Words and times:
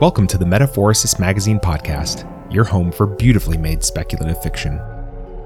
Welcome 0.00 0.28
to 0.28 0.38
the 0.38 0.44
Metaphorosis 0.44 1.18
Magazine 1.18 1.58
podcast, 1.58 2.24
your 2.54 2.62
home 2.62 2.92
for 2.92 3.04
beautifully 3.04 3.58
made 3.58 3.82
speculative 3.82 4.40
fiction. 4.40 4.76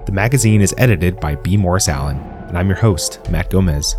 The 0.05 0.13
magazine 0.13 0.61
is 0.61 0.75
edited 0.77 1.19
by 1.19 1.37
B. 1.37 1.57
Morris 1.57 1.89
Allen, 1.89 2.19
and 2.19 2.59
I'm 2.59 2.69
your 2.69 2.77
host, 2.77 3.31
Matt 3.31 3.49
Gomez. 3.49 3.97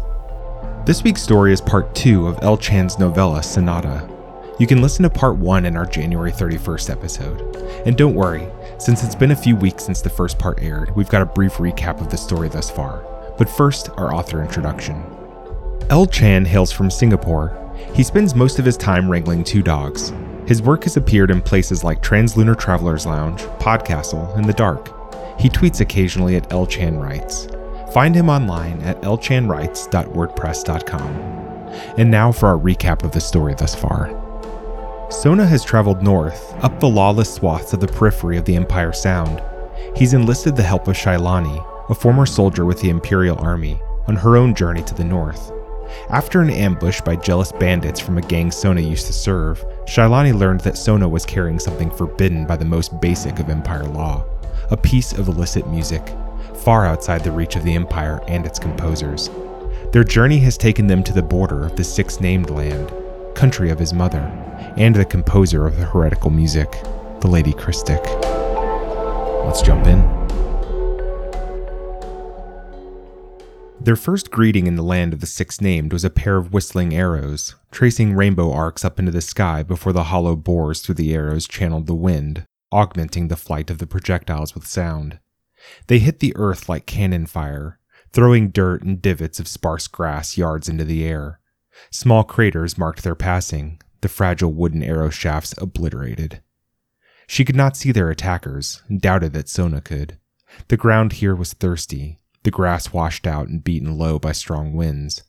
This 0.86 1.04
week's 1.04 1.23
story 1.23 1.54
is 1.54 1.59
part 1.59 1.95
two 1.95 2.27
of 2.27 2.38
L 2.43 2.55
Chan's 2.55 3.00
novella, 3.00 3.41
Sonata. 3.41 4.07
You 4.59 4.68
can 4.68 4.79
listen 4.79 5.02
to 5.02 5.09
part 5.09 5.38
one 5.38 5.66
in 5.66 5.75
our 5.75 5.88
January 5.88 6.31
31st 6.31 6.91
episode. 6.91 7.55
And 7.88 7.97
don't 7.97 8.13
worry, 8.13 8.47
since 8.77 9.04
it's 9.04 9.15
been 9.15 9.31
a 9.31 9.35
few 9.35 9.55
weeks 9.55 9.83
since 9.83 10.04
the 10.04 10.09
first 10.11 10.38
part 10.38 10.61
aired, 10.61 10.95
we've 10.95 11.09
got 11.09 11.23
a 11.23 11.25
brief 11.25 11.54
recap 11.54 11.99
of 11.99 12.11
the 12.11 12.17
story 12.17 12.49
thus 12.49 12.70
far. 12.70 13.04
But 13.39 13.49
first, 13.49 13.89
our 13.97 14.13
author 14.13 14.43
introduction. 14.43 15.04
El 15.89 16.05
Chan 16.05 16.45
hails 16.45 16.71
from 16.71 16.91
Singapore. 16.91 17.59
He 17.95 18.04
spends 18.04 18.35
most 18.35 18.59
of 18.59 18.65
his 18.65 18.77
time 18.77 19.10
wrangling 19.10 19.43
two 19.43 19.64
dogs. 19.64 20.14
His 20.47 20.61
work 20.61 20.83
has 20.83 20.97
appeared 20.97 21.32
in 21.32 21.42
places 21.42 21.86
like 21.86 22.04
Translunar 22.04 22.60
Traveler's 22.60 23.06
Lounge, 23.06 23.39
Podcastle, 23.60 24.36
and 24.36 24.43
The 24.46 24.54
Dark. 24.54 24.89
He 25.39 25.47
tweets 25.50 25.79
occasionally 25.79 26.36
at 26.36 26.51
L 26.51 26.68
Chan 26.68 26.97
Writes. 26.97 27.47
Find 27.93 28.14
him 28.14 28.29
online 28.29 28.82
at 28.82 29.01
lchanwrites.wordpress.com. 29.01 31.15
And 31.98 32.11
now 32.11 32.31
for 32.31 32.48
our 32.48 32.58
recap 32.58 33.03
of 33.03 33.11
the 33.14 33.22
story 33.22 33.53
thus 33.53 33.73
far. 33.73 34.20
Sona 35.09 35.45
has 35.45 35.64
traveled 35.64 36.03
north, 36.03 36.53
up 36.64 36.80
the 36.80 36.89
lawless 36.89 37.34
swaths 37.34 37.72
of 37.72 37.80
the 37.80 37.88
periphery 37.88 38.38
of 38.38 38.44
the 38.45 38.56
Empire 38.56 38.92
Sound. 38.92 39.42
He's 39.95 40.14
enlisted 40.14 40.56
the 40.56 40.64
help 40.64 40.88
of 40.88 40.98
Shailani, 40.98 41.64
a 41.89 41.95
former 41.95 42.25
soldier 42.25 42.66
with 42.66 42.81
the 42.81 42.89
Imperial 42.89 43.38
Army, 43.39 43.80
on 44.08 44.16
her 44.17 44.36
own 44.36 44.56
journey 44.56 44.84
to 44.84 44.94
the 44.94 45.06
north. 45.06 45.52
After 46.09 46.42
an 46.42 46.50
ambush 46.50 47.02
by 47.02 47.16
jealous 47.16 47.52
bandits 47.52 48.00
from 48.00 48.17
a 48.17 48.22
gang 48.22 48.52
Sona 48.52 48.81
used 48.81 49.08
to 49.08 49.14
serve, 49.14 49.64
Shailani 49.86 50.38
learned 50.38 50.61
that 50.61 50.78
Sona 50.78 51.08
was 51.08 51.26
carrying 51.26 51.59
something 51.59 51.90
forbidden 51.90 52.45
by 52.45 52.58
the 52.58 52.66
most 52.66 53.00
basic 53.02 53.40
of 53.40 53.50
Empire 53.50 53.86
law 53.86 54.26
a 54.72 54.78
piece 54.78 55.14
of 55.14 55.28
illicit 55.28 55.67
music, 55.67 56.02
far 56.56 56.86
outside 56.86 57.23
the 57.23 57.32
reach 57.32 57.56
of 57.56 57.64
the 57.64 57.73
Empire 57.73 58.22
and 58.28 58.45
its 58.45 58.59
composers. 58.59 59.30
Their 59.92 60.04
journey 60.04 60.40
has 60.40 60.58
taken 60.58 60.88
them 60.88 61.04
to 61.04 61.14
the 61.14 61.22
border 61.22 61.66
of 61.66 61.76
the 61.76 61.84
six 61.84 62.20
named 62.20 62.50
land, 62.50 62.92
country 63.36 63.70
of 63.70 63.80
his 63.80 63.94
mother, 63.94 64.22
and 64.78 64.95
the 64.95 65.06
composer 65.06 65.67
of 65.67 65.78
the 65.78 65.86
heretical 65.86 66.32
music, 66.32 66.72
the 67.20 67.28
Lady 67.28 67.54
Christic. 67.54 68.04
Let's 69.45 69.62
jump 69.62 69.86
in. 69.86 70.23
Their 73.84 73.98
first 73.98 74.31
greeting 74.31 74.66
in 74.66 74.78
the 74.78 74.81
land 74.81 75.14
of 75.14 75.20
the 75.20 75.28
six 75.28 75.59
named 75.59 75.92
was 75.92 76.06
a 76.06 76.09
pair 76.09 76.38
of 76.38 76.53
whistling 76.53 76.95
arrows, 76.95 77.56
tracing 77.70 78.14
rainbow 78.14 78.50
arcs 78.50 78.86
up 78.86 78.98
into 78.98 79.12
the 79.12 79.20
sky 79.20 79.62
before 79.62 79.92
the 79.92 80.06
hollow 80.06 80.38
bores 80.38 80.81
through 80.81 80.95
the 80.95 81.14
arrows 81.14 81.45
channeled 81.50 81.86
the 81.86 81.94
wind, 81.94 82.45
augmenting 82.72 83.28
the 83.28 83.36
flight 83.36 83.70
of 83.70 83.80
the 83.80 83.86
projectiles 83.86 84.56
with 84.56 84.66
sound. 84.66 85.20
They 85.88 86.00
hit 86.00 86.20
the 86.20 86.34
earth 86.38 86.70
like 86.70 86.86
cannon 86.86 87.26
fire, 87.26 87.78
throwing 88.14 88.52
dirt 88.52 88.84
and 88.84 89.02
divots 89.02 89.42
of 89.42 89.50
sparse 89.50 89.89
grass 89.89 90.38
yards 90.38 90.70
into 90.70 90.86
the 90.86 91.04
air. 91.04 91.42
Small 91.92 92.23
craters 92.23 92.78
marked 92.78 93.04
their 93.04 93.16
passing, 93.16 93.81
the 94.00 94.08
fragile 94.08 94.54
wooden 94.54 94.81
arrow 94.81 95.09
shafts 95.09 95.54
obliterated. 95.58 96.42
She 97.28 97.44
could 97.44 97.58
not 97.58 97.76
see 97.76 97.92
their 97.92 98.09
attackers, 98.09 98.81
doubted 98.95 99.34
that 99.34 99.50
Sona 99.50 99.81
could. 99.81 100.20
The 100.70 100.78
ground 100.78 101.14
here 101.14 101.36
was 101.36 101.52
thirsty, 101.52 102.20
the 102.44 102.52
grass 102.52 102.94
washed 102.94 103.25
out 103.25 103.47
and 103.47 103.63
beaten 103.63 103.97
low 103.97 104.19
by 104.19 104.31
strong 104.31 104.73
winds. 104.73 105.23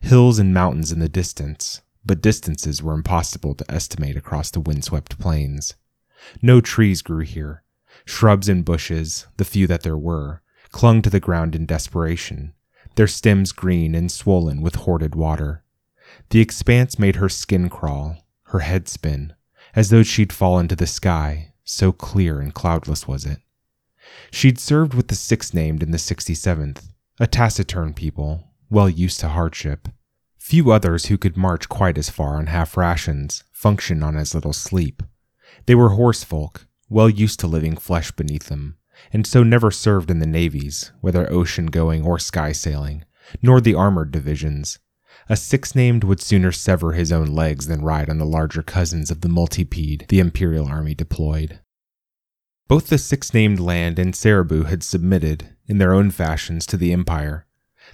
Hills 0.00 0.38
and 0.38 0.52
mountains 0.52 0.92
in 0.92 0.98
the 0.98 1.08
distance, 1.08 1.82
but 2.04 2.20
distances 2.20 2.82
were 2.82 2.94
impossible 2.94 3.54
to 3.54 3.70
estimate 3.70 4.16
across 4.16 4.50
the 4.50 4.60
windswept 4.60 5.18
plains. 5.18 5.74
No 6.42 6.60
trees 6.60 7.02
grew 7.02 7.24
here. 7.24 7.62
Shrubs 8.04 8.48
and 8.48 8.64
bushes, 8.64 9.26
the 9.36 9.44
few 9.44 9.66
that 9.66 9.82
there 9.82 9.96
were, 9.96 10.42
clung 10.70 11.02
to 11.02 11.10
the 11.10 11.20
ground 11.20 11.54
in 11.54 11.66
desperation, 11.66 12.54
their 12.96 13.06
stems 13.06 13.52
green 13.52 13.94
and 13.94 14.10
swollen 14.10 14.60
with 14.60 14.76
hoarded 14.76 15.14
water. 15.14 15.62
The 16.30 16.40
expanse 16.40 16.98
made 16.98 17.16
her 17.16 17.28
skin 17.28 17.68
crawl, 17.68 18.26
her 18.44 18.60
head 18.60 18.88
spin, 18.88 19.34
as 19.74 19.90
though 19.90 20.02
she'd 20.02 20.32
fall 20.32 20.66
to 20.66 20.76
the 20.76 20.86
sky, 20.86 21.52
so 21.64 21.92
clear 21.92 22.40
and 22.40 22.54
cloudless 22.54 23.06
was 23.06 23.26
it. 23.26 23.40
She'd 24.30 24.58
served 24.58 24.94
with 24.94 25.08
the 25.08 25.14
sixth 25.14 25.54
named 25.54 25.82
in 25.82 25.90
the 25.90 25.98
67th, 25.98 26.88
a 27.20 27.26
taciturn 27.26 27.94
people, 27.94 28.44
well 28.70 28.88
used 28.88 29.20
to 29.20 29.28
hardship. 29.28 29.88
Few 30.38 30.70
others 30.70 31.06
who 31.06 31.18
could 31.18 31.36
march 31.36 31.68
quite 31.68 31.98
as 31.98 32.10
far 32.10 32.36
on 32.36 32.46
half 32.46 32.76
rations 32.76 33.44
function 33.52 34.02
on 34.02 34.16
as 34.16 34.34
little 34.34 34.52
sleep. 34.52 35.02
They 35.66 35.74
were 35.74 35.90
horse 35.90 36.24
folk, 36.24 36.66
well 36.88 37.10
used 37.10 37.40
to 37.40 37.46
living 37.46 37.76
flesh 37.76 38.12
beneath 38.12 38.48
them, 38.48 38.76
and 39.12 39.26
so 39.26 39.42
never 39.42 39.70
served 39.70 40.10
in 40.10 40.20
the 40.20 40.26
navies, 40.26 40.92
whether 41.00 41.30
ocean 41.30 41.66
going 41.66 42.04
or 42.04 42.18
sky 42.18 42.52
sailing, 42.52 43.04
nor 43.42 43.60
the 43.60 43.74
armored 43.74 44.10
divisions. 44.10 44.78
A 45.28 45.36
six 45.36 45.74
named 45.74 46.04
would 46.04 46.20
sooner 46.20 46.52
sever 46.52 46.92
his 46.92 47.12
own 47.12 47.26
legs 47.26 47.66
than 47.66 47.82
ride 47.82 48.08
on 48.08 48.18
the 48.18 48.24
larger 48.24 48.62
cousins 48.62 49.10
of 49.10 49.20
the 49.20 49.28
multipede 49.28 50.06
the 50.08 50.20
Imperial 50.20 50.66
Army 50.66 50.94
deployed. 50.94 51.60
Both 52.68 52.88
the 52.88 52.98
six 52.98 53.32
named 53.32 53.60
land 53.60 53.98
and 53.98 54.12
Seribu 54.12 54.66
had 54.66 54.82
submitted, 54.82 55.56
in 55.66 55.78
their 55.78 55.94
own 55.94 56.10
fashions, 56.10 56.66
to 56.66 56.76
the 56.76 56.92
Empire. 56.92 57.46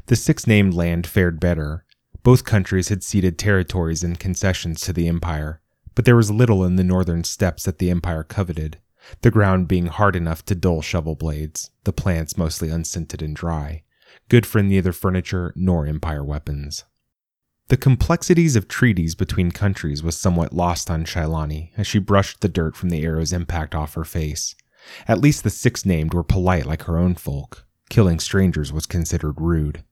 The 0.06 0.16
six 0.16 0.48
named 0.48 0.74
land 0.74 1.06
fared 1.06 1.38
better. 1.38 1.84
Both 2.24 2.44
countries 2.44 2.88
had 2.88 3.04
ceded 3.04 3.38
territories 3.38 4.02
and 4.02 4.18
concessions 4.18 4.80
to 4.80 4.92
the 4.92 5.06
Empire, 5.06 5.60
but 5.94 6.04
there 6.04 6.16
was 6.16 6.32
little 6.32 6.64
in 6.64 6.74
the 6.74 6.82
northern 6.82 7.22
steppes 7.22 7.64
that 7.64 7.78
the 7.78 7.88
Empire 7.88 8.24
coveted, 8.24 8.78
the 9.20 9.30
ground 9.30 9.68
being 9.68 9.86
hard 9.86 10.16
enough 10.16 10.44
to 10.46 10.56
dull 10.56 10.82
shovel 10.82 11.14
blades, 11.14 11.70
the 11.84 11.92
plants 11.92 12.36
mostly 12.36 12.68
unscented 12.68 13.22
and 13.22 13.36
dry, 13.36 13.84
good 14.28 14.44
for 14.44 14.60
neither 14.60 14.92
furniture 14.92 15.52
nor 15.54 15.86
Empire 15.86 16.24
weapons. 16.24 16.82
The 17.68 17.76
complexities 17.76 18.56
of 18.56 18.66
treaties 18.66 19.14
between 19.14 19.52
countries 19.52 20.02
was 20.02 20.16
somewhat 20.16 20.52
lost 20.52 20.91
on 20.91 21.04
Shailani 21.04 21.70
as 21.76 21.86
she 21.86 22.00
brushed 22.00 22.41
the 22.41 22.48
dirt 22.48 22.74
from 22.74 22.91
the 22.91 23.04
arrow's 23.04 23.32
impact 23.32 23.74
off 23.74 23.94
her 23.94 24.04
face. 24.04 24.56
At 25.09 25.21
least 25.21 25.45
the 25.45 25.50
six 25.50 25.87
named 25.87 26.15
were 26.15 26.22
polite 26.22 26.67
like 26.67 26.83
her 26.83 26.99
own 26.99 27.15
folk. 27.15 27.67
Killing 27.91 28.19
strangers 28.19 28.72
was 28.72 28.87
considered 28.87 29.41
rude. 29.41 29.84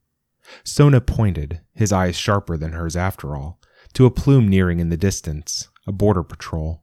Sona 0.65 1.01
pointed, 1.01 1.61
his 1.75 1.93
eyes 1.93 2.17
sharper 2.17 2.57
than 2.57 2.73
hers 2.73 2.97
after 2.97 3.37
all, 3.37 3.61
to 3.95 4.07
a 4.07 4.11
plume 4.11 4.49
nearing 4.49 4.81
in 4.81 4.89
the 4.89 4.97
distance, 4.97 5.69
a 5.87 5.93
border 5.93 6.23
patrol. 6.23 6.83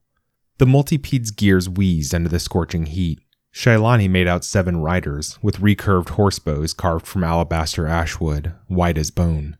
The 0.59 0.65
multipede's 0.65 1.31
gears 1.31 1.69
wheezed 1.69 2.13
under 2.13 2.29
the 2.29 2.39
scorching 2.39 2.87
heat. 2.87 3.19
Shailani 3.53 4.09
made 4.09 4.27
out 4.27 4.45
seven 4.45 4.77
riders, 4.77 5.39
with 5.41 5.61
recurved 5.61 6.09
horsebows 6.09 6.75
carved 6.75 7.07
from 7.07 7.23
alabaster 7.23 7.87
ashwood, 7.87 8.53
white 8.67 8.97
as 8.97 9.09
bone. 9.09 9.57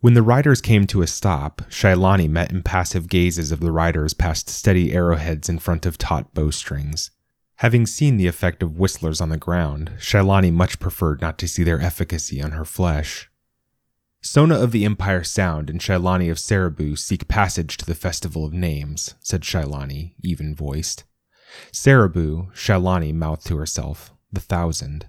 When 0.00 0.14
the 0.14 0.22
riders 0.22 0.60
came 0.60 0.86
to 0.88 1.02
a 1.02 1.06
stop, 1.06 1.62
Shailani 1.68 2.28
met 2.28 2.52
impassive 2.52 3.08
gazes 3.08 3.52
of 3.52 3.60
the 3.60 3.72
riders 3.72 4.14
past 4.14 4.48
steady 4.48 4.92
arrowheads 4.92 5.48
in 5.48 5.58
front 5.58 5.86
of 5.86 5.98
taut 5.98 6.34
bowstrings. 6.34 7.10
Having 7.62 7.86
seen 7.86 8.16
the 8.16 8.26
effect 8.26 8.60
of 8.64 8.76
whistlers 8.76 9.20
on 9.20 9.28
the 9.28 9.36
ground, 9.36 9.92
Shailani 9.96 10.52
much 10.52 10.80
preferred 10.80 11.20
not 11.20 11.38
to 11.38 11.46
see 11.46 11.62
their 11.62 11.80
efficacy 11.80 12.42
on 12.42 12.50
her 12.50 12.64
flesh. 12.64 13.30
Sona 14.20 14.56
of 14.56 14.72
the 14.72 14.84
Empire 14.84 15.22
Sound 15.22 15.70
and 15.70 15.78
Shailani 15.80 16.28
of 16.28 16.38
Seribu 16.38 16.98
seek 16.98 17.28
passage 17.28 17.76
to 17.76 17.86
the 17.86 17.94
Festival 17.94 18.44
of 18.44 18.52
Names, 18.52 19.14
said 19.20 19.42
Shailani, 19.42 20.14
even 20.24 20.56
voiced. 20.56 21.04
Seribu, 21.70 22.52
Shailani 22.52 23.14
mouthed 23.14 23.46
to 23.46 23.56
herself, 23.58 24.12
the 24.32 24.40
Thousand. 24.40 25.06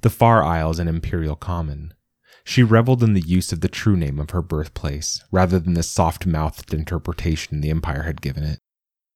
The 0.00 0.10
Far 0.10 0.42
Isles 0.42 0.80
and 0.80 0.88
Imperial 0.88 1.36
Common. 1.36 1.94
She 2.42 2.64
reveled 2.64 3.04
in 3.04 3.12
the 3.12 3.20
use 3.20 3.52
of 3.52 3.60
the 3.60 3.68
true 3.68 3.96
name 3.96 4.18
of 4.18 4.30
her 4.30 4.42
birthplace, 4.42 5.22
rather 5.30 5.60
than 5.60 5.74
the 5.74 5.84
soft 5.84 6.26
mouthed 6.26 6.74
interpretation 6.74 7.60
the 7.60 7.70
Empire 7.70 8.02
had 8.02 8.20
given 8.20 8.42
it. 8.42 8.58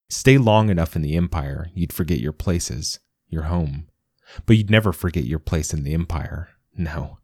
Stay 0.09 0.39
long 0.39 0.71
enough 0.71 0.95
in 0.95 1.03
the 1.03 1.17
Empire, 1.17 1.71
you'd 1.75 1.93
forget 1.93 2.21
your 2.21 2.33
places, 2.33 3.01
your 3.29 3.45
home. 3.45 3.89
But 4.45 4.57
you'd 4.57 4.71
never 4.71 4.93
forget 4.93 5.25
your 5.25 5.39
place 5.39 5.73
in 5.73 5.83
the 5.83 5.95
Empire. 5.95 6.51
No. 6.77 7.19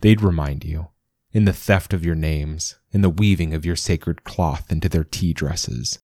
They'd 0.00 0.22
remind 0.22 0.64
you. 0.64 0.88
In 1.32 1.44
the 1.44 1.52
theft 1.52 1.92
of 1.92 2.04
your 2.04 2.14
names, 2.14 2.76
in 2.90 3.00
the 3.00 3.10
weaving 3.10 3.54
of 3.54 3.64
your 3.64 3.76
sacred 3.76 4.24
cloth 4.24 4.70
into 4.70 4.88
their 4.88 5.04
tea 5.04 5.32
dresses. 5.32 5.98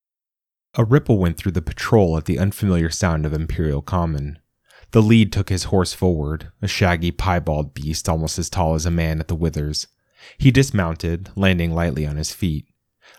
A 0.75 0.85
ripple 0.85 1.19
went 1.19 1.37
through 1.37 1.53
the 1.53 1.63
patrol 1.63 2.17
at 2.17 2.25
the 2.25 2.39
unfamiliar 2.39 2.91
sound 2.91 3.27
of 3.27 3.33
Imperial 3.33 3.83
Common. 3.83 4.39
The 4.93 5.03
lead 5.03 5.33
took 5.33 5.49
his 5.49 5.65
horse 5.65 5.93
forward, 5.93 6.51
a 6.63 6.69
shaggy 6.69 7.11
piebald 7.11 7.75
beast 7.75 8.09
almost 8.09 8.39
as 8.39 8.49
tall 8.49 8.75
as 8.75 8.87
a 8.87 8.91
man 8.91 9.21
at 9.21 9.29
the 9.29 9.35
withers. 9.35 9.87
He 10.39 10.51
dismounted, 10.51 11.31
landing 11.37 11.75
lightly 11.75 12.07
on 12.07 12.17
his 12.17 12.33
feet. 12.33 12.67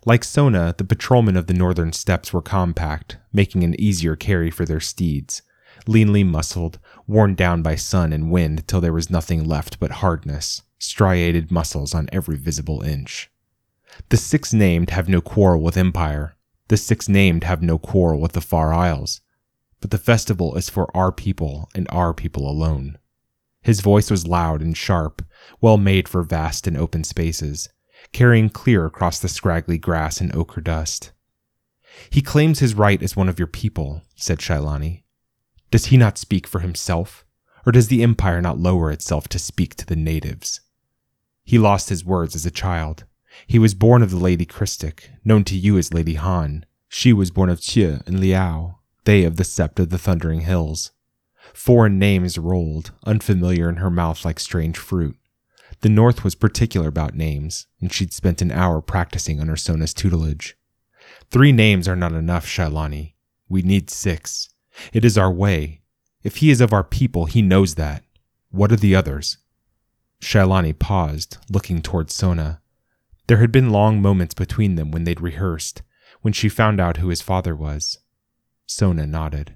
Like 0.06 0.24
Sona, 0.24 0.74
the 0.78 0.86
patrolmen 0.86 1.36
of 1.36 1.48
the 1.48 1.54
northern 1.54 1.92
steppes 1.92 2.32
were 2.32 2.42
compact, 2.42 3.18
making 3.34 3.64
an 3.64 3.80
easier 3.80 4.16
carry 4.16 4.50
for 4.50 4.66
their 4.66 4.80
steeds. 4.80 5.42
Leanly 5.86 6.26
muscled, 6.26 6.80
worn 7.08 7.36
down 7.36 7.62
by 7.62 7.76
sun 7.76 8.14
and 8.14 8.32
wind 8.32 8.68
till 8.68 8.82
there 8.82 8.94
was 8.94 9.10
nothing 9.10 9.44
left 9.44 9.80
but 9.80 9.92
hardness, 9.92 10.62
striated 10.78 11.52
muscles 11.52 11.94
on 11.94 12.10
every 12.12 12.38
visible 12.38 12.82
inch. 12.82 13.30
The 14.10 14.18
six 14.18 14.54
named 14.54 14.92
have 14.92 15.10
no 15.10 15.20
quarrel 15.20 15.62
with 15.62 15.78
Empire, 15.78 16.36
The 16.70 16.78
six 16.78 17.10
named 17.10 17.44
have 17.44 17.64
no 17.64 17.80
quarrel 17.80 18.22
with 18.22 18.34
the 18.34 18.42
Far 18.42 18.74
Isles, 18.74 19.22
but 19.82 19.90
the 19.90 19.98
festival 19.98 20.56
is 20.56 20.70
for 20.70 20.96
our 20.96 21.12
people 21.12 21.68
and 21.74 21.88
our 21.90 22.14
people 22.14 22.50
alone. 22.50 22.98
His 23.62 23.82
voice 23.82 24.12
was 24.12 24.28
loud 24.28 24.62
and 24.62 24.78
sharp, 24.78 25.24
well 25.60 25.78
made 25.78 26.08
for 26.08 26.22
vast 26.22 26.68
and 26.68 26.78
open 26.78 27.04
spaces, 27.04 27.68
carrying 28.12 28.50
clear 28.50 28.86
across 28.86 29.20
the 29.20 29.28
scraggly 29.28 29.78
grass 29.78 30.22
and 30.22 30.34
ochre 30.36 30.62
dust. 30.62 31.12
He 32.10 32.22
claims 32.22 32.60
his 32.60 32.76
right 32.76 33.02
as 33.02 33.16
one 33.16 33.30
of 33.30 33.40
your 33.40 33.48
people, 33.48 34.04
said 34.16 34.40
Shailani. 34.40 35.04
Does 35.72 35.88
he 35.88 35.98
not 35.98 36.18
speak 36.18 36.48
for 36.48 36.60
himself, 36.60 37.26
or 37.66 37.72
does 37.72 37.88
the 37.88 38.04
empire 38.04 38.42
not 38.42 38.60
lower 38.60 38.92
itself 38.92 39.28
to 39.30 39.40
speak 39.40 39.76
to 39.76 39.86
the 39.86 39.96
natives? 39.96 40.62
He 41.44 41.58
lost 41.58 41.90
his 41.90 42.06
words 42.06 42.36
as 42.36 42.46
a 42.46 42.52
child. 42.52 43.06
He 43.48 43.60
was 43.60 43.74
born 43.74 44.02
of 44.02 44.12
the 44.12 44.18
Lady 44.18 44.46
Christic, 44.46 45.10
known 45.24 45.44
to 45.46 45.56
you 45.56 45.78
as 45.78 45.94
Lady 45.94 46.16
Han. 46.16 46.66
She 46.88 47.14
was 47.14 47.32
born 47.32 47.50
of 47.50 47.62
Che 47.62 48.00
and 48.06 48.20
Liao, 48.20 48.80
they 49.06 49.24
of 49.24 49.38
the 49.38 49.44
Sept 49.44 49.80
of 49.80 49.90
the 49.90 49.98
Thundering 49.98 50.42
Hills. 50.42 50.92
Foreign 51.54 52.00
names 52.00 52.38
rolled, 52.38 52.92
unfamiliar 53.06 53.70
in 53.70 53.78
her 53.78 53.90
mouth 53.90 54.26
like 54.26 54.40
strange 54.40 54.78
fruit. 54.78 55.16
The 55.82 55.90
North 55.90 56.24
was 56.24 56.36
particular 56.36 56.88
about 56.88 57.16
names, 57.16 57.68
and 57.80 57.92
she'd 57.92 58.12
spent 58.12 58.42
an 58.42 58.52
hour 58.52 58.82
practicing 58.82 59.40
under 59.40 59.56
Sona's 59.56 59.94
tutelage. 59.94 60.58
Three 61.30 61.52
names 61.52 61.88
are 61.88 61.96
not 61.96 62.12
enough, 62.12 62.46
Shailani. 62.46 63.14
We 63.48 63.62
need 63.62 63.90
six. 63.90 64.50
It 64.92 65.06
is 65.06 65.18
our 65.18 65.32
way. 65.32 65.82
If 66.22 66.38
he 66.38 66.52
is 66.52 66.60
of 66.60 66.74
our 66.74 66.84
people, 66.84 67.26
he 67.26 67.42
knows 67.42 67.76
that. 67.76 68.04
What 68.52 68.72
are 68.72 68.78
the 68.78 68.96
others? 68.96 69.38
Shailani 70.22 70.78
paused, 70.78 71.38
looking 71.50 71.82
toward 71.82 72.12
Sona. 72.12 72.62
There 73.28 73.38
had 73.38 73.52
been 73.52 73.70
long 73.70 74.02
moments 74.02 74.34
between 74.34 74.76
them 74.76 74.92
when 74.92 75.06
they'd 75.06 75.22
rehearsed, 75.22 75.82
when 76.22 76.34
she 76.34 76.50
found 76.50 76.82
out 76.82 76.98
who 76.98 77.08
his 77.08 77.22
father 77.22 77.56
was. 77.56 78.00
Sona 78.66 79.08
nodded. 79.08 79.56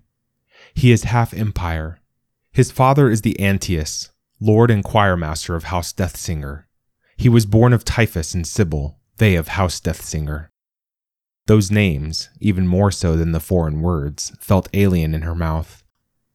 He 0.74 0.92
is 0.94 1.04
half 1.04 1.34
empire. 1.34 2.00
His 2.52 2.72
father 2.72 3.10
is 3.10 3.22
the 3.22 3.36
Antaeus, 3.40 4.12
lord 4.44 4.69
and 4.69 4.84
choirmaster 4.84 5.56
of 5.56 5.63
House 5.66 5.94
Deathsinger. 5.94 6.66
He 7.16 7.30
was 7.30 7.45
born 7.45 7.72
of 7.72 7.86
Typhus 7.86 8.34
and 8.34 8.45
Sybil, 8.45 9.00
they 9.16 9.36
of 9.36 9.48
House 9.48 9.80
Deathsinger. 9.80 10.50
Those 11.48 11.72
names, 11.72 12.28
even 12.42 12.68
more 12.68 12.92
so 12.92 13.16
than 13.16 13.31
the 13.31 13.40
foreign 13.40 13.80
words, 13.80 14.36
felt 14.42 14.68
alien 14.74 15.13
in 15.13 15.22
her 15.22 15.34
mouth. 15.34 15.86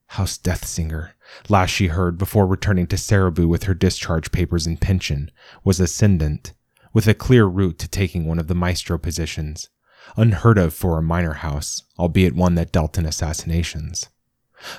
House 0.06 0.38
Deathsinger, 0.38 1.10
last 1.50 1.68
she 1.68 1.88
heard 1.88 2.16
before 2.16 2.46
returning 2.46 2.86
to 2.86 2.96
Seribu 2.96 3.46
with 3.46 3.64
her 3.64 3.74
discharge 3.74 4.32
papers 4.32 4.66
and 4.66 4.80
pension, 4.80 5.30
was 5.62 5.78
ascendant, 5.78 6.54
with 6.94 7.06
a 7.08 7.12
clear 7.12 7.44
route 7.44 7.78
to 7.80 7.88
taking 7.88 8.24
one 8.24 8.38
of 8.38 8.46
the 8.46 8.54
maestro 8.54 8.96
positions, 8.96 9.68
unheard 10.16 10.56
of 10.56 10.72
for 10.72 10.96
a 10.96 11.02
minor 11.02 11.34
house, 11.34 11.82
albeit 11.98 12.34
one 12.34 12.54
that 12.54 12.72
dealt 12.72 12.96
in 12.96 13.04
assassinations. 13.04 14.08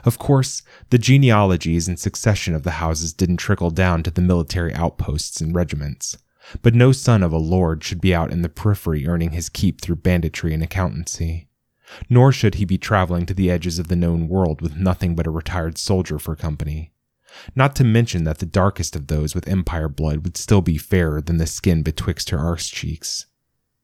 Of 0.04 0.20
course, 0.20 0.62
the 0.90 0.98
genealogies 0.98 1.88
and 1.88 2.00
succession 2.00 2.54
of 2.54 2.64
the 2.64 2.72
houses 2.72 3.14
didn't 3.14 3.38
trickle 3.38 3.72
down 3.72 4.04
to 4.04 4.12
the 4.12 4.22
military 4.22 4.74
outposts 4.74 5.42
and 5.42 5.56
regiments. 5.56 6.18
But 6.62 6.76
no 6.76 6.92
son 6.92 7.24
of 7.24 7.32
a 7.32 7.38
lord 7.38 7.84
should 7.84 8.02
be 8.02 8.14
out 8.14 8.32
in 8.32 8.42
the 8.42 8.50
periphery 8.50 9.08
earning 9.08 9.32
his 9.32 9.50
keep 9.50 9.82
through 9.82 9.98
banditry 9.98 10.54
and 10.54 10.64
accountancy. 10.64 11.48
Nor 12.10 12.32
should 12.32 12.56
he 12.56 12.66
be 12.66 12.78
traveling 12.78 13.26
to 13.26 13.34
the 13.34 13.50
edges 13.50 13.80
of 13.80 13.88
the 13.88 13.96
known 13.96 14.28
world 14.28 14.62
with 14.62 14.76
nothing 14.76 15.16
but 15.16 15.28
a 15.28 15.32
retired 15.32 15.78
soldier 15.78 16.20
for 16.20 16.36
company. 16.36 16.92
Not 17.56 17.76
to 17.78 17.84
mention 17.84 18.24
that 18.24 18.40
the 18.40 18.46
darkest 18.46 18.96
of 18.96 19.08
those 19.08 19.36
with 19.36 19.48
empire 19.48 19.90
blood 19.90 20.24
would 20.24 20.38
still 20.38 20.62
be 20.62 20.78
fairer 20.78 21.22
than 21.22 21.38
the 21.38 21.48
skin 21.48 21.84
betwixt 21.84 22.32
her 22.32 22.40
arse 22.40 22.68
cheeks. 22.68 23.28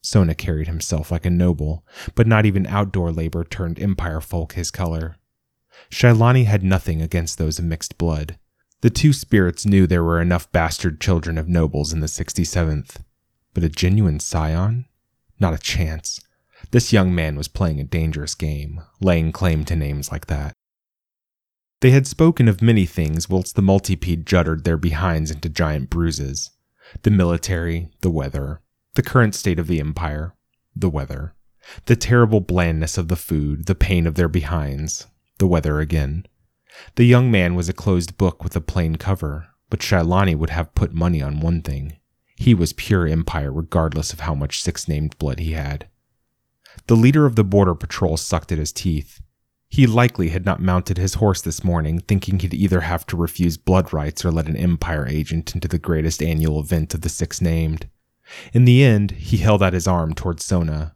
Sona 0.02 0.36
carried 0.36 0.68
himself 0.68 1.12
like 1.12 1.26
a 1.26 1.32
noble, 1.32 1.86
but 2.14 2.28
not 2.28 2.46
even 2.46 2.68
outdoor 2.68 3.12
labor 3.12 3.44
turned 3.44 3.80
empire 3.80 4.22
folk 4.22 4.54
his 4.54 4.72
color. 4.72 5.18
Shailani 5.90 6.46
had 6.46 6.64
nothing 6.64 7.02
against 7.02 7.38
those 7.38 7.60
of 7.60 7.66
mixed 7.66 7.98
blood. 7.98 8.38
The 8.82 8.90
two 8.90 9.14
spirits 9.14 9.66
knew 9.66 9.88
there 9.88 10.04
were 10.04 10.22
enough 10.22 10.52
bastard 10.52 11.02
children 11.02 11.38
of 11.38 11.48
nobles 11.48 11.92
in 11.92 12.02
the 12.02 12.08
67th. 12.08 12.98
But 13.54 13.64
a 13.64 13.70
genuine 13.70 14.20
scion? 14.20 14.86
Not 15.40 15.54
a 15.54 15.58
chance. 15.58 16.22
This 16.72 16.94
young 16.94 17.14
man 17.14 17.36
was 17.36 17.48
playing 17.48 17.80
a 17.80 17.84
dangerous 17.84 18.36
game, 18.36 18.82
laying 19.02 19.32
claim 19.32 19.66
to 19.66 19.76
names 19.76 20.12
like 20.12 20.28
that. 20.28 20.54
They 21.82 21.92
had 21.92 22.08
spoken 22.08 22.48
of 22.48 22.62
many 22.62 22.86
things 22.86 23.30
whilst 23.30 23.56
the 23.56 23.62
multipede 23.62 24.26
juddered 24.26 24.64
their 24.64 24.78
behinds 24.78 25.32
into 25.32 25.50
giant 25.50 25.90
bruises 25.90 26.52
the 27.02 27.10
military, 27.12 27.90
the 28.02 28.12
weather, 28.12 28.62
the 28.94 29.02
current 29.02 29.34
state 29.34 29.58
of 29.58 29.68
the 29.68 29.80
empire, 29.80 30.36
the 30.76 30.90
weather, 30.90 31.34
the 31.86 31.96
terrible 31.96 32.40
blandness 32.40 32.98
of 32.98 33.08
the 33.08 33.16
food, 33.16 33.66
the 33.66 33.74
pain 33.74 34.06
of 34.06 34.16
their 34.16 34.30
behinds, 34.30 35.08
the 35.38 35.48
weather 35.48 35.80
again. 35.80 36.26
The 36.96 37.06
young 37.06 37.32
man 37.32 37.56
was 37.56 37.70
a 37.70 37.74
closed 37.74 38.18
book 38.18 38.44
with 38.44 38.56
a 38.56 38.62
plain 38.62 38.96
cover, 38.96 39.48
but 39.70 39.80
Shailani 39.80 40.36
would 40.38 40.50
have 40.50 40.76
put 40.76 40.94
money 40.94 41.22
on 41.22 41.40
one 41.40 41.62
thing. 41.62 41.98
He 42.36 42.54
was 42.54 42.74
pure 42.74 43.08
empire 43.08 43.52
regardless 43.52 44.12
of 44.12 44.22
how 44.22 44.36
much 44.36 44.62
six 44.62 44.88
named 44.88 45.18
blood 45.18 45.40
he 45.40 45.54
had. 45.54 45.88
The 46.88 46.96
leader 46.96 47.26
of 47.26 47.36
the 47.36 47.44
border 47.44 47.76
patrol 47.76 48.18
sucked 48.18 48.52
at 48.52 48.58
his 48.58 48.74
teeth. 48.74 49.22
He 49.70 49.88
likely 49.88 50.30
had 50.30 50.46
not 50.46 50.62
mounted 50.62 50.98
his 50.98 51.16
horse 51.16 51.42
this 51.42 51.64
morning, 51.64 52.00
thinking 52.00 52.40
he'd 52.40 52.54
either 52.54 52.82
have 52.82 53.06
to 53.08 53.18
refuse 53.18 53.58
blood 53.58 53.94
rights 53.94 54.24
or 54.24 54.32
let 54.32 54.48
an 54.48 54.56
empire 54.56 55.08
agent 55.08 55.56
into 55.56 55.68
the 55.68 55.80
greatest 55.80 56.22
annual 56.22 56.60
event 56.60 56.94
of 56.94 57.02
the 57.02 57.10
six 57.10 57.42
named. 57.42 57.90
In 58.54 58.66
the 58.66 58.84
end, 58.84 59.12
he 59.12 59.38
held 59.38 59.64
out 59.64 59.74
his 59.74 59.88
arm 59.88 60.14
toward 60.14 60.40
Sona. 60.40 60.96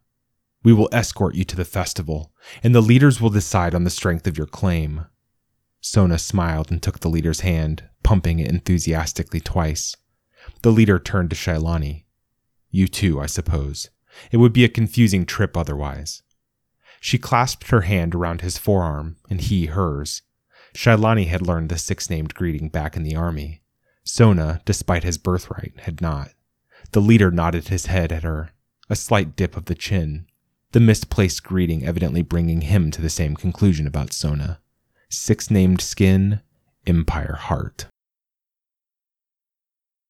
We 0.64 0.74
will 0.74 0.90
escort 0.92 1.36
you 1.36 1.46
to 1.46 1.56
the 1.56 1.66
festival, 1.66 2.34
and 2.62 2.76
the 2.76 2.82
leaders 2.82 3.22
will 3.22 3.30
decide 3.30 3.74
on 3.74 3.86
the 3.86 3.90
strength 3.90 4.28
of 4.28 4.38
your 4.38 4.48
claim. 4.48 5.06
Sona 5.80 6.20
smiled 6.20 6.70
and 6.70 6.84
took 6.84 7.00
the 7.00 7.10
leader's 7.10 7.42
hand, 7.42 7.84
pumping 8.04 8.40
it 8.40 8.50
enthusiastically 8.50 9.40
twice. 9.40 9.96
The 10.62 10.72
leader 10.72 11.00
turned 11.00 11.30
to 11.30 11.36
Shailani. 11.36 12.04
You 12.70 12.88
too, 12.88 13.20
I 13.20 13.26
suppose. 13.26 13.90
It 14.32 14.38
would 14.38 14.52
be 14.52 14.66
a 14.66 14.70
confusing 14.70 15.26
trip 15.26 15.56
otherwise. 15.56 16.24
She 17.00 17.18
clasped 17.18 17.70
her 17.70 17.82
hand 17.82 18.14
around 18.14 18.42
his 18.42 18.58
forearm, 18.58 19.16
and 19.30 19.40
he 19.40 19.68
hers. 19.68 20.24
Shailani 20.76 21.28
had 21.28 21.42
learned 21.42 21.70
the 21.70 21.78
six 21.78 22.10
named 22.10 22.34
greeting 22.34 22.68
back 22.68 22.98
in 22.98 23.04
the 23.04 23.16
army. 23.16 23.62
Sona, 24.04 24.62
despite 24.66 25.04
his 25.04 25.18
birthright, 25.18 25.74
had 25.82 26.02
not. 26.02 26.32
The 26.92 27.02
leader 27.02 27.32
nodded 27.32 27.70
his 27.70 27.86
head 27.86 28.12
at 28.12 28.24
her, 28.24 28.52
a 28.90 28.96
slight 28.96 29.36
dip 29.36 29.56
of 29.56 29.66
the 29.66 29.76
chin, 29.76 30.26
the 30.71 30.80
misplaced 30.80 31.44
greeting 31.44 31.84
evidently 31.86 32.22
bringing 32.22 32.62
him 32.62 32.91
to 32.91 33.01
the 33.01 33.10
same 33.10 33.36
conclusion 33.36 33.88
about 33.88 34.13
Sona. 34.13 34.60
Six 35.10 35.50
named 35.50 35.82
skin, 35.82 36.41
Empire 36.86 37.38
heart. 37.39 37.88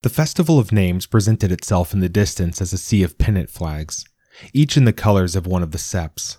The 0.02 0.10
Festival 0.10 0.60
of 0.60 0.72
Names 0.72 1.06
presented 1.06 1.52
itself 1.52 1.94
in 1.94 2.00
the 2.00 2.10
distance 2.10 2.62
as 2.62 2.74
a 2.74 2.78
sea 2.78 3.04
of 3.04 3.18
pennant 3.18 3.50
flags, 3.50 4.06
each 4.54 4.78
in 4.78 4.86
the 4.86 4.94
colors 4.94 5.36
of 5.36 5.48
one 5.48 5.64
of 5.64 5.72
the 5.72 5.78
septs. 5.78 6.38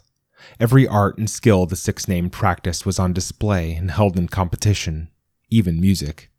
Every 0.58 0.86
art 0.86 1.18
and 1.18 1.28
skill 1.28 1.66
the 1.66 1.76
six 1.76 2.08
named 2.08 2.32
practiced 2.32 2.86
was 2.86 2.98
on 2.98 3.12
display 3.12 3.74
and 3.74 3.90
held 3.90 4.18
in 4.18 4.28
competition, 4.28 5.10
even 5.50 5.80
music. 5.80 6.30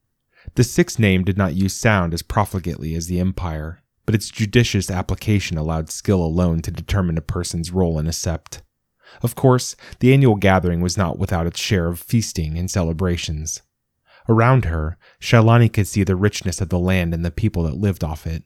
The 0.56 0.64
six 0.64 0.98
named 0.98 1.26
did 1.26 1.38
not 1.38 1.54
use 1.54 1.76
sound 1.76 2.14
as 2.14 2.24
profligately 2.24 2.96
as 2.96 3.08
the 3.08 3.20
Empire, 3.20 3.81
but 4.12 4.16
its 4.18 4.30
judicious 4.30 4.92
application 4.92 5.58
allowed 5.58 5.90
skill 5.90 6.22
alone 6.22 6.62
to 6.62 6.70
determine 6.70 7.18
a 7.18 7.22
person's 7.22 7.72
role 7.72 7.98
in 7.98 8.08
a 8.08 8.10
sept. 8.10 8.60
Of 9.24 9.36
course, 9.36 9.78
the 10.00 10.14
annual 10.14 10.36
gathering 10.36 10.82
was 10.82 10.98
not 10.98 11.18
without 11.18 11.48
its 11.48 11.62
share 11.62 11.88
of 11.88 11.98
feasting 11.98 12.58
and 12.58 12.70
celebrations. 12.70 13.62
Around 14.28 14.66
her, 14.66 14.98
Shailani 15.22 15.72
could 15.72 15.88
see 15.88 16.04
the 16.04 16.18
richness 16.18 16.60
of 16.60 16.68
the 16.68 16.78
land 16.78 17.14
and 17.14 17.24
the 17.24 17.32
people 17.32 17.64
that 17.64 17.78
lived 17.78 18.04
off 18.04 18.28
it. 18.28 18.44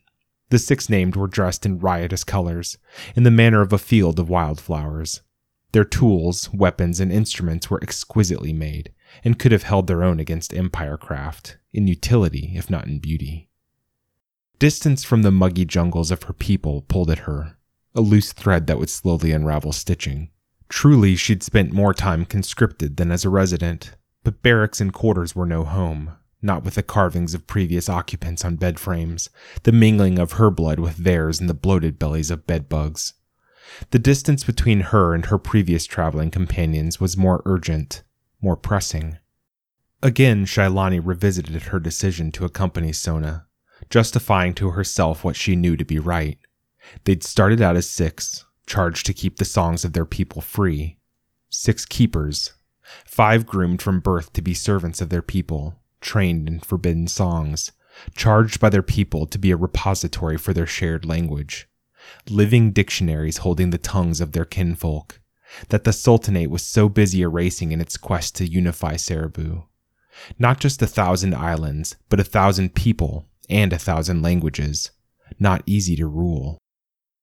The 0.51 0.59
six 0.59 0.87
named 0.87 1.15
were 1.15 1.25
dressed 1.25 1.65
in 1.65 1.79
riotous 1.79 2.23
colors, 2.23 2.77
in 3.15 3.23
the 3.23 3.31
manner 3.31 3.61
of 3.61 3.73
a 3.73 3.79
field 3.79 4.19
of 4.19 4.29
wildflowers. 4.29 5.21
Their 5.71 5.83
tools, 5.83 6.47
weapons, 6.53 6.99
and 6.99 7.11
instruments 7.11 7.71
were 7.71 7.81
exquisitely 7.81 8.53
made, 8.53 8.93
and 9.23 9.39
could 9.39 9.51
have 9.51 9.63
held 9.63 9.87
their 9.87 10.03
own 10.03 10.19
against 10.19 10.53
empire 10.53 10.95
craft, 10.95 11.57
in 11.73 11.87
utility 11.87 12.51
if 12.53 12.69
not 12.69 12.85
in 12.85 12.99
beauty. 12.99 13.49
Distance 14.57 15.03
from 15.03 15.21
the 15.21 15.31
muggy 15.31 15.65
jungles 15.65 16.11
of 16.11 16.23
her 16.23 16.33
people 16.33 16.83
pulled 16.87 17.11
at 17.11 17.19
her, 17.19 17.57
a 17.93 18.01
loose 18.01 18.31
thread 18.31 18.67
that 18.67 18.79
would 18.79 18.89
slowly 18.89 19.31
unravel 19.31 19.73
stitching. 19.73 20.29
Truly, 20.69 21.15
she'd 21.15 21.43
spent 21.43 21.73
more 21.73 21.93
time 21.93 22.25
conscripted 22.25 22.95
than 22.95 23.11
as 23.11 23.25
a 23.25 23.29
resident, 23.29 23.95
but 24.23 24.41
barracks 24.41 24.79
and 24.79 24.93
quarters 24.93 25.35
were 25.35 25.45
no 25.45 25.65
home, 25.65 26.13
not 26.41 26.63
with 26.63 26.75
the 26.75 26.83
carvings 26.83 27.33
of 27.33 27.47
previous 27.47 27.89
occupants 27.89 28.45
on 28.45 28.55
bed 28.55 28.79
frames, 28.79 29.29
the 29.63 29.73
mingling 29.73 30.17
of 30.17 30.33
her 30.33 30.49
blood 30.49 30.79
with 30.79 30.97
theirs 30.97 31.41
in 31.41 31.47
the 31.47 31.53
bloated 31.53 31.99
bellies 31.99 32.31
of 32.31 32.47
bedbugs. 32.47 33.13
The 33.91 33.99
distance 33.99 34.43
between 34.43 34.79
her 34.81 35.13
and 35.13 35.25
her 35.25 35.37
previous 35.37 35.85
traveling 35.85 36.31
companions 36.31 36.99
was 36.99 37.17
more 37.17 37.41
urgent, 37.45 38.03
more 38.41 38.55
pressing. 38.55 39.17
Again, 40.01 40.45
Shailani 40.45 41.01
revisited 41.03 41.63
her 41.63 41.79
decision 41.79 42.31
to 42.33 42.45
accompany 42.45 42.93
Sona, 42.93 43.44
justifying 43.89 44.53
to 44.55 44.71
herself 44.71 45.23
what 45.23 45.35
she 45.35 45.55
knew 45.55 45.77
to 45.77 45.85
be 45.85 45.99
right. 45.99 46.37
They'd 47.03 47.23
started 47.23 47.61
out 47.61 47.75
as 47.75 47.87
six, 47.87 48.45
charged 48.67 49.05
to 49.05 49.13
keep 49.13 49.37
the 49.37 49.45
songs 49.45 49.85
of 49.85 49.93
their 49.93 50.05
people 50.05 50.41
free. 50.41 50.97
Six 51.49 51.85
keepers, 51.85 52.53
five 53.05 53.45
groomed 53.45 53.81
from 53.81 53.99
birth 53.99 54.33
to 54.33 54.41
be 54.41 54.53
servants 54.53 55.01
of 55.01 55.09
their 55.09 55.21
people, 55.21 55.79
trained 56.01 56.47
in 56.47 56.59
forbidden 56.59 57.07
songs, 57.07 57.71
charged 58.15 58.59
by 58.59 58.69
their 58.69 58.83
people 58.83 59.25
to 59.25 59.37
be 59.37 59.51
a 59.51 59.57
repository 59.57 60.37
for 60.37 60.53
their 60.53 60.67
shared 60.67 61.05
language, 61.05 61.67
living 62.29 62.71
dictionaries 62.71 63.37
holding 63.37 63.69
the 63.69 63.77
tongues 63.77 64.21
of 64.21 64.31
their 64.31 64.45
kinfolk, 64.45 65.19
that 65.69 65.83
the 65.83 65.93
Sultanate 65.93 66.49
was 66.49 66.63
so 66.63 66.89
busy 66.89 67.21
erasing 67.21 67.71
in 67.71 67.79
its 67.79 67.97
quest 67.97 68.35
to 68.35 68.47
unify 68.47 68.95
Seribu. 68.95 69.65
Not 70.39 70.59
just 70.59 70.81
a 70.81 70.87
thousand 70.87 71.33
islands, 71.33 71.95
but 72.09 72.19
a 72.19 72.23
thousand 72.23 72.75
people 72.75 73.25
and 73.49 73.73
a 73.73 73.77
thousand 73.77 74.21
languages. 74.21 74.91
Not 75.39 75.63
easy 75.65 75.95
to 75.95 76.07
rule. 76.07 76.57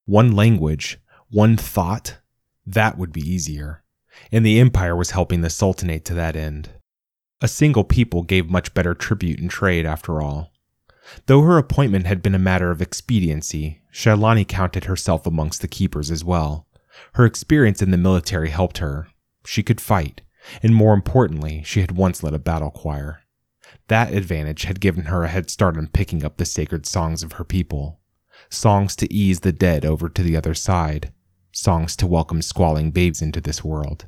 One 0.06 0.32
language, 0.32 0.98
one 1.30 1.56
thought, 1.56 2.18
that 2.66 2.98
would 2.98 3.12
be 3.12 3.20
easier. 3.20 3.82
And 4.30 4.44
the 4.44 4.60
Empire 4.60 4.94
was 4.94 5.12
helping 5.12 5.40
the 5.40 5.50
Sultanate 5.50 6.04
to 6.06 6.14
that 6.14 6.36
end. 6.36 6.70
A 7.40 7.48
single 7.48 7.84
people 7.84 8.22
gave 8.22 8.50
much 8.50 8.74
better 8.74 8.94
tribute 8.94 9.40
and 9.40 9.50
trade, 9.50 9.86
after 9.86 10.22
all. 10.22 10.52
Though 11.26 11.42
her 11.42 11.58
appointment 11.58 12.06
had 12.06 12.22
been 12.22 12.34
a 12.34 12.38
matter 12.38 12.70
of 12.70 12.80
expediency, 12.80 13.82
Shailani 13.92 14.46
counted 14.46 14.84
herself 14.84 15.26
amongst 15.26 15.60
the 15.60 15.68
keepers 15.68 16.10
as 16.10 16.24
well. 16.24 16.68
Her 17.14 17.24
experience 17.24 17.82
in 17.82 17.90
the 17.90 17.96
military 17.96 18.50
helped 18.50 18.78
her. 18.78 19.08
She 19.44 19.62
could 19.62 19.80
fight, 19.80 20.20
and 20.62 20.74
more 20.74 20.94
importantly, 20.94 21.62
she 21.64 21.80
had 21.80 21.92
once 21.92 22.22
led 22.22 22.34
a 22.34 22.38
battle 22.38 22.70
choir. 22.70 23.21
That 23.88 24.12
advantage 24.12 24.64
had 24.64 24.80
given 24.80 25.04
her 25.04 25.24
a 25.24 25.28
head 25.28 25.50
start 25.50 25.76
in 25.76 25.88
picking 25.88 26.24
up 26.24 26.36
the 26.36 26.44
sacred 26.44 26.86
songs 26.86 27.22
of 27.22 27.32
her 27.32 27.44
people. 27.44 28.00
Songs 28.50 28.96
to 28.96 29.12
ease 29.12 29.40
the 29.40 29.52
dead 29.52 29.84
over 29.84 30.08
to 30.08 30.22
the 30.22 30.36
other 30.36 30.54
side. 30.54 31.12
Songs 31.52 31.96
to 31.96 32.06
welcome 32.06 32.42
squalling 32.42 32.90
babes 32.90 33.22
into 33.22 33.40
this 33.40 33.62
world. 33.62 34.06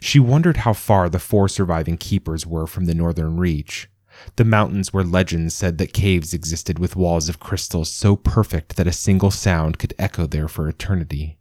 She 0.00 0.18
wondered 0.18 0.58
how 0.58 0.72
far 0.72 1.08
the 1.08 1.18
four 1.18 1.48
surviving 1.48 1.96
keepers 1.98 2.46
were 2.46 2.66
from 2.66 2.86
the 2.86 2.94
northern 2.94 3.36
reach, 3.36 3.88
the 4.36 4.44
mountains 4.44 4.92
where 4.92 5.04
legends 5.04 5.54
said 5.54 5.78
that 5.78 5.92
caves 5.92 6.32
existed 6.32 6.78
with 6.78 6.96
walls 6.96 7.28
of 7.28 7.40
crystal 7.40 7.84
so 7.84 8.16
perfect 8.16 8.76
that 8.76 8.86
a 8.86 8.92
single 8.92 9.30
sound 9.30 9.78
could 9.78 9.94
echo 9.98 10.26
there 10.26 10.48
for 10.48 10.68
eternity. 10.68 11.38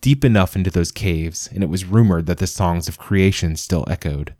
Deep 0.00 0.24
enough 0.24 0.56
into 0.56 0.70
those 0.70 0.92
caves, 0.92 1.48
and 1.52 1.62
it 1.62 1.68
was 1.68 1.84
rumored 1.84 2.26
that 2.26 2.38
the 2.38 2.46
songs 2.46 2.88
of 2.88 2.98
creation 2.98 3.56
still 3.56 3.84
echoed, 3.88 4.34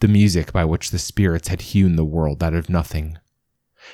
the 0.00 0.08
music 0.08 0.52
by 0.52 0.64
which 0.64 0.90
the 0.90 0.98
spirits 0.98 1.48
had 1.48 1.62
hewn 1.62 1.96
the 1.96 2.04
world 2.04 2.42
out 2.42 2.54
of 2.54 2.68
nothing. 2.68 3.18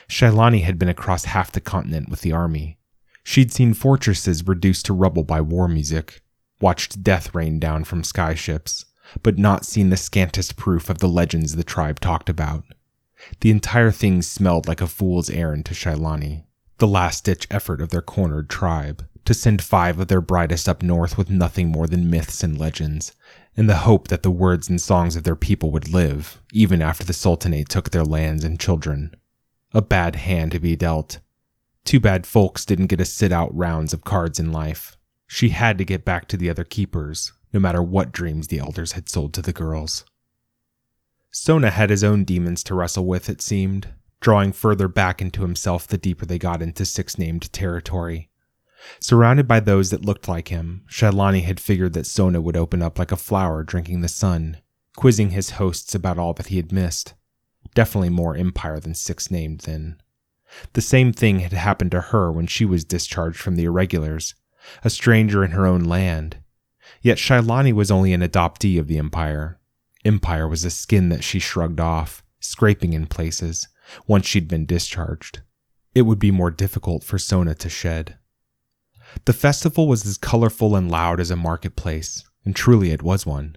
Shailani 0.08 0.62
had 0.62 0.78
been 0.78 0.88
across 0.88 1.26
half 1.26 1.52
the 1.52 1.60
continent 1.60 2.08
with 2.08 2.22
the 2.22 2.32
army. 2.32 2.78
She'd 3.22 3.52
seen 3.52 3.74
fortresses 3.74 4.46
reduced 4.46 4.86
to 4.86 4.92
rubble 4.94 5.24
by 5.24 5.40
war 5.40 5.68
music, 5.68 6.22
watched 6.60 7.02
death 7.02 7.34
rain 7.34 7.58
down 7.58 7.84
from 7.84 8.02
skyships, 8.02 8.84
but 9.22 9.38
not 9.38 9.64
seen 9.64 9.90
the 9.90 9.96
scantest 9.96 10.56
proof 10.56 10.88
of 10.88 10.98
the 10.98 11.08
legends 11.08 11.56
the 11.56 11.64
tribe 11.64 12.00
talked 12.00 12.28
about. 12.28 12.64
The 13.40 13.50
entire 13.50 13.90
thing 13.90 14.22
smelled 14.22 14.68
like 14.68 14.80
a 14.80 14.86
fool's 14.86 15.30
errand 15.30 15.66
to 15.66 15.74
Shailani, 15.74 16.44
the 16.78 16.86
last 16.86 17.24
ditch 17.24 17.46
effort 17.50 17.80
of 17.80 17.88
their 17.88 18.02
cornered 18.02 18.48
tribe 18.48 19.06
to 19.24 19.34
send 19.34 19.60
five 19.62 19.98
of 19.98 20.08
their 20.08 20.20
brightest 20.20 20.68
up 20.68 20.82
north 20.82 21.18
with 21.18 21.28
nothing 21.28 21.68
more 21.68 21.86
than 21.86 22.10
myths 22.10 22.44
and 22.44 22.58
legends, 22.58 23.12
in 23.56 23.66
the 23.66 23.76
hope 23.78 24.08
that 24.08 24.22
the 24.22 24.30
words 24.30 24.68
and 24.68 24.80
songs 24.80 25.16
of 25.16 25.24
their 25.24 25.36
people 25.36 25.70
would 25.70 25.88
live, 25.88 26.42
even 26.52 26.82
after 26.82 27.04
the 27.04 27.12
Sultanate 27.12 27.68
took 27.68 27.90
their 27.90 28.04
lands 28.04 28.44
and 28.44 28.60
children. 28.60 29.14
A 29.72 29.80
bad 29.80 30.16
hand 30.16 30.52
to 30.52 30.60
be 30.60 30.76
dealt. 30.76 31.20
Too 31.84 31.98
bad 31.98 32.26
folks 32.26 32.66
didn't 32.66 32.88
get 32.88 32.98
to 32.98 33.04
sit 33.04 33.32
out 33.32 33.56
rounds 33.56 33.94
of 33.94 34.04
cards 34.04 34.38
in 34.38 34.52
life. 34.52 34.96
She 35.26 35.48
had 35.48 35.78
to 35.78 35.84
get 35.84 36.04
back 36.04 36.28
to 36.28 36.36
the 36.36 36.50
other 36.50 36.64
keepers, 36.64 37.32
no 37.52 37.58
matter 37.58 37.82
what 37.82 38.12
dreams 38.12 38.48
the 38.48 38.58
elders 38.58 38.92
had 38.92 39.08
sold 39.08 39.32
to 39.34 39.42
the 39.42 39.52
girls. 39.52 40.04
Sona 41.30 41.70
had 41.70 41.90
his 41.90 42.04
own 42.04 42.24
demons 42.24 42.62
to 42.64 42.74
wrestle 42.74 43.06
with, 43.06 43.28
it 43.28 43.40
seemed, 43.40 43.88
drawing 44.20 44.52
further 44.52 44.88
back 44.88 45.22
into 45.22 45.42
himself 45.42 45.86
the 45.86 45.98
deeper 45.98 46.26
they 46.26 46.38
got 46.38 46.62
into 46.62 46.84
six 46.84 47.18
named 47.18 47.52
territory. 47.52 48.30
Surrounded 49.00 49.48
by 49.48 49.60
those 49.60 49.90
that 49.90 50.04
looked 50.04 50.28
like 50.28 50.48
him, 50.48 50.84
Shailani 50.88 51.42
had 51.42 51.60
figured 51.60 51.92
that 51.94 52.06
Sona 52.06 52.40
would 52.40 52.56
open 52.56 52.82
up 52.82 52.98
like 52.98 53.12
a 53.12 53.16
flower 53.16 53.62
drinking 53.62 54.00
the 54.00 54.08
sun, 54.08 54.58
quizzing 54.96 55.30
his 55.30 55.50
hosts 55.50 55.94
about 55.94 56.18
all 56.18 56.34
that 56.34 56.48
he 56.48 56.56
had 56.56 56.72
missed. 56.72 57.14
Definitely 57.74 58.10
more 58.10 58.36
empire 58.36 58.80
than 58.80 58.94
six 58.94 59.30
named 59.30 59.60
then. 59.60 60.00
The 60.72 60.80
same 60.80 61.12
thing 61.12 61.40
had 61.40 61.52
happened 61.52 61.90
to 61.90 62.00
her 62.00 62.30
when 62.30 62.46
she 62.46 62.64
was 62.64 62.84
discharged 62.84 63.38
from 63.38 63.56
the 63.56 63.64
irregulars, 63.64 64.34
a 64.84 64.90
stranger 64.90 65.44
in 65.44 65.50
her 65.50 65.66
own 65.66 65.84
land. 65.84 66.38
Yet 67.02 67.18
Shailani 67.18 67.72
was 67.72 67.90
only 67.90 68.12
an 68.12 68.22
adoptee 68.22 68.78
of 68.78 68.86
the 68.86 68.98
empire, 68.98 69.58
Empire 70.06 70.46
was 70.46 70.64
a 70.64 70.70
skin 70.70 71.08
that 71.08 71.24
she 71.24 71.40
shrugged 71.40 71.80
off, 71.80 72.22
scraping 72.38 72.92
in 72.92 73.08
places, 73.08 73.66
once 74.06 74.24
she'd 74.24 74.46
been 74.46 74.64
discharged. 74.64 75.40
It 75.96 76.02
would 76.02 76.20
be 76.20 76.30
more 76.30 76.52
difficult 76.52 77.02
for 77.02 77.18
Sona 77.18 77.56
to 77.56 77.68
shed. 77.68 78.16
The 79.24 79.32
festival 79.32 79.88
was 79.88 80.06
as 80.06 80.18
colorful 80.18 80.76
and 80.76 80.90
loud 80.90 81.20
as 81.20 81.30
a 81.30 81.36
marketplace, 81.36 82.24
and 82.44 82.54
truly 82.54 82.90
it 82.90 83.02
was 83.02 83.26
one. 83.26 83.56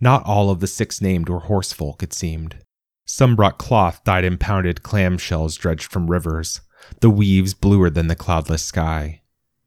Not 0.00 0.24
all 0.24 0.50
of 0.50 0.60
the 0.60 0.66
six 0.66 1.00
named 1.00 1.28
were 1.28 1.42
horsefolk, 1.42 2.02
it 2.02 2.12
seemed. 2.12 2.58
Some 3.04 3.36
brought 3.36 3.58
cloth 3.58 4.02
dyed 4.04 4.24
in 4.24 4.36
pounded 4.36 4.82
clam 4.82 5.16
shells 5.18 5.56
dredged 5.56 5.92
from 5.92 6.10
rivers, 6.10 6.60
the 7.00 7.10
weaves 7.10 7.54
bluer 7.54 7.88
than 7.88 8.08
the 8.08 8.16
cloudless 8.16 8.62
sky. 8.62 9.22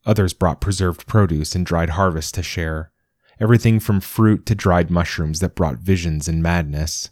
Others 0.05 0.33
brought 0.33 0.61
preserved 0.61 1.07
produce 1.07 1.55
and 1.55 1.65
dried 1.65 1.91
harvest 1.91 2.33
to 2.35 2.43
share, 2.43 2.91
everything 3.39 3.79
from 3.79 4.01
fruit 4.01 4.45
to 4.45 4.55
dried 4.55 4.89
mushrooms 4.89 5.39
that 5.39 5.55
brought 5.55 5.77
visions 5.77 6.27
and 6.27 6.43
madness. 6.43 7.09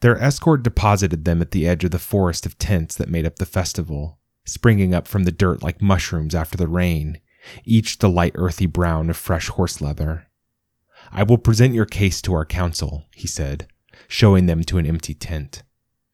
Their 0.00 0.18
escort 0.18 0.62
deposited 0.62 1.24
them 1.24 1.40
at 1.40 1.50
the 1.50 1.66
edge 1.66 1.84
of 1.84 1.90
the 1.90 1.98
forest 1.98 2.44
of 2.44 2.58
tents 2.58 2.94
that 2.96 3.08
made 3.08 3.26
up 3.26 3.36
the 3.36 3.46
festival, 3.46 4.18
springing 4.44 4.94
up 4.94 5.06
from 5.06 5.24
the 5.24 5.32
dirt 5.32 5.62
like 5.62 5.82
mushrooms 5.82 6.34
after 6.34 6.56
the 6.56 6.68
rain, 6.68 7.20
each 7.64 7.98
the 7.98 8.08
light 8.08 8.32
earthy 8.34 8.66
brown 8.66 9.10
of 9.10 9.16
fresh 9.16 9.48
horse 9.48 9.80
leather. 9.80 10.28
I 11.10 11.22
will 11.22 11.38
present 11.38 11.74
your 11.74 11.86
case 11.86 12.22
to 12.22 12.34
our 12.34 12.44
council, 12.44 13.04
he 13.14 13.26
said, 13.26 13.66
showing 14.08 14.46
them 14.46 14.62
to 14.64 14.78
an 14.78 14.86
empty 14.86 15.14
tent. 15.14 15.62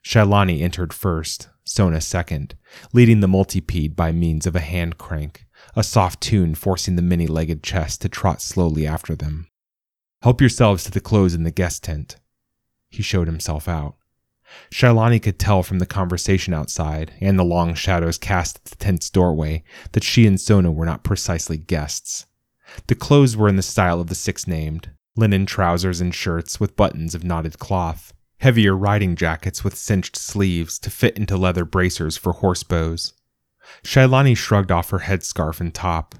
Shailani 0.04 0.62
entered 0.62 0.94
first, 0.94 1.48
Sona 1.64 2.00
second, 2.00 2.54
leading 2.92 3.20
the 3.20 3.28
multipede 3.28 3.94
by 3.94 4.12
means 4.12 4.46
of 4.46 4.56
a 4.56 4.60
hand 4.60 4.96
crank 4.98 5.44
a 5.76 5.82
soft 5.82 6.20
tune 6.20 6.54
forcing 6.54 6.96
the 6.96 7.02
many 7.02 7.26
legged 7.26 7.62
chest 7.62 8.02
to 8.02 8.08
trot 8.08 8.40
slowly 8.40 8.86
after 8.86 9.14
them. 9.14 9.48
Help 10.22 10.40
yourselves 10.40 10.84
to 10.84 10.90
the 10.90 11.00
clothes 11.00 11.34
in 11.34 11.44
the 11.44 11.50
guest 11.50 11.84
tent. 11.84 12.16
He 12.88 13.02
showed 13.02 13.28
himself 13.28 13.68
out. 13.68 13.96
Shailani 14.70 15.22
could 15.22 15.38
tell 15.38 15.62
from 15.62 15.78
the 15.78 15.86
conversation 15.86 16.54
outside 16.54 17.12
and 17.20 17.38
the 17.38 17.44
long 17.44 17.74
shadows 17.74 18.18
cast 18.18 18.56
at 18.56 18.64
the 18.64 18.76
tent's 18.76 19.10
doorway 19.10 19.62
that 19.92 20.04
she 20.04 20.26
and 20.26 20.40
Sona 20.40 20.70
were 20.70 20.86
not 20.86 21.04
precisely 21.04 21.56
guests. 21.56 22.26
The 22.86 22.94
clothes 22.94 23.36
were 23.36 23.48
in 23.48 23.56
the 23.56 23.62
style 23.62 24.00
of 24.00 24.08
the 24.08 24.14
six 24.14 24.46
named 24.46 24.90
linen 25.16 25.46
trousers 25.46 26.00
and 26.00 26.14
shirts 26.14 26.60
with 26.60 26.76
buttons 26.76 27.14
of 27.14 27.24
knotted 27.24 27.58
cloth, 27.58 28.12
heavier 28.38 28.76
riding 28.76 29.16
jackets 29.16 29.64
with 29.64 29.76
cinched 29.76 30.16
sleeves 30.16 30.78
to 30.78 30.90
fit 30.90 31.16
into 31.18 31.36
leather 31.36 31.64
bracers 31.64 32.16
for 32.16 32.34
horse 32.34 32.62
bows, 32.62 33.14
Shailani 33.84 34.36
shrugged 34.36 34.70
off 34.70 34.90
her 34.90 35.00
headscarf 35.00 35.60
and 35.60 35.74
top. 35.74 36.14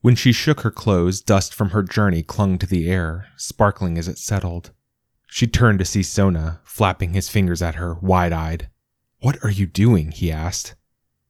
When 0.00 0.14
she 0.14 0.32
shook 0.32 0.60
her 0.60 0.70
clothes, 0.70 1.20
dust 1.20 1.54
from 1.54 1.70
her 1.70 1.82
journey 1.82 2.22
clung 2.22 2.58
to 2.58 2.66
the 2.66 2.90
air, 2.90 3.26
sparkling 3.36 3.98
as 3.98 4.06
it 4.06 4.18
settled. 4.18 4.70
She 5.34 5.48
turned 5.48 5.80
to 5.80 5.84
see 5.84 6.04
Sona, 6.04 6.60
flapping 6.62 7.12
his 7.12 7.28
fingers 7.28 7.60
at 7.60 7.74
her, 7.74 7.94
wide 7.94 8.32
eyed. 8.32 8.68
What 9.18 9.36
are 9.42 9.50
you 9.50 9.66
doing? 9.66 10.12
he 10.12 10.30
asked. 10.30 10.76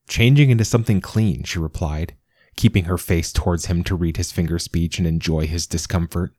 Changing 0.06 0.50
into 0.50 0.66
something 0.66 1.00
clean, 1.00 1.42
she 1.44 1.58
replied, 1.58 2.14
keeping 2.54 2.84
her 2.84 2.98
face 2.98 3.32
towards 3.32 3.64
him 3.64 3.82
to 3.84 3.94
read 3.94 4.18
his 4.18 4.30
finger 4.30 4.58
speech 4.58 4.98
and 4.98 5.06
enjoy 5.06 5.46
his 5.46 5.66
discomfort. 5.66 6.34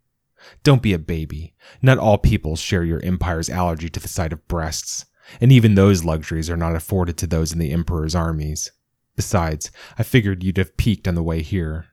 Don't 0.62 0.84
be 0.84 0.94
a 0.94 1.00
baby. 1.00 1.56
Not 1.82 1.98
all 1.98 2.20
people 2.20 2.56
share 2.56 2.84
your 2.84 3.02
empire's 3.04 3.50
allergy 3.50 3.90
to 3.90 4.00
the 4.00 4.08
sight 4.08 4.32
of 4.32 4.48
breasts, 4.48 5.08
and 5.42 5.52
even 5.52 5.74
those 5.74 6.06
luxuries 6.06 6.52
are 6.52 6.58
not 6.58 6.76
afforded 6.76 7.18
to 7.18 7.26
those 7.26 7.52
in 7.52 7.58
the 7.58 7.72
emperor's 7.72 8.14
armies. 8.14 8.72
Besides, 9.16 9.72
I 9.98 10.04
figured 10.04 10.44
you'd 10.44 10.58
have 10.58 10.78
peeked 10.78 11.08
on 11.08 11.16
the 11.16 11.24
way 11.24 11.42
here. 11.42 11.88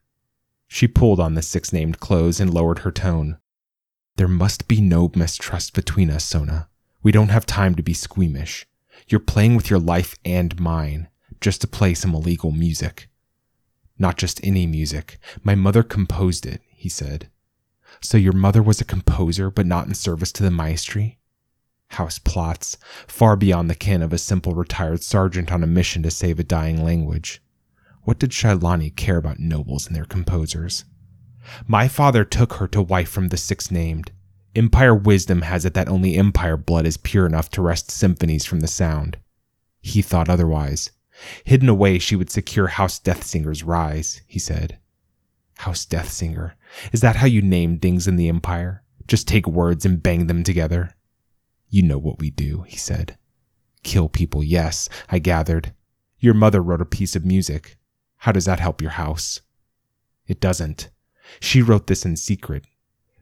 She 0.69 0.87
pulled 0.87 1.19
on 1.19 1.33
the 1.33 1.41
six 1.41 1.73
named 1.73 1.99
clothes 1.99 2.41
and 2.41 2.53
lowered 2.53 2.81
her 2.81 2.93
tone. 2.93 3.39
There 4.17 4.29
must 4.29 4.69
be 4.69 4.81
no 4.81 5.11
mistrust 5.15 5.75
between 5.75 6.11
us, 6.11 6.25
Sona. 6.25 6.69
We 7.03 7.13
don't 7.13 7.31
have 7.31 7.47
time 7.47 7.75
to 7.75 7.83
be 7.83 7.95
squeamish. 7.95 8.67
You're 9.09 9.21
playing 9.21 9.57
with 9.57 9.71
your 9.71 9.79
life 9.79 10.17
and 10.25 10.59
mine, 10.61 11.09
just 11.41 11.61
to 11.63 11.67
play 11.67 11.95
some 11.95 12.15
illegal 12.15 12.53
music. 12.53 13.09
Not 13.99 14.19
just 14.19 14.45
any 14.45 14.67
music. 14.67 15.19
My 15.43 15.55
mother 15.55 15.83
composed 15.83 16.47
it, 16.47 16.61
he 16.69 16.89
said. 16.89 17.29
So 18.01 18.17
your 18.17 18.33
mother 18.33 18.63
was 18.63 18.81
a 18.81 18.85
composer, 18.85 19.51
but 19.51 19.67
not 19.67 19.87
in 19.87 19.95
service 19.95 20.33
to 20.33 20.43
the 20.43 20.51
maestri? 20.51 21.19
house 21.95 22.19
plots, 22.19 22.77
far 23.07 23.37
beyond 23.37 23.69
the 23.69 23.75
ken 23.75 24.03
of 24.03 24.13
a 24.13 24.19
simple 24.19 24.55
retired 24.55 25.03
sergeant 25.03 25.53
on 25.53 25.63
a 25.63 25.67
mission 25.67 26.03
to 26.03 26.11
save 26.11 26.39
a 26.39 26.45
dying 26.45 26.83
language. 26.83 27.43
What 28.03 28.19
did 28.19 28.31
Shailani 28.31 28.95
care 28.95 29.17
about 29.17 29.39
nobles 29.39 29.87
and 29.87 29.95
their 29.95 30.05
composers? 30.05 30.85
My 31.67 31.89
father 31.89 32.25
took 32.25 32.55
her 32.55 32.69
to 32.69 32.83
wife 32.83 33.09
from 33.09 33.29
the 33.29 33.37
six 33.37 33.71
named. 33.71 34.13
Empire 34.55 34.95
wisdom 34.95 35.43
has 35.43 35.65
it 35.65 35.75
that 35.75 35.89
only 35.89 36.17
Empire 36.17 36.57
blood 36.57 36.87
is 36.87 36.97
pure 36.97 37.27
enough 37.27 37.51
to 37.51 37.63
wrest 37.63 37.91
symphonies 37.91 38.45
from 38.45 38.61
the 38.61 38.69
sound. 38.69 39.19
He 39.81 40.03
thought 40.03 40.29
otherwise. 40.29 40.91
Hidden 41.45 41.69
away, 41.69 41.99
she 41.99 42.17
would 42.17 42.31
secure 42.31 42.69
House 42.69 42.99
Deathsinger's 42.99 43.63
rise, 43.63 44.23
he 44.27 44.39
said. 44.39 44.79
House 45.59 45.87
Deathsinger. 45.87 46.53
Is 46.93 47.01
that 47.01 47.17
how 47.17 47.27
you 47.27 47.43
name 47.43 47.79
things 47.79 48.07
in 48.09 48.17
the 48.17 48.29
Empire? 48.29 48.83
Just 49.07 49.29
take 49.29 49.47
words 49.47 49.85
and 49.85 50.03
bang 50.03 50.27
them 50.27 50.43
together? 50.43 50.95
You 51.69 51.83
know 51.83 51.99
what 51.99 52.19
we 52.19 52.31
do, 52.31 52.63
he 52.63 52.77
said. 52.77 53.17
Kill 53.83 54.09
people, 54.09 54.45
yes, 54.45 54.89
I 55.11 55.19
gathered. 55.19 55.73
Your 56.19 56.35
mother 56.35 56.63
wrote 56.63 56.81
a 56.81 56.87
piece 56.87 57.17
of 57.17 57.25
music. 57.25 57.77
How 58.19 58.33
does 58.33 58.45
that 58.45 58.61
help 58.61 58.81
your 58.81 58.93
house? 58.93 59.41
It 60.27 60.41
doesn't. 60.41 60.91
She 61.41 61.63
wrote 61.63 61.87
this 61.87 62.05
in 62.05 62.17
secret. 62.17 62.65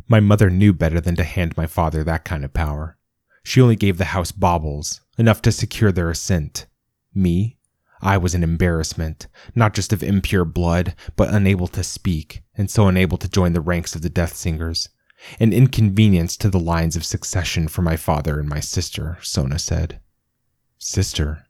My 0.08 0.20
mother 0.20 0.50
knew 0.50 0.72
better 0.72 1.00
than 1.00 1.16
to 1.16 1.24
hand 1.24 1.56
my 1.56 1.66
father 1.66 2.02
that 2.04 2.24
kind 2.24 2.44
of 2.44 2.52
power. 2.52 2.96
She 3.42 3.60
only 3.60 3.76
gave 3.76 3.96
the 3.96 4.06
house 4.06 4.32
baubles, 4.32 5.00
enough 5.16 5.40
to 5.42 5.52
secure 5.52 5.92
their 5.92 6.10
assent. 6.10 6.66
Me? 7.14 7.58
I 8.02 8.16
was 8.16 8.34
an 8.34 8.42
embarrassment, 8.42 9.26
not 9.54 9.74
just 9.74 9.92
of 9.92 10.02
impure 10.02 10.44
blood, 10.44 10.94
but 11.16 11.32
unable 11.32 11.68
to 11.68 11.84
speak, 11.84 12.42
and 12.56 12.70
so 12.70 12.88
unable 12.88 13.18
to 13.18 13.28
join 13.28 13.52
the 13.52 13.60
ranks 13.60 13.94
of 13.94 14.02
the 14.02 14.10
Death 14.10 14.34
Singers. 14.34 14.88
An 15.38 15.52
inconvenience 15.52 16.36
to 16.38 16.48
the 16.48 16.58
lines 16.58 16.96
of 16.96 17.04
succession 17.04 17.68
for 17.68 17.82
my 17.82 17.96
father 17.96 18.40
and 18.40 18.48
my 18.48 18.60
sister, 18.60 19.18
Sona 19.20 19.58
said. 19.58 20.00
Sister? 20.78 21.46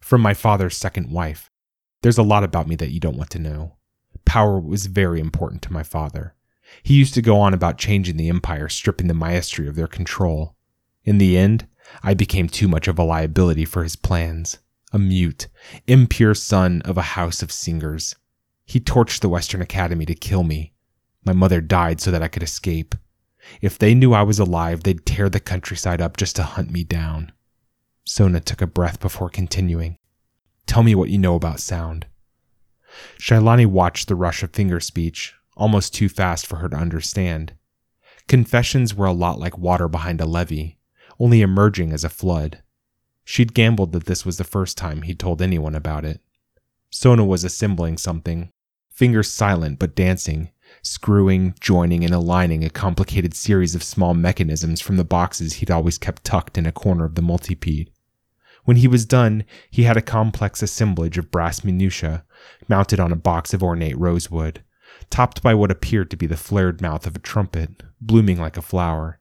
From 0.00 0.22
my 0.22 0.32
father's 0.32 0.76
second 0.76 1.10
wife. 1.10 1.50
There's 2.00 2.18
a 2.18 2.22
lot 2.22 2.42
about 2.42 2.68
me 2.68 2.76
that 2.76 2.90
you 2.90 3.00
don't 3.00 3.18
want 3.18 3.30
to 3.30 3.38
know. 3.38 3.76
Power 4.26 4.60
was 4.60 4.86
very 4.86 5.20
important 5.20 5.62
to 5.62 5.72
my 5.72 5.82
father. 5.82 6.34
He 6.82 6.94
used 6.94 7.14
to 7.14 7.22
go 7.22 7.40
on 7.40 7.54
about 7.54 7.78
changing 7.78 8.18
the 8.18 8.28
empire, 8.28 8.68
stripping 8.68 9.06
the 9.06 9.14
maestri 9.14 9.66
of 9.68 9.76
their 9.76 9.86
control. 9.86 10.56
In 11.04 11.18
the 11.18 11.38
end, 11.38 11.66
I 12.02 12.12
became 12.14 12.48
too 12.48 12.68
much 12.68 12.88
of 12.88 12.98
a 12.98 13.04
liability 13.04 13.64
for 13.64 13.82
his 13.82 13.96
plans. 13.96 14.58
A 14.92 14.98
mute, 14.98 15.48
impure 15.86 16.34
son 16.34 16.82
of 16.84 16.98
a 16.98 17.02
house 17.02 17.42
of 17.42 17.52
singers. 17.52 18.14
He 18.64 18.80
torched 18.80 19.20
the 19.20 19.28
Western 19.28 19.62
Academy 19.62 20.04
to 20.06 20.14
kill 20.14 20.42
me. 20.42 20.72
My 21.24 21.32
mother 21.32 21.60
died 21.60 22.00
so 22.00 22.10
that 22.10 22.22
I 22.22 22.28
could 22.28 22.42
escape. 22.42 22.94
If 23.60 23.78
they 23.78 23.94
knew 23.94 24.12
I 24.12 24.22
was 24.22 24.38
alive, 24.38 24.82
they'd 24.82 25.06
tear 25.06 25.28
the 25.28 25.40
countryside 25.40 26.00
up 26.00 26.16
just 26.16 26.34
to 26.36 26.42
hunt 26.42 26.70
me 26.70 26.82
down. 26.82 27.32
Sona 28.04 28.40
took 28.40 28.60
a 28.60 28.66
breath 28.66 29.00
before 29.00 29.28
continuing. 29.28 29.96
Tell 30.66 30.82
me 30.82 30.94
what 30.94 31.10
you 31.10 31.18
know 31.18 31.36
about 31.36 31.60
sound. 31.60 32.06
Shailani 33.18 33.66
watched 33.66 34.08
the 34.08 34.14
rush 34.14 34.42
of 34.42 34.52
finger 34.52 34.80
speech, 34.80 35.34
almost 35.56 35.94
too 35.94 36.08
fast 36.08 36.46
for 36.46 36.56
her 36.56 36.68
to 36.68 36.76
understand. 36.76 37.54
Confessions 38.28 38.94
were 38.94 39.06
a 39.06 39.12
lot 39.12 39.38
like 39.38 39.56
water 39.56 39.88
behind 39.88 40.20
a 40.20 40.26
levee, 40.26 40.78
only 41.18 41.42
emerging 41.42 41.92
as 41.92 42.04
a 42.04 42.08
flood. 42.08 42.62
She'd 43.24 43.54
gambled 43.54 43.92
that 43.92 44.06
this 44.06 44.24
was 44.24 44.36
the 44.36 44.44
first 44.44 44.76
time 44.76 45.02
he'd 45.02 45.18
told 45.18 45.42
anyone 45.42 45.74
about 45.74 46.04
it. 46.04 46.20
Sona 46.90 47.24
was 47.24 47.44
assembling 47.44 47.98
something, 47.98 48.50
fingers 48.90 49.30
silent 49.30 49.78
but 49.78 49.94
dancing, 49.94 50.50
screwing, 50.82 51.54
joining, 51.60 52.04
and 52.04 52.14
aligning 52.14 52.64
a 52.64 52.70
complicated 52.70 53.34
series 53.34 53.74
of 53.74 53.82
small 53.82 54.14
mechanisms 54.14 54.80
from 54.80 54.96
the 54.96 55.04
boxes 55.04 55.54
he'd 55.54 55.70
always 55.70 55.98
kept 55.98 56.24
tucked 56.24 56.56
in 56.56 56.66
a 56.66 56.72
corner 56.72 57.04
of 57.04 57.14
the 57.14 57.22
multipede. 57.22 57.90
When 58.66 58.78
he 58.78 58.88
was 58.88 59.06
done, 59.06 59.44
he 59.70 59.84
had 59.84 59.96
a 59.96 60.02
complex 60.02 60.60
assemblage 60.60 61.16
of 61.18 61.30
brass 61.30 61.62
minutiae 61.62 62.24
mounted 62.68 62.98
on 62.98 63.12
a 63.12 63.16
box 63.16 63.54
of 63.54 63.62
ornate 63.62 63.96
rosewood, 63.96 64.62
topped 65.08 65.40
by 65.40 65.54
what 65.54 65.70
appeared 65.70 66.10
to 66.10 66.16
be 66.16 66.26
the 66.26 66.36
flared 66.36 66.82
mouth 66.82 67.06
of 67.06 67.14
a 67.14 67.20
trumpet, 67.20 67.84
blooming 68.00 68.38
like 68.40 68.56
a 68.56 68.62
flower. 68.62 69.20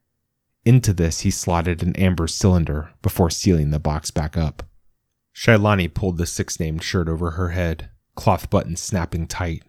Into 0.66 0.94
this 0.94 1.20
he 1.20 1.30
slotted 1.30 1.84
an 1.84 1.96
amber 1.96 2.28
cylinder 2.28 2.90
before 3.04 3.30
sealing 3.30 3.70
the 3.70 3.80
box 3.80 4.10
back 4.10 4.36
up. 4.36 4.64
Shailani 5.36 5.94
pulled 5.94 6.18
the 6.18 6.26
six 6.26 6.60
named 6.60 6.82
shirt 6.82 7.08
over 7.08 7.32
her 7.32 7.50
head, 7.50 7.92
cloth 8.16 8.50
buttons 8.50 8.82
snapping 8.82 9.28
tight. 9.28 9.62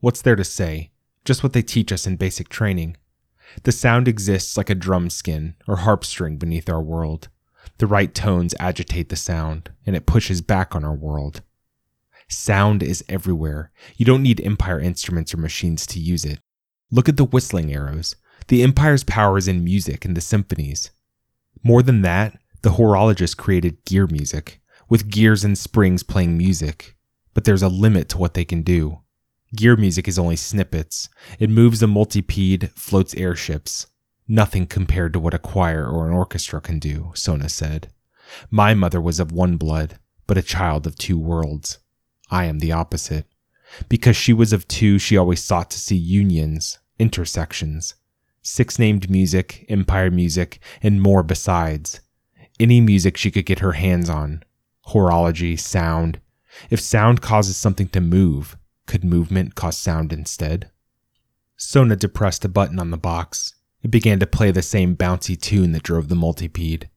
What's 0.00 0.20
there 0.20 0.36
to 0.36 0.44
say? 0.44 0.90
Just 1.24 1.44
what 1.44 1.52
they 1.52 1.62
teach 1.62 1.92
us 1.92 2.08
in 2.08 2.16
basic 2.16 2.48
training. 2.48 2.96
The 3.62 3.70
sound 3.70 4.08
exists 4.08 4.56
like 4.56 4.68
a 4.68 4.74
drum 4.74 5.10
skin 5.10 5.54
or 5.68 5.76
harp 5.76 6.04
string 6.04 6.38
beneath 6.38 6.68
our 6.68 6.82
world. 6.82 7.28
The 7.78 7.86
right 7.86 8.14
tones 8.14 8.54
agitate 8.58 9.10
the 9.10 9.16
sound, 9.16 9.70
and 9.84 9.94
it 9.94 10.06
pushes 10.06 10.40
back 10.40 10.74
on 10.74 10.84
our 10.84 10.94
world. 10.94 11.42
Sound 12.28 12.82
is 12.82 13.04
everywhere. 13.08 13.70
You 13.96 14.06
don't 14.06 14.22
need 14.22 14.40
Empire 14.40 14.80
instruments 14.80 15.34
or 15.34 15.36
machines 15.36 15.86
to 15.88 16.00
use 16.00 16.24
it. 16.24 16.40
Look 16.90 17.08
at 17.08 17.16
the 17.16 17.24
whistling 17.24 17.72
arrows. 17.72 18.16
The 18.48 18.62
Empire's 18.62 19.04
power 19.04 19.38
is 19.38 19.48
in 19.48 19.62
music 19.62 20.04
and 20.04 20.16
the 20.16 20.20
symphonies. 20.20 20.90
More 21.62 21.82
than 21.82 22.02
that, 22.02 22.38
the 22.62 22.70
horologist 22.70 23.36
created 23.36 23.84
gear 23.84 24.06
music, 24.06 24.60
with 24.88 25.10
gears 25.10 25.44
and 25.44 25.56
springs 25.56 26.02
playing 26.02 26.36
music. 26.36 26.96
But 27.34 27.44
there's 27.44 27.62
a 27.62 27.68
limit 27.68 28.08
to 28.10 28.18
what 28.18 28.34
they 28.34 28.44
can 28.44 28.62
do. 28.62 29.02
Gear 29.54 29.76
music 29.76 30.08
is 30.08 30.18
only 30.18 30.36
snippets. 30.36 31.08
It 31.38 31.50
moves 31.50 31.82
a 31.82 31.86
multipede, 31.86 32.70
floats 32.74 33.14
airships. 33.14 33.86
Nothing 34.28 34.66
compared 34.66 35.12
to 35.12 35.20
what 35.20 35.34
a 35.34 35.38
choir 35.38 35.86
or 35.86 36.08
an 36.08 36.14
orchestra 36.14 36.60
can 36.60 36.78
do, 36.78 37.12
Sona 37.14 37.48
said. 37.48 37.92
My 38.50 38.74
mother 38.74 39.00
was 39.00 39.20
of 39.20 39.30
one 39.30 39.56
blood, 39.56 39.98
but 40.26 40.38
a 40.38 40.42
child 40.42 40.86
of 40.86 40.96
two 40.96 41.18
worlds. 41.18 41.78
I 42.30 42.46
am 42.46 42.58
the 42.58 42.72
opposite. 42.72 43.26
Because 43.88 44.16
she 44.16 44.32
was 44.32 44.52
of 44.52 44.66
two, 44.66 44.98
she 44.98 45.16
always 45.16 45.42
sought 45.42 45.70
to 45.70 45.78
see 45.78 45.96
unions, 45.96 46.78
intersections, 46.98 47.94
six 48.42 48.78
named 48.78 49.10
music, 49.10 49.64
empire 49.68 50.10
music, 50.10 50.60
and 50.82 51.02
more 51.02 51.22
besides. 51.22 52.00
Any 52.58 52.80
music 52.80 53.16
she 53.16 53.30
could 53.30 53.46
get 53.46 53.58
her 53.58 53.72
hands 53.72 54.08
on. 54.08 54.42
Horology, 54.88 55.58
sound. 55.58 56.20
If 56.70 56.80
sound 56.80 57.20
causes 57.20 57.56
something 57.56 57.88
to 57.88 58.00
move, 58.00 58.56
could 58.86 59.04
movement 59.04 59.54
cause 59.54 59.76
sound 59.76 60.12
instead? 60.12 60.70
Sona 61.56 61.96
depressed 61.96 62.44
a 62.44 62.48
button 62.48 62.78
on 62.78 62.90
the 62.90 62.96
box. 62.96 63.54
It 63.86 63.92
began 63.92 64.18
to 64.18 64.26
play 64.26 64.50
the 64.50 64.62
same 64.62 64.96
bouncy 64.96 65.40
tune 65.40 65.70
that 65.70 65.84
drove 65.84 66.08
the 66.08 66.16
multipede. 66.16 66.90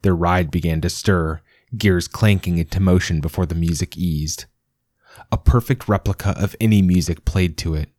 Their 0.00 0.16
ride 0.16 0.50
began 0.50 0.80
to 0.80 0.88
stir, 0.88 1.42
gears 1.76 2.08
clanking 2.08 2.56
into 2.56 2.80
motion 2.80 3.20
before 3.20 3.44
the 3.44 3.54
music 3.54 3.94
eased. 3.94 4.46
A 5.30 5.36
perfect 5.36 5.86
replica 5.86 6.30
of 6.42 6.56
any 6.58 6.80
music 6.80 7.26
played 7.26 7.58
to 7.58 7.74
it. 7.74 7.90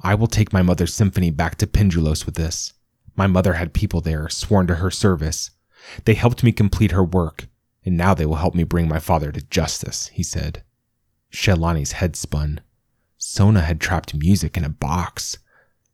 I 0.00 0.14
will 0.14 0.28
take 0.28 0.50
my 0.50 0.62
mother's 0.62 0.94
symphony 0.94 1.30
back 1.30 1.56
to 1.56 1.66
Pendulos 1.66 2.24
with 2.24 2.36
this. 2.36 2.72
My 3.16 3.26
mother 3.26 3.52
had 3.52 3.74
people 3.74 4.00
there, 4.00 4.30
sworn 4.30 4.66
to 4.68 4.76
her 4.76 4.90
service. 4.90 5.50
They 6.06 6.14
helped 6.14 6.42
me 6.42 6.52
complete 6.52 6.92
her 6.92 7.04
work, 7.04 7.48
and 7.84 7.98
now 7.98 8.14
they 8.14 8.24
will 8.24 8.36
help 8.36 8.54
me 8.54 8.64
bring 8.64 8.88
my 8.88 8.98
father 8.98 9.30
to 9.30 9.42
justice, 9.42 10.06
he 10.06 10.22
said. 10.22 10.62
Shailani's 11.30 11.92
head 11.92 12.16
spun. 12.16 12.62
Sona 13.18 13.60
had 13.60 13.78
trapped 13.78 14.14
music 14.14 14.56
in 14.56 14.64
a 14.64 14.70
box. 14.70 15.36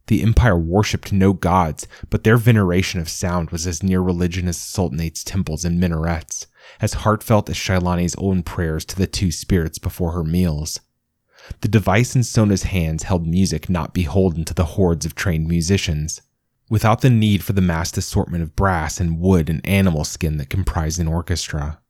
The 0.07 0.23
Empire 0.23 0.57
worshipped 0.59 1.13
no 1.13 1.33
gods, 1.33 1.89
but 2.11 2.23
their 2.23 2.37
veneration 2.37 3.01
of 3.01 3.09
sound 3.09 3.51
was 3.51 3.67
as 3.67 3.83
near 3.83 4.01
religion 4.01 4.47
as 4.47 4.57
the 4.57 4.63
Sultanate's 4.63 5.25
temples 5.25 5.65
and 5.65 5.81
minarets, 5.81 6.47
as 6.81 6.95
heartfelt 6.95 7.51
as 7.51 7.57
Shailani's 7.57 8.15
own 8.17 8.43
prayers 8.43 8.85
to 8.87 8.97
the 8.97 9.07
two 9.07 9.33
spirits 9.33 9.79
before 9.79 10.13
her 10.13 10.25
meals. 10.25 10.81
The 11.61 11.69
device 11.69 12.15
in 12.15 12.23
Sona's 12.23 12.65
hands 12.65 13.05
held 13.05 13.27
music 13.27 13.69
not 13.69 13.95
beholden 13.95 14.45
to 14.47 14.55
the 14.55 14.65
hordes 14.65 15.07
of 15.07 15.15
trained 15.15 15.49
musicians, 15.49 16.21
without 16.69 17.01
the 17.01 17.11
need 17.11 17.43
for 17.43 17.53
the 17.53 17.61
massed 17.61 17.97
assortment 17.97 18.43
of 18.43 18.57
brass 18.57 19.01
and 19.01 19.21
wood 19.21 19.49
and 19.49 19.65
animal 19.67 20.05
skin 20.05 20.37
that 20.37 20.51
comprised 20.51 21.01
an 21.01 21.09
orchestra. 21.09 21.81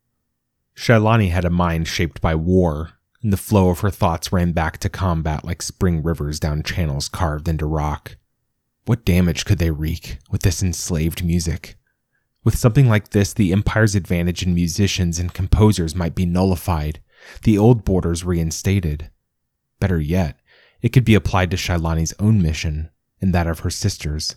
Shailani 0.74 1.30
had 1.30 1.44
a 1.44 1.50
mind 1.50 1.88
shaped 1.88 2.20
by 2.20 2.34
war, 2.34 2.92
and 3.26 3.32
the 3.32 3.36
flow 3.36 3.70
of 3.70 3.80
her 3.80 3.90
thoughts 3.90 4.30
ran 4.30 4.52
back 4.52 4.78
to 4.78 4.88
combat 4.88 5.44
like 5.44 5.60
spring 5.60 6.00
rivers 6.00 6.38
down 6.38 6.62
channels 6.62 7.08
carved 7.08 7.48
into 7.48 7.66
rock. 7.66 8.16
What 8.84 9.04
damage 9.04 9.44
could 9.44 9.58
they 9.58 9.72
wreak 9.72 10.18
with 10.30 10.42
this 10.42 10.62
enslaved 10.62 11.24
music? 11.24 11.74
With 12.44 12.56
something 12.56 12.88
like 12.88 13.10
this, 13.10 13.32
the 13.32 13.50
Empire's 13.50 13.96
advantage 13.96 14.44
in 14.44 14.54
musicians 14.54 15.18
and 15.18 15.34
composers 15.34 15.96
might 15.96 16.14
be 16.14 16.24
nullified, 16.24 17.00
the 17.42 17.58
old 17.58 17.84
borders 17.84 18.22
reinstated. 18.22 19.10
Better 19.80 19.98
yet, 20.00 20.38
it 20.80 20.90
could 20.90 21.04
be 21.04 21.16
applied 21.16 21.50
to 21.50 21.56
Shailani's 21.56 22.14
own 22.20 22.40
mission 22.40 22.90
and 23.20 23.34
that 23.34 23.48
of 23.48 23.58
her 23.58 23.70
sisters. 23.70 24.36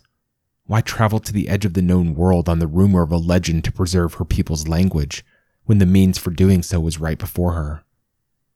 Why 0.64 0.80
travel 0.80 1.20
to 1.20 1.32
the 1.32 1.48
edge 1.48 1.64
of 1.64 1.74
the 1.74 1.80
known 1.80 2.16
world 2.16 2.48
on 2.48 2.58
the 2.58 2.66
rumor 2.66 3.02
of 3.02 3.12
a 3.12 3.18
legend 3.18 3.62
to 3.66 3.72
preserve 3.72 4.14
her 4.14 4.24
people's 4.24 4.66
language 4.66 5.24
when 5.62 5.78
the 5.78 5.86
means 5.86 6.18
for 6.18 6.30
doing 6.30 6.64
so 6.64 6.80
was 6.80 6.98
right 6.98 7.20
before 7.20 7.52
her? 7.52 7.84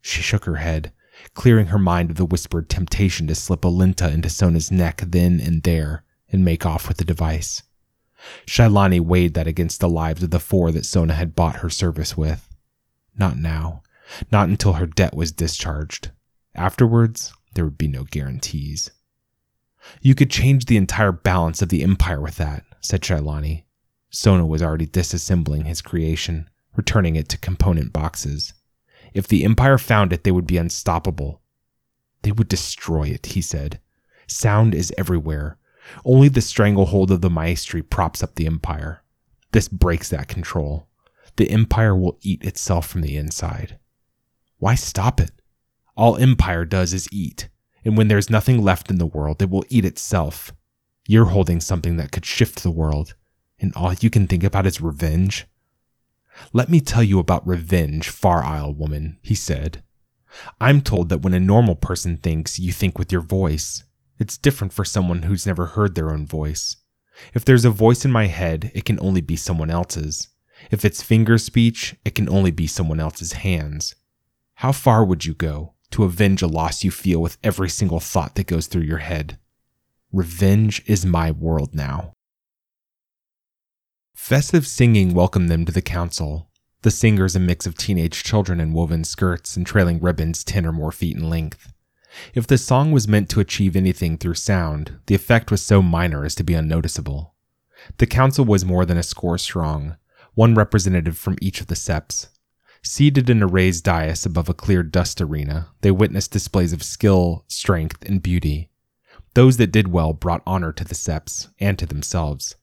She 0.06 0.20
shook 0.20 0.44
her 0.44 0.56
head, 0.56 0.92
clearing 1.32 1.68
her 1.68 1.78
mind 1.78 2.10
of 2.10 2.18
the 2.18 2.26
whispered 2.26 2.68
temptation 2.68 3.26
to 3.26 3.34
slip 3.34 3.62
Alinta 3.62 4.12
into 4.12 4.28
Sona's 4.28 4.70
neck 4.70 5.02
then 5.06 5.40
and 5.40 5.62
there 5.62 6.04
and 6.30 6.44
make 6.44 6.66
off 6.66 6.88
with 6.88 6.98
the 6.98 7.06
device. 7.06 7.62
Shailani 8.46 9.00
weighed 9.00 9.32
that 9.32 9.46
against 9.46 9.80
the 9.80 9.88
lives 9.88 10.22
of 10.22 10.28
the 10.28 10.38
four 10.38 10.70
that 10.72 10.84
Sona 10.84 11.14
had 11.14 11.34
bought 11.34 11.56
her 11.56 11.70
service 11.70 12.18
with. 12.18 12.50
Not 13.18 13.38
now. 13.38 13.82
Not 14.30 14.50
until 14.50 14.74
her 14.74 14.86
debt 14.86 15.16
was 15.16 15.32
discharged. 15.32 16.10
Afterwards, 16.54 17.32
there 17.54 17.64
would 17.64 17.78
be 17.78 17.88
no 17.88 18.04
guarantees. 18.04 18.90
You 20.02 20.14
could 20.14 20.30
change 20.30 20.66
the 20.66 20.76
entire 20.76 21.12
balance 21.12 21.62
of 21.62 21.70
the 21.70 21.82
Empire 21.82 22.20
with 22.20 22.36
that, 22.36 22.64
said 22.82 23.00
Shailani. 23.00 23.64
Sona 24.10 24.44
was 24.44 24.62
already 24.62 24.86
disassembling 24.86 25.64
his 25.64 25.80
creation, 25.80 26.50
returning 26.76 27.16
it 27.16 27.30
to 27.30 27.38
component 27.38 27.94
boxes. 27.94 28.52
If 29.14 29.28
the 29.28 29.44
Empire 29.44 29.78
found 29.78 30.12
it, 30.12 30.24
they 30.24 30.32
would 30.32 30.46
be 30.46 30.58
unstoppable. 30.58 31.40
They 32.22 32.32
would 32.32 32.48
destroy 32.48 33.04
it, 33.04 33.26
he 33.26 33.40
said. 33.40 33.80
Sound 34.26 34.74
is 34.74 34.92
everywhere. 34.98 35.58
Only 36.04 36.28
the 36.28 36.40
stranglehold 36.40 37.10
of 37.10 37.20
the 37.20 37.30
Maestri 37.30 37.88
props 37.88 38.22
up 38.22 38.34
the 38.34 38.46
Empire. 38.46 39.02
This 39.52 39.68
breaks 39.68 40.08
that 40.08 40.28
control. 40.28 40.88
The 41.36 41.50
Empire 41.50 41.94
will 41.94 42.18
eat 42.22 42.42
itself 42.42 42.86
from 42.86 43.02
the 43.02 43.16
inside. 43.16 43.78
Why 44.58 44.74
stop 44.74 45.20
it? 45.20 45.30
All 45.96 46.16
Empire 46.16 46.64
does 46.64 46.92
is 46.92 47.08
eat, 47.12 47.48
and 47.84 47.96
when 47.96 48.08
there's 48.08 48.30
nothing 48.30 48.62
left 48.62 48.90
in 48.90 48.98
the 48.98 49.06
world, 49.06 49.40
it 49.42 49.50
will 49.50 49.64
eat 49.68 49.84
itself. 49.84 50.52
You're 51.06 51.26
holding 51.26 51.60
something 51.60 51.96
that 51.98 52.10
could 52.10 52.24
shift 52.24 52.62
the 52.62 52.70
world, 52.70 53.14
and 53.60 53.72
all 53.76 53.92
you 53.94 54.10
can 54.10 54.26
think 54.26 54.42
about 54.42 54.66
is 54.66 54.80
revenge? 54.80 55.46
Let 56.52 56.68
me 56.68 56.80
tell 56.80 57.02
you 57.02 57.18
about 57.18 57.46
revenge, 57.46 58.08
Far 58.08 58.42
Isle 58.42 58.74
woman, 58.74 59.18
he 59.22 59.34
said. 59.34 59.82
I'm 60.60 60.80
told 60.80 61.08
that 61.08 61.22
when 61.22 61.34
a 61.34 61.40
normal 61.40 61.76
person 61.76 62.16
thinks, 62.16 62.58
you 62.58 62.72
think 62.72 62.98
with 62.98 63.12
your 63.12 63.20
voice. 63.20 63.84
It's 64.18 64.38
different 64.38 64.72
for 64.72 64.84
someone 64.84 65.22
who's 65.22 65.46
never 65.46 65.66
heard 65.66 65.94
their 65.94 66.10
own 66.10 66.26
voice. 66.26 66.76
If 67.32 67.44
there's 67.44 67.64
a 67.64 67.70
voice 67.70 68.04
in 68.04 68.12
my 68.12 68.26
head, 68.26 68.70
it 68.74 68.84
can 68.84 68.98
only 69.00 69.20
be 69.20 69.36
someone 69.36 69.70
else's. 69.70 70.28
If 70.70 70.84
it's 70.84 71.02
finger 71.02 71.38
speech, 71.38 71.96
it 72.04 72.14
can 72.14 72.28
only 72.28 72.50
be 72.50 72.66
someone 72.66 73.00
else's 73.00 73.34
hands. 73.34 73.94
How 74.54 74.72
far 74.72 75.04
would 75.04 75.24
you 75.24 75.34
go 75.34 75.74
to 75.90 76.04
avenge 76.04 76.42
a 76.42 76.46
loss 76.46 76.84
you 76.84 76.90
feel 76.90 77.20
with 77.20 77.38
every 77.42 77.68
single 77.68 78.00
thought 78.00 78.34
that 78.34 78.46
goes 78.46 78.66
through 78.66 78.82
your 78.82 78.98
head? 78.98 79.38
Revenge 80.12 80.82
is 80.86 81.04
my 81.04 81.30
world 81.30 81.74
now. 81.74 82.14
Festive 84.14 84.66
singing 84.66 85.12
welcomed 85.12 85.50
them 85.50 85.64
to 85.66 85.72
the 85.72 85.82
council. 85.82 86.48
The 86.82 86.90
singers 86.90 87.36
a 87.36 87.40
mix 87.40 87.66
of 87.66 87.76
teenage 87.76 88.22
children 88.22 88.60
in 88.60 88.72
woven 88.72 89.04
skirts 89.04 89.56
and 89.56 89.66
trailing 89.66 90.00
ribbons 90.00 90.44
10 90.44 90.64
or 90.64 90.72
more 90.72 90.92
feet 90.92 91.16
in 91.16 91.28
length. 91.28 91.72
If 92.32 92.46
the 92.46 92.56
song 92.56 92.92
was 92.92 93.08
meant 93.08 93.28
to 93.30 93.40
achieve 93.40 93.76
anything 93.76 94.16
through 94.16 94.34
sound, 94.34 94.98
the 95.06 95.14
effect 95.14 95.50
was 95.50 95.62
so 95.62 95.82
minor 95.82 96.24
as 96.24 96.34
to 96.36 96.44
be 96.44 96.54
unnoticeable. 96.54 97.34
The 97.98 98.06
council 98.06 98.44
was 98.44 98.64
more 98.64 98.86
than 98.86 98.96
a 98.96 99.02
score 99.02 99.36
strong, 99.36 99.96
one 100.34 100.54
representative 100.54 101.18
from 101.18 101.36
each 101.42 101.60
of 101.60 101.66
the 101.66 101.76
septs. 101.76 102.28
Seated 102.82 103.28
in 103.28 103.42
a 103.42 103.46
raised 103.46 103.84
dais 103.84 104.24
above 104.24 104.48
a 104.48 104.54
clear 104.54 104.82
dust 104.82 105.20
arena, 105.20 105.68
they 105.80 105.90
witnessed 105.90 106.30
displays 106.30 106.72
of 106.72 106.82
skill, 106.82 107.44
strength, 107.48 108.02
and 108.04 108.22
beauty. 108.22 108.70
Those 109.34 109.56
that 109.56 109.72
did 109.72 109.88
well 109.88 110.12
brought 110.12 110.42
honor 110.46 110.72
to 110.72 110.84
the 110.84 110.94
septs 110.94 111.48
and 111.58 111.78
to 111.78 111.86
themselves. 111.86 112.56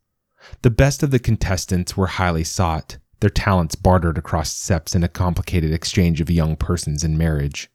The 0.61 0.69
best 0.69 1.03
of 1.03 1.11
the 1.11 1.19
contestants 1.19 1.95
were 1.95 2.07
highly 2.07 2.43
sought, 2.43 2.97
their 3.19 3.29
talents 3.29 3.75
bartered 3.75 4.17
across 4.17 4.53
septs 4.53 4.95
in 4.95 5.03
a 5.03 5.07
complicated 5.07 5.71
exchange 5.71 6.21
of 6.21 6.29
young 6.29 6.55
persons 6.55 7.03
in 7.03 7.17
marriage. 7.17 7.69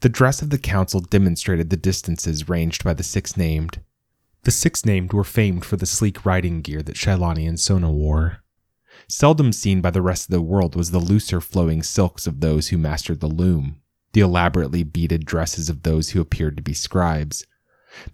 The 0.00 0.08
dress 0.08 0.42
of 0.42 0.50
the 0.50 0.58
council 0.58 1.00
demonstrated 1.00 1.70
the 1.70 1.76
distances 1.76 2.48
ranged 2.48 2.84
by 2.84 2.94
the 2.94 3.02
six 3.02 3.36
named. 3.36 3.80
The 4.44 4.50
six 4.50 4.84
named 4.84 5.12
were 5.12 5.24
famed 5.24 5.64
for 5.64 5.76
the 5.76 5.86
sleek 5.86 6.24
riding 6.24 6.62
gear 6.62 6.82
that 6.82 6.96
Shailani 6.96 7.48
and 7.48 7.58
Sona 7.58 7.90
wore. 7.90 8.38
Seldom 9.08 9.52
seen 9.52 9.80
by 9.80 9.90
the 9.90 10.02
rest 10.02 10.26
of 10.26 10.32
the 10.32 10.42
world 10.42 10.74
was 10.74 10.90
the 10.90 10.98
looser 10.98 11.40
flowing 11.40 11.82
silks 11.82 12.26
of 12.26 12.40
those 12.40 12.68
who 12.68 12.78
mastered 12.78 13.20
the 13.20 13.26
loom, 13.26 13.80
the 14.12 14.20
elaborately 14.20 14.82
beaded 14.82 15.24
dresses 15.24 15.68
of 15.68 15.82
those 15.82 16.10
who 16.10 16.20
appeared 16.20 16.56
to 16.56 16.62
be 16.62 16.74
scribes, 16.74 17.46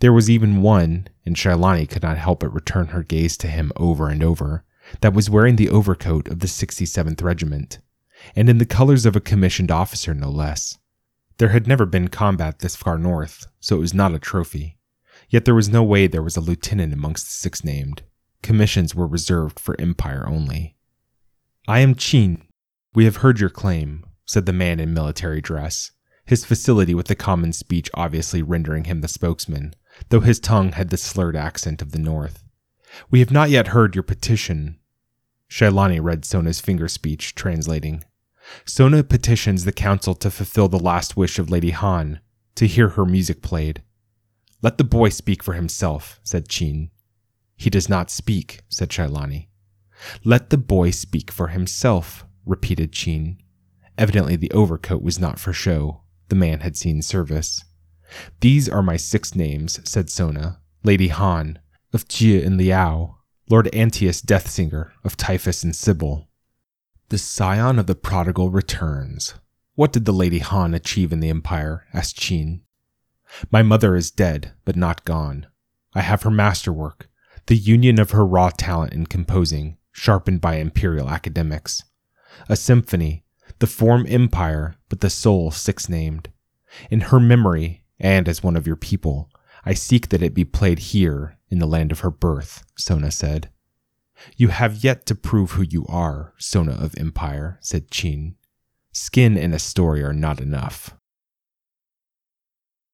there 0.01 0.13
was 0.13 0.31
even 0.31 0.63
one, 0.63 1.09
and 1.25 1.37
Shailani 1.37 1.89
could 1.89 2.03
not 2.03 2.19
help 2.19 2.41
but 2.41 2.55
return 2.55 2.89
her 2.89 3.03
gaze 3.03 3.37
to 3.39 3.49
him 3.49 3.73
over 3.77 4.09
and 4.09 4.23
over, 4.23 4.65
that 5.01 5.15
was 5.15 5.31
wearing 5.31 5.57
the 5.57 5.71
overcoat 5.71 6.29
of 6.29 6.41
the 6.41 6.47
67th 6.47 7.23
Regiment, 7.23 7.79
and 8.37 8.49
in 8.49 8.59
the 8.59 8.67
colors 8.67 9.07
of 9.07 9.17
a 9.17 9.21
commissioned 9.21 9.71
officer 9.71 10.15
no 10.15 10.29
less. 10.29 10.79
There 11.39 11.49
had 11.49 11.67
never 11.67 11.87
been 11.87 12.09
combat 12.09 12.61
this 12.61 12.77
far 12.77 12.99
north, 12.99 13.47
so 13.61 13.77
it 13.77 13.81
was 13.81 13.95
not 13.95 14.15
a 14.15 14.19
trophy. 14.19 14.79
Yet 15.29 15.45
there 15.45 15.55
was 15.55 15.69
no 15.69 15.83
way 15.83 16.07
there 16.07 16.23
was 16.23 16.37
a 16.37 16.41
lieutenant 16.41 16.93
amongst 16.93 17.27
the 17.27 17.33
six 17.33 17.65
named. 17.65 18.03
Commissions 18.43 18.95
were 18.95 19.07
reserved 19.07 19.59
for 19.59 19.81
Empire 19.81 20.29
only. 20.29 20.77
I 21.67 21.81
am 21.81 21.95
Chin. 21.95 22.47
We 22.95 23.05
have 23.07 23.17
heard 23.17 23.41
your 23.41 23.51
claim, 23.51 24.05
said 24.27 24.47
the 24.47 24.53
man 24.53 24.79
in 24.79 24.95
military 24.95 25.41
dress, 25.41 25.91
his 26.27 26.45
facility 26.45 26.95
with 26.95 27.07
the 27.07 27.15
common 27.15 27.53
speech 27.53 27.91
obviously 27.95 28.43
rendering 28.43 28.85
him 28.85 29.01
the 29.01 29.09
spokesman, 29.09 29.75
though 30.09 30.21
his 30.21 30.41
tongue 30.41 30.73
had 30.73 30.91
the 30.91 30.97
slurred 30.97 31.37
accent 31.37 31.83
of 31.83 31.93
the 31.93 31.99
North. 31.99 32.43
We 33.11 33.19
have 33.21 33.31
not 33.31 33.51
yet 33.51 33.69
heard 33.69 33.95
your 33.95 34.03
petition. 34.03 34.79
Shailani 35.51 36.03
read 36.03 36.25
Sona's 36.25 36.61
finger 36.61 36.89
speech, 36.89 37.35
translating. 37.35 38.05
Sona 38.65 39.03
petitions 39.03 39.65
the 39.65 39.73
council 39.73 40.15
to 40.15 40.31
fulfill 40.31 40.69
the 40.69 40.79
last 40.79 41.17
wish 41.17 41.39
of 41.39 41.51
Lady 41.51 41.71
Han, 41.71 42.21
to 42.55 42.67
hear 42.67 42.91
her 42.91 43.05
music 43.05 43.43
played. 43.43 43.83
Let 44.63 44.79
the 44.79 44.85
boy 44.85 45.11
speak 45.11 45.43
for 45.43 45.55
himself, 45.55 46.21
said 46.23 46.49
Chin. 46.49 46.91
He 47.57 47.71
does 47.71 47.89
not 47.89 48.11
speak, 48.11 48.61
said 48.69 48.89
Shailani. 48.89 49.49
Let 50.25 50.51
the 50.51 50.59
boy 50.59 50.91
speak 50.91 51.31
for 51.31 51.49
himself, 51.49 52.25
repeated 52.45 52.93
Chin. 52.93 53.39
Evidently 53.97 54.37
the 54.37 54.51
overcoat 54.53 55.03
was 55.03 55.19
not 55.19 55.39
for 55.39 55.53
show. 55.53 56.04
The 56.29 56.35
man 56.35 56.61
had 56.61 56.77
seen 56.77 57.03
service. 57.03 57.65
These 58.41 58.69
are 58.69 58.83
my 58.83 58.97
six 58.97 59.35
names, 59.35 59.81
said 59.89 60.11
Sona, 60.11 60.61
Lady 60.83 61.09
Han, 61.09 61.59
of 61.93 62.09
Jia 62.09 62.45
and 62.45 62.57
Liao, 62.57 63.19
Lord 63.51 63.69
Antius 63.75 64.23
Deathsinger, 64.23 64.93
of 65.05 65.17
Typhus 65.17 65.63
and 65.65 65.75
Sybil. 65.75 66.29
The 67.09 67.19
scion 67.19 67.79
of 67.79 67.87
the 67.87 67.95
prodigal 67.95 68.51
returns. 68.51 69.35
What 69.75 69.93
did 69.93 70.05
the 70.05 70.13
Lady 70.13 70.39
Han 70.39 70.75
achieve 70.75 71.13
in 71.13 71.21
the 71.21 71.29
Empire? 71.29 71.87
asked 71.93 72.17
Chin. 72.17 72.63
My 73.51 73.63
mother 73.63 73.97
is 73.97 74.11
dead, 74.11 74.53
but 74.65 74.77
not 74.77 75.05
gone. 75.05 75.47
I 75.95 76.03
have 76.03 76.23
her 76.23 76.31
masterwork, 76.31 77.09
the 77.47 77.57
union 77.57 77.99
of 77.99 78.13
her 78.13 78.25
raw 78.25 78.51
talent 78.51 78.93
in 78.93 79.07
composing, 79.07 79.77
sharpened 79.93 80.41
by 80.41 80.57
imperial 80.57 81.11
academics. 81.11 81.83
A 82.49 82.57
symphony, 82.57 83.24
the 83.59 83.67
form 83.67 84.07
empire, 84.09 84.77
but 84.89 85.01
the 85.01 85.11
soul 85.11 85.51
six 85.51 85.89
named. 85.89 86.31
In 86.91 87.01
her 87.03 87.21
memory, 87.21 87.85
and 87.99 88.29
as 88.29 88.43
one 88.43 88.57
of 88.57 88.67
your 88.67 88.77
people, 88.77 89.31
I 89.65 89.75
seek 89.75 90.09
that 90.09 90.23
it 90.23 90.35
be 90.35 90.45
played 90.45 90.79
here 90.79 91.39
in 91.51 91.59
the 91.59 91.67
land 91.67 91.93
of 91.93 92.01
her 92.01 92.11
birth, 92.11 92.65
Sona 92.77 93.11
said. 93.11 93.49
You 94.37 94.49
have 94.49 94.85
yet 94.85 95.07
to 95.07 95.15
prove 95.15 95.53
who 95.53 95.63
you 95.63 95.87
are, 95.89 96.35
Sona 96.39 96.73
of 96.73 96.95
Empire, 96.99 97.59
said 97.61 97.91
Chin. 97.91 98.37
Skin 98.93 99.37
and 99.37 99.55
a 99.55 99.59
story 99.59 100.03
are 100.03 100.13
not 100.13 100.41
enough. 100.41 100.95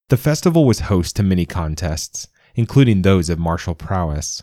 The 0.09 0.17
festival 0.17 0.65
was 0.65 0.81
host 0.81 1.17
to 1.17 1.23
many 1.23 1.47
contests, 1.47 2.29
including 2.55 3.03
those 3.03 3.31
of 3.31 3.39
martial 3.39 3.75
prowess. 3.75 4.43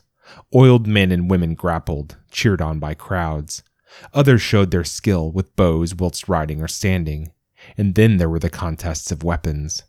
Oiled 0.53 0.87
men 0.87 1.11
and 1.11 1.29
women 1.29 1.55
grappled, 1.55 2.17
cheered 2.31 2.61
on 2.61 2.79
by 2.79 2.93
crowds. 2.93 3.63
Others 4.13 4.41
showed 4.41 4.71
their 4.71 4.83
skill 4.83 5.31
with 5.31 5.55
bows 5.55 5.95
whilst 5.95 6.29
riding 6.29 6.61
or 6.61 6.67
standing, 6.67 7.31
and 7.77 7.95
then 7.95 8.17
there 8.17 8.29
were 8.29 8.39
the 8.39 8.49
contests 8.49 9.11
of 9.11 9.23
weapons. 9.23 9.83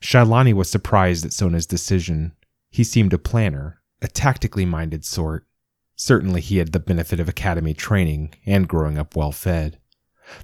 Shailani 0.00 0.52
was 0.52 0.68
surprised 0.68 1.24
at 1.24 1.32
Sona's 1.32 1.66
decision. 1.66 2.32
He 2.70 2.84
seemed 2.84 3.12
a 3.12 3.18
planner, 3.18 3.80
a 4.00 4.08
tactically 4.08 4.64
minded 4.64 5.04
sort. 5.04 5.46
Certainly 5.94 6.40
he 6.40 6.56
had 6.56 6.72
the 6.72 6.80
benefit 6.80 7.20
of 7.20 7.28
academy 7.28 7.74
training 7.74 8.34
and 8.44 8.68
growing 8.68 8.98
up 8.98 9.14
well 9.14 9.32
fed. 9.32 9.78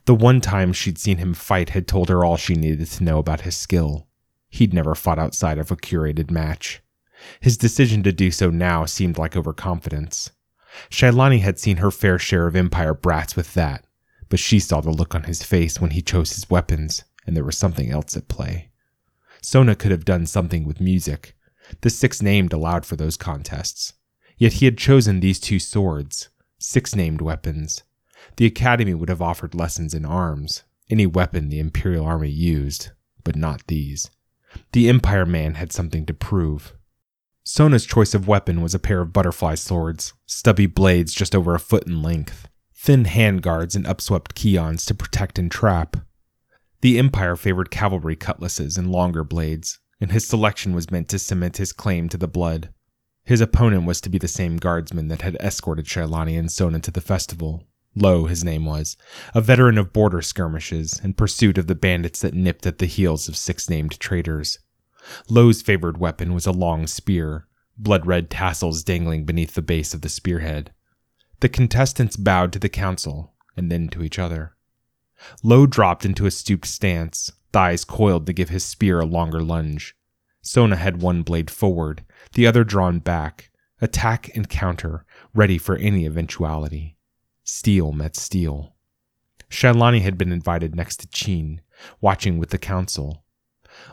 The 0.04 0.14
one 0.14 0.40
time 0.40 0.72
she'd 0.72 0.98
seen 0.98 1.18
him 1.18 1.34
fight 1.34 1.70
had 1.70 1.88
told 1.88 2.08
her 2.08 2.24
all 2.24 2.36
she 2.36 2.54
needed 2.54 2.86
to 2.86 3.04
know 3.04 3.18
about 3.18 3.42
his 3.42 3.56
skill. 3.56 4.06
He'd 4.50 4.74
never 4.74 4.94
fought 4.94 5.18
outside 5.18 5.58
of 5.58 5.70
a 5.70 5.76
curated 5.76 6.30
match. 6.30 6.82
His 7.40 7.56
decision 7.56 8.02
to 8.04 8.12
do 8.12 8.30
so 8.30 8.50
now 8.50 8.84
seemed 8.84 9.18
like 9.18 9.36
overconfidence. 9.36 10.30
Shailani 10.90 11.40
had 11.40 11.58
seen 11.58 11.78
her 11.78 11.90
fair 11.90 12.18
share 12.18 12.46
of 12.46 12.56
Empire 12.56 12.94
brats 12.94 13.36
with 13.36 13.54
that, 13.54 13.84
but 14.28 14.38
she 14.38 14.58
saw 14.58 14.80
the 14.80 14.90
look 14.90 15.14
on 15.14 15.24
his 15.24 15.42
face 15.42 15.80
when 15.80 15.90
he 15.90 16.02
chose 16.02 16.34
his 16.34 16.50
weapons, 16.50 17.04
and 17.26 17.36
there 17.36 17.44
was 17.44 17.56
something 17.56 17.90
else 17.90 18.16
at 18.16 18.28
play. 18.28 18.70
Sona 19.42 19.74
could 19.74 19.90
have 19.90 20.04
done 20.04 20.26
something 20.26 20.64
with 20.64 20.80
music. 20.80 21.34
The 21.80 21.90
six 21.90 22.22
named 22.22 22.52
allowed 22.52 22.86
for 22.86 22.96
those 22.96 23.16
contests. 23.16 23.94
Yet 24.36 24.54
he 24.54 24.64
had 24.64 24.78
chosen 24.78 25.20
these 25.20 25.40
two 25.40 25.58
swords, 25.58 26.28
six 26.58 26.94
named 26.94 27.20
weapons. 27.20 27.82
The 28.36 28.46
Academy 28.46 28.94
would 28.94 29.08
have 29.08 29.22
offered 29.22 29.54
lessons 29.54 29.94
in 29.94 30.04
arms, 30.04 30.64
any 30.90 31.06
weapon 31.06 31.48
the 31.48 31.60
Imperial 31.60 32.06
Army 32.06 32.30
used, 32.30 32.90
but 33.24 33.36
not 33.36 33.66
these. 33.66 34.10
The 34.72 34.88
Empire 34.88 35.26
man 35.26 35.54
had 35.54 35.72
something 35.72 36.06
to 36.06 36.14
prove. 36.14 36.72
Sona's 37.50 37.86
choice 37.86 38.12
of 38.12 38.28
weapon 38.28 38.60
was 38.60 38.74
a 38.74 38.78
pair 38.78 39.00
of 39.00 39.14
butterfly 39.14 39.54
swords, 39.54 40.12
stubby 40.26 40.66
blades 40.66 41.14
just 41.14 41.34
over 41.34 41.54
a 41.54 41.58
foot 41.58 41.86
in 41.86 42.02
length, 42.02 42.46
thin 42.74 43.06
handguards 43.06 43.74
and 43.74 43.86
upswept 43.86 44.34
quillons 44.34 44.84
to 44.84 44.94
protect 44.94 45.38
and 45.38 45.50
trap. 45.50 45.96
The 46.82 46.98
Empire 46.98 47.36
favored 47.36 47.70
cavalry 47.70 48.16
cutlasses 48.16 48.76
and 48.76 48.92
longer 48.92 49.24
blades, 49.24 49.78
and 49.98 50.12
his 50.12 50.28
selection 50.28 50.74
was 50.74 50.90
meant 50.90 51.08
to 51.08 51.18
cement 51.18 51.56
his 51.56 51.72
claim 51.72 52.10
to 52.10 52.18
the 52.18 52.28
blood. 52.28 52.68
His 53.24 53.40
opponent 53.40 53.86
was 53.86 54.02
to 54.02 54.10
be 54.10 54.18
the 54.18 54.28
same 54.28 54.58
guardsman 54.58 55.08
that 55.08 55.22
had 55.22 55.36
escorted 55.36 55.86
Shailani 55.86 56.38
and 56.38 56.52
Sona 56.52 56.80
to 56.80 56.90
the 56.90 57.00
festival. 57.00 57.64
Lowe, 57.96 58.26
his 58.26 58.44
name 58.44 58.66
was, 58.66 58.98
a 59.34 59.40
veteran 59.40 59.78
of 59.78 59.94
border 59.94 60.20
skirmishes 60.20 61.00
in 61.02 61.14
pursuit 61.14 61.56
of 61.56 61.66
the 61.66 61.74
bandits 61.74 62.20
that 62.20 62.34
nipped 62.34 62.66
at 62.66 62.76
the 62.76 62.84
heels 62.84 63.26
of 63.26 63.38
six 63.38 63.70
named 63.70 63.98
traitors. 63.98 64.58
Lowe's 65.28 65.62
favored 65.62 65.98
weapon 65.98 66.34
was 66.34 66.46
a 66.46 66.52
long 66.52 66.86
spear, 66.86 67.46
blood 67.76 68.06
red 68.06 68.30
tassels 68.30 68.82
dangling 68.82 69.24
beneath 69.24 69.54
the 69.54 69.62
base 69.62 69.94
of 69.94 70.02
the 70.02 70.08
spearhead. 70.08 70.72
The 71.40 71.48
contestants 71.48 72.16
bowed 72.16 72.52
to 72.52 72.58
the 72.58 72.68
council 72.68 73.34
and 73.56 73.70
then 73.70 73.88
to 73.88 74.02
each 74.02 74.18
other. 74.18 74.56
Lowe 75.42 75.66
dropped 75.66 76.04
into 76.04 76.26
a 76.26 76.30
stooped 76.30 76.66
stance, 76.66 77.32
thighs 77.52 77.84
coiled 77.84 78.26
to 78.26 78.32
give 78.32 78.48
his 78.48 78.64
spear 78.64 79.00
a 79.00 79.06
longer 79.06 79.42
lunge. 79.42 79.96
Sona 80.42 80.76
had 80.76 81.02
one 81.02 81.22
blade 81.22 81.50
forward, 81.50 82.04
the 82.34 82.46
other 82.46 82.64
drawn 82.64 82.98
back, 83.00 83.50
attack 83.80 84.34
and 84.36 84.48
counter, 84.48 85.04
ready 85.34 85.58
for 85.58 85.76
any 85.76 86.06
eventuality. 86.06 86.96
Steel 87.44 87.92
met 87.92 88.16
steel. 88.16 88.74
Shailani 89.50 90.02
had 90.02 90.18
been 90.18 90.32
invited 90.32 90.74
next 90.74 90.98
to 91.00 91.08
Chin, 91.08 91.60
watching 92.00 92.38
with 92.38 92.50
the 92.50 92.58
council. 92.58 93.24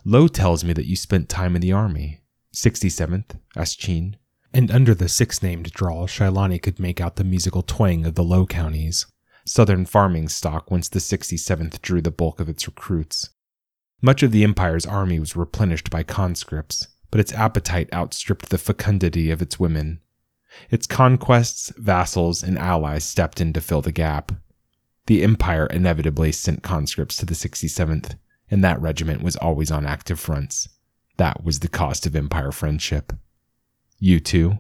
Lowe 0.04 0.28
tells 0.28 0.64
me 0.64 0.74
that 0.74 0.88
you 0.88 0.96
spent 0.96 1.30
time 1.30 1.56
in 1.56 1.62
the 1.62 1.72
army. 1.72 2.22
67th, 2.54 3.40
asked 3.56 3.80
Chin. 3.80 4.18
And 4.54 4.72
under 4.72 4.96
the 4.96 5.10
six 5.10 5.44
named 5.44 5.72
drawl, 5.72 6.08
Shailani 6.08 6.62
could 6.62 6.80
make 6.80 7.02
out 7.02 7.18
the 7.18 7.24
musical 7.24 7.62
twang 7.62 8.06
of 8.06 8.16
the 8.16 8.24
Low 8.24 8.46
counties, 8.46 9.06
southern 9.46 9.86
farming 9.86 10.30
stock 10.30 10.72
whence 10.72 10.88
the 10.88 11.00
67th 11.00 11.82
drew 11.82 12.02
the 12.02 12.12
bulk 12.12 12.40
of 12.40 12.48
its 12.48 12.66
recruits. 12.66 13.30
Much 14.02 14.24
of 14.24 14.32
the 14.32 14.44
Empire's 14.44 14.86
army 14.86 15.20
was 15.20 15.36
replenished 15.36 15.90
by 15.90 16.04
conscripts, 16.04 16.88
but 17.12 17.20
its 17.20 17.34
appetite 17.34 17.90
outstripped 17.94 18.50
the 18.50 18.58
fecundity 18.58 19.32
of 19.32 19.42
its 19.42 19.60
women. 19.60 20.00
Its 20.70 20.88
conquests, 20.88 21.74
vassals, 21.78 22.42
and 22.44 22.58
allies 22.58 23.04
stepped 23.04 23.42
in 23.42 23.52
to 23.54 23.62
fill 23.62 23.82
the 23.82 23.92
gap. 23.92 24.32
The 25.08 25.24
Empire 25.24 25.66
inevitably 25.68 26.32
sent 26.32 26.64
conscripts 26.64 27.18
to 27.18 27.26
the 27.26 27.36
67th, 27.36 28.18
and 28.50 28.64
that 28.64 28.82
regiment 28.82 29.22
was 29.22 29.36
always 29.36 29.72
on 29.72 29.86
active 29.86 30.20
fronts. 30.20 30.70
That 31.18 31.44
was 31.44 31.60
the 31.60 31.68
cost 31.68 32.06
of 32.06 32.16
Empire 32.16 32.52
friendship. 32.52 33.14
You 34.00 34.20
too? 34.20 34.60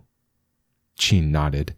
Chin 0.98 1.32
nodded. 1.32 1.76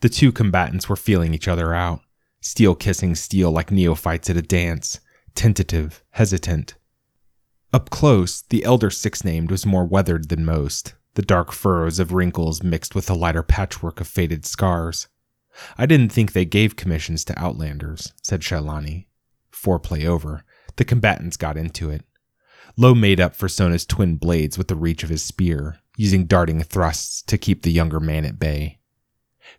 The 0.00 0.08
two 0.08 0.30
combatants 0.32 0.88
were 0.88 0.96
feeling 0.96 1.34
each 1.34 1.48
other 1.48 1.74
out, 1.74 2.00
steel 2.40 2.74
kissing 2.74 3.14
steel 3.14 3.50
like 3.50 3.70
neophytes 3.70 4.30
at 4.30 4.36
a 4.36 4.42
dance, 4.42 5.00
tentative, 5.34 6.04
hesitant. 6.10 6.74
Up 7.72 7.90
close, 7.90 8.42
the 8.42 8.64
elder 8.64 8.90
six 8.90 9.24
named 9.24 9.50
was 9.50 9.66
more 9.66 9.84
weathered 9.84 10.28
than 10.28 10.44
most, 10.44 10.94
the 11.14 11.22
dark 11.22 11.50
furrows 11.50 11.98
of 11.98 12.12
wrinkles 12.12 12.62
mixed 12.62 12.94
with 12.94 13.06
the 13.06 13.14
lighter 13.14 13.42
patchwork 13.42 14.00
of 14.00 14.06
faded 14.06 14.44
scars. 14.46 15.08
I 15.76 15.86
didn't 15.86 16.12
think 16.12 16.32
they 16.32 16.44
gave 16.44 16.76
commissions 16.76 17.24
to 17.24 17.38
outlanders, 17.38 18.12
said 18.22 18.42
Shailani. 18.42 19.06
Foreplay 19.50 20.04
over, 20.04 20.44
the 20.76 20.84
combatants 20.84 21.36
got 21.36 21.56
into 21.56 21.90
it. 21.90 22.04
Lowe 22.76 22.94
made 22.94 23.20
up 23.20 23.34
for 23.34 23.48
Sona's 23.48 23.86
twin 23.86 24.16
blades 24.16 24.58
with 24.58 24.68
the 24.68 24.76
reach 24.76 25.02
of 25.02 25.08
his 25.08 25.22
spear, 25.22 25.78
using 25.96 26.26
darting 26.26 26.62
thrusts 26.62 27.22
to 27.22 27.38
keep 27.38 27.62
the 27.62 27.72
younger 27.72 28.00
man 28.00 28.24
at 28.24 28.38
bay. 28.38 28.80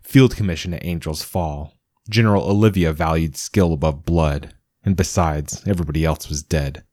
Field 0.02 0.36
commission 0.36 0.74
at 0.74 0.84
Angel's 0.84 1.22
Fall. 1.22 1.74
General 2.08 2.48
Olivia 2.48 2.92
valued 2.92 3.36
skill 3.36 3.72
above 3.72 4.04
blood, 4.04 4.54
and 4.84 4.96
besides, 4.96 5.62
everybody 5.66 6.04
else 6.04 6.28
was 6.28 6.42
dead. 6.42 6.84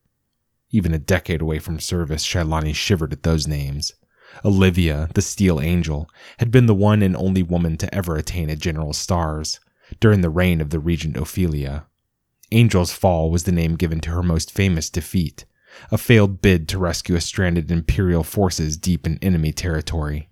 Even 0.71 0.93
a 0.93 0.99
decade 0.99 1.41
away 1.41 1.59
from 1.59 1.79
service, 1.79 2.25
Shailani 2.25 2.75
shivered 2.75 3.13
at 3.13 3.23
those 3.23 3.47
names. 3.47 3.93
Olivia, 4.43 5.07
the 5.13 5.21
Steel 5.21 5.61
Angel, 5.61 6.09
had 6.39 6.51
been 6.51 6.65
the 6.65 6.75
one 6.75 7.01
and 7.01 7.15
only 7.15 7.43
woman 7.43 7.77
to 7.77 7.95
ever 7.95 8.17
attain 8.17 8.49
a 8.49 8.55
general's 8.55 8.97
stars, 8.97 9.59
during 9.99 10.21
the 10.21 10.29
reign 10.29 10.59
of 10.59 10.71
the 10.71 10.79
Regent 10.79 11.15
Ophelia. 11.15 11.85
Angel's 12.51 12.91
Fall 12.91 13.31
was 13.31 13.43
the 13.43 13.51
name 13.51 13.75
given 13.75 13.99
to 14.01 14.11
her 14.11 14.23
most 14.23 14.51
famous 14.51 14.89
defeat, 14.89 15.45
a 15.91 15.97
failed 15.97 16.41
bid 16.41 16.67
to 16.69 16.77
rescue 16.77 17.15
a 17.15 17.21
stranded 17.21 17.71
Imperial 17.71 18.23
forces 18.23 18.77
deep 18.77 19.05
in 19.05 19.17
enemy 19.21 19.51
territory. 19.51 20.29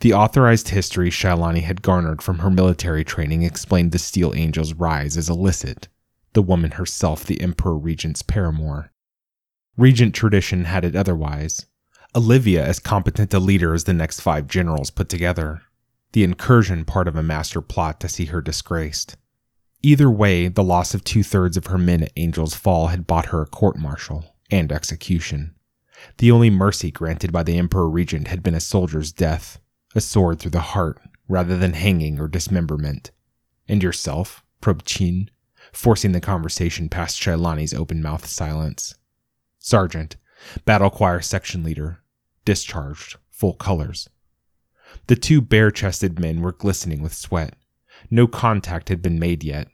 The 0.00 0.12
authorized 0.12 0.68
history 0.68 1.10
Shailani 1.10 1.62
had 1.62 1.82
garnered 1.82 2.22
from 2.22 2.38
her 2.38 2.50
military 2.50 3.04
training 3.04 3.42
explained 3.42 3.92
the 3.92 3.98
Steel 3.98 4.32
Angel's 4.34 4.74
rise 4.74 5.16
as 5.16 5.28
illicit, 5.28 5.88
the 6.32 6.42
woman 6.42 6.72
herself 6.72 7.24
the 7.24 7.40
Emperor 7.40 7.76
Regent's 7.76 8.22
paramour. 8.22 8.92
Regent 9.76 10.14
tradition 10.14 10.64
had 10.64 10.84
it 10.84 10.96
otherwise. 10.96 11.66
Olivia 12.14 12.64
as 12.64 12.78
competent 12.78 13.32
a 13.32 13.38
leader 13.38 13.72
as 13.74 13.84
the 13.84 13.94
next 13.94 14.20
five 14.20 14.46
generals 14.46 14.90
put 14.90 15.08
together. 15.08 15.62
The 16.12 16.24
incursion 16.24 16.84
part 16.84 17.08
of 17.08 17.16
a 17.16 17.22
master 17.22 17.62
plot 17.62 18.00
to 18.00 18.08
see 18.08 18.26
her 18.26 18.42
disgraced. 18.42 19.16
Either 19.84 20.08
way, 20.08 20.46
the 20.46 20.62
loss 20.62 20.94
of 20.94 21.02
two 21.02 21.24
thirds 21.24 21.56
of 21.56 21.66
her 21.66 21.78
men 21.78 22.04
at 22.04 22.12
Angel's 22.16 22.54
Fall 22.54 22.88
had 22.88 23.06
bought 23.06 23.26
her 23.26 23.42
a 23.42 23.46
court 23.46 23.76
martial 23.76 24.36
and 24.50 24.70
execution. 24.70 25.54
The 26.18 26.30
only 26.30 26.50
mercy 26.50 26.90
granted 26.92 27.32
by 27.32 27.42
the 27.42 27.58
Emperor 27.58 27.88
Regent 27.88 28.28
had 28.28 28.42
been 28.42 28.54
a 28.54 28.60
soldier's 28.60 29.12
death, 29.12 29.58
a 29.94 30.00
sword 30.00 30.38
through 30.38 30.52
the 30.52 30.60
heart, 30.60 31.00
rather 31.28 31.56
than 31.56 31.72
hanging 31.72 32.20
or 32.20 32.28
dismemberment. 32.28 33.10
And 33.68 33.82
yourself? 33.82 34.44
probed 34.60 34.86
Chin, 34.86 35.30
forcing 35.72 36.12
the 36.12 36.20
conversation 36.20 36.88
past 36.88 37.20
Shailani's 37.20 37.74
open 37.74 38.02
mouthed 38.02 38.26
silence. 38.26 38.94
Sergeant, 39.58 40.16
battle 40.64 40.90
choir 40.90 41.20
section 41.20 41.64
leader, 41.64 42.02
discharged, 42.44 43.16
full 43.30 43.54
colors. 43.54 44.08
The 45.08 45.16
two 45.16 45.40
bare 45.40 45.70
chested 45.70 46.20
men 46.20 46.40
were 46.40 46.52
glistening 46.52 47.02
with 47.02 47.14
sweat. 47.14 47.56
No 48.10 48.26
contact 48.26 48.88
had 48.88 49.02
been 49.02 49.18
made 49.18 49.42
yet. 49.42 49.68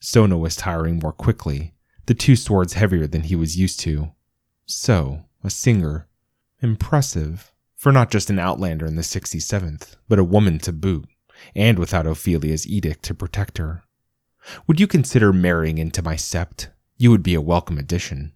Sona 0.00 0.38
was 0.38 0.56
tiring 0.56 0.98
more 0.98 1.12
quickly, 1.12 1.74
the 2.06 2.14
two 2.14 2.34
swords 2.34 2.72
heavier 2.72 3.06
than 3.06 3.22
he 3.22 3.36
was 3.36 3.58
used 3.58 3.78
to. 3.80 4.12
So, 4.64 5.24
a 5.44 5.50
singer. 5.50 6.08
Impressive, 6.62 7.52
for 7.76 7.92
not 7.92 8.10
just 8.10 8.30
an 8.30 8.38
outlander 8.38 8.86
in 8.86 8.96
the 8.96 9.02
67th, 9.02 9.96
but 10.08 10.18
a 10.18 10.24
woman 10.24 10.58
to 10.60 10.72
boot, 10.72 11.08
and 11.54 11.78
without 11.78 12.06
Ophelia's 12.06 12.66
edict 12.66 13.02
to 13.04 13.14
protect 13.14 13.58
her. 13.58 13.84
Would 14.66 14.80
you 14.80 14.86
consider 14.86 15.32
marrying 15.32 15.78
into 15.78 16.02
my 16.02 16.14
sept? 16.14 16.68
You 16.96 17.10
would 17.10 17.22
be 17.22 17.34
a 17.34 17.40
welcome 17.40 17.78
addition. 17.78 18.32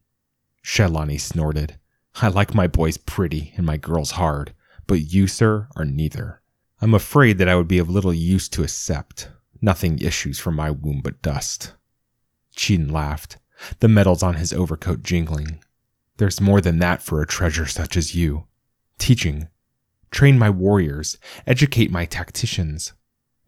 Shailani 0.63 1.21
snorted. 1.21 1.79
I 2.17 2.29
like 2.29 2.55
my 2.55 2.67
boys 2.67 2.97
pretty 2.97 3.53
and 3.57 3.67
my 3.67 3.77
girls 3.77 4.13
hard, 4.13 4.55
but 4.87 5.13
you, 5.13 5.27
sir, 5.27 5.69
are 5.77 5.85
neither. 5.85 6.41
I'm 6.81 6.95
afraid 6.95 7.39
that 7.39 7.49
I 7.49 7.57
would 7.57 7.69
be 7.69 7.79
of 7.79 7.91
little 7.91 8.15
use 8.15 8.49
to 8.51 8.63
a 8.63 8.67
sept. 8.67 9.29
Nothing 9.65 9.99
issues 9.99 10.39
from 10.39 10.57
my 10.57 10.71
womb 10.71 11.01
but 11.03 11.23
dust. 11.23 11.73
Chin 12.55 12.87
laughed, 12.93 13.39
the 13.81 13.89
medals 13.89 14.23
on 14.23 14.35
his 14.35 14.53
overcoat 14.53 15.03
jingling. 15.03 15.59
There's 16.19 16.39
more 16.39 16.61
than 16.61 16.81
that 16.81 17.01
for 17.01 17.23
a 17.23 17.27
treasure 17.27 17.65
such 17.65 17.97
as 17.97 18.15
you. 18.15 18.45
Teaching. 18.99 19.49
Train 20.11 20.39
my 20.39 20.51
warriors, 20.51 21.17
educate 21.47 21.91
my 21.91 22.05
tacticians. 22.05 22.93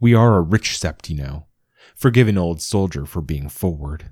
We 0.01 0.15
are 0.15 0.39
a 0.39 0.41
rich 0.41 0.79
sept, 0.81 1.11
you 1.11 1.17
know. 1.17 1.49
Forgive 1.95 2.29
an 2.29 2.39
old 2.39 2.63
soldier 2.63 3.05
for 3.05 3.21
being 3.21 3.51
forward. 3.51 4.11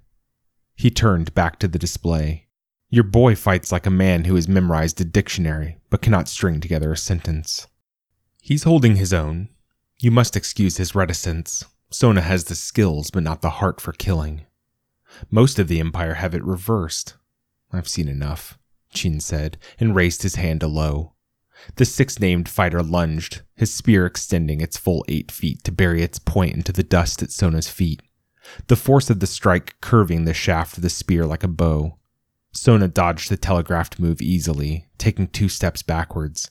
He 0.74 0.90
turned 0.90 1.32
back 1.32 1.58
to 1.60 1.68
the 1.68 1.78
display. 1.78 2.48
Your 2.90 3.04
boy 3.04 3.34
fights 3.34 3.72
like 3.72 3.86
a 3.86 3.90
man 3.90 4.24
who 4.24 4.34
has 4.34 4.46
memorized 4.46 5.00
a 5.00 5.06
dictionary 5.06 5.78
but 5.88 6.02
cannot 6.02 6.28
string 6.28 6.60
together 6.60 6.92
a 6.92 6.98
sentence. 6.98 7.66
He's 8.42 8.64
holding 8.64 8.96
his 8.96 9.14
own. 9.14 9.48
You 10.00 10.10
must 10.10 10.36
excuse 10.36 10.76
his 10.76 10.94
reticence. 10.94 11.64
Sona 11.94 12.22
has 12.22 12.44
the 12.44 12.56
skills 12.56 13.12
but 13.12 13.22
not 13.22 13.40
the 13.40 13.50
heart 13.50 13.80
for 13.80 13.92
killing. 13.92 14.42
Most 15.30 15.60
of 15.60 15.68
the 15.68 15.78
Empire 15.78 16.14
have 16.14 16.34
it 16.34 16.44
reversed. 16.44 17.14
I've 17.72 17.86
seen 17.86 18.08
enough, 18.08 18.58
Chin 18.92 19.20
said, 19.20 19.58
and 19.78 19.94
raised 19.94 20.22
his 20.22 20.34
hand 20.34 20.60
to 20.60 20.66
Lowe. 20.66 21.12
The 21.76 21.84
six 21.84 22.18
named 22.18 22.48
fighter 22.48 22.82
lunged, 22.82 23.42
his 23.54 23.72
spear 23.72 24.06
extending 24.06 24.60
its 24.60 24.76
full 24.76 25.04
eight 25.06 25.30
feet 25.30 25.62
to 25.62 25.70
bury 25.70 26.02
its 26.02 26.18
point 26.18 26.56
into 26.56 26.72
the 26.72 26.82
dust 26.82 27.22
at 27.22 27.30
Sona's 27.30 27.68
feet, 27.68 28.02
the 28.66 28.74
force 28.74 29.08
of 29.08 29.20
the 29.20 29.26
strike 29.28 29.76
curving 29.80 30.24
the 30.24 30.34
shaft 30.34 30.76
of 30.76 30.82
the 30.82 30.90
spear 30.90 31.24
like 31.24 31.44
a 31.44 31.48
bow. 31.48 31.96
Sona 32.50 32.88
dodged 32.88 33.30
the 33.30 33.36
telegraphed 33.36 34.00
move 34.00 34.20
easily, 34.20 34.88
taking 34.98 35.28
two 35.28 35.48
steps 35.48 35.84
backwards. 35.84 36.50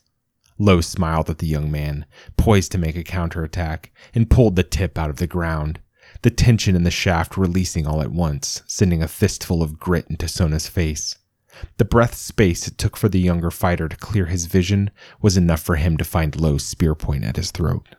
Lowe 0.57 0.81
smiled 0.81 1.29
at 1.29 1.39
the 1.39 1.47
young 1.47 1.71
man, 1.71 2.05
poised 2.37 2.71
to 2.73 2.77
make 2.77 2.95
a 2.95 3.03
counterattack, 3.03 3.91
and 4.13 4.29
pulled 4.29 4.55
the 4.55 4.63
tip 4.63 4.97
out 4.97 5.09
of 5.09 5.17
the 5.17 5.27
ground, 5.27 5.79
the 6.21 6.29
tension 6.29 6.75
in 6.75 6.83
the 6.83 6.91
shaft 6.91 7.37
releasing 7.37 7.85
all 7.87 8.01
at 8.01 8.11
once, 8.11 8.61
sending 8.67 9.01
a 9.01 9.07
fistful 9.07 9.61
of 9.61 9.79
grit 9.79 10.07
into 10.09 10.27
Sona's 10.27 10.67
face. 10.67 11.17
The 11.77 11.85
breath 11.85 12.15
space 12.15 12.67
it 12.67 12.77
took 12.77 12.97
for 12.97 13.09
the 13.09 13.19
younger 13.19 13.51
fighter 13.51 13.87
to 13.87 13.95
clear 13.95 14.25
his 14.25 14.47
vision 14.47 14.89
was 15.21 15.37
enough 15.37 15.61
for 15.61 15.75
him 15.75 15.97
to 15.97 16.03
find 16.03 16.39
Lowe's 16.39 16.65
spear 16.65 16.95
point 16.95 17.23
at 17.23 17.35
his 17.35 17.51
throat. 17.51 17.95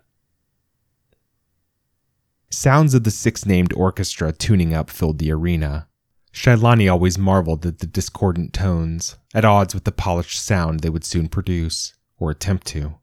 Sounds 2.50 2.94
of 2.94 3.04
the 3.04 3.10
six 3.10 3.46
named 3.46 3.72
orchestra 3.74 4.32
tuning 4.32 4.74
up 4.74 4.90
filled 4.90 5.18
the 5.18 5.32
arena. 5.32 5.88
Shailani 6.32 6.90
always 6.90 7.16
marveled 7.16 7.64
at 7.64 7.78
the 7.78 7.86
discordant 7.86 8.52
tones, 8.52 9.16
at 9.34 9.44
odds 9.44 9.74
with 9.74 9.84
the 9.84 9.92
polished 9.92 10.40
sound 10.40 10.80
they 10.80 10.90
would 10.90 11.04
soon 11.04 11.28
produce, 11.28 11.94
or 12.18 12.30
attempt 12.30 12.66
to. 12.68 12.96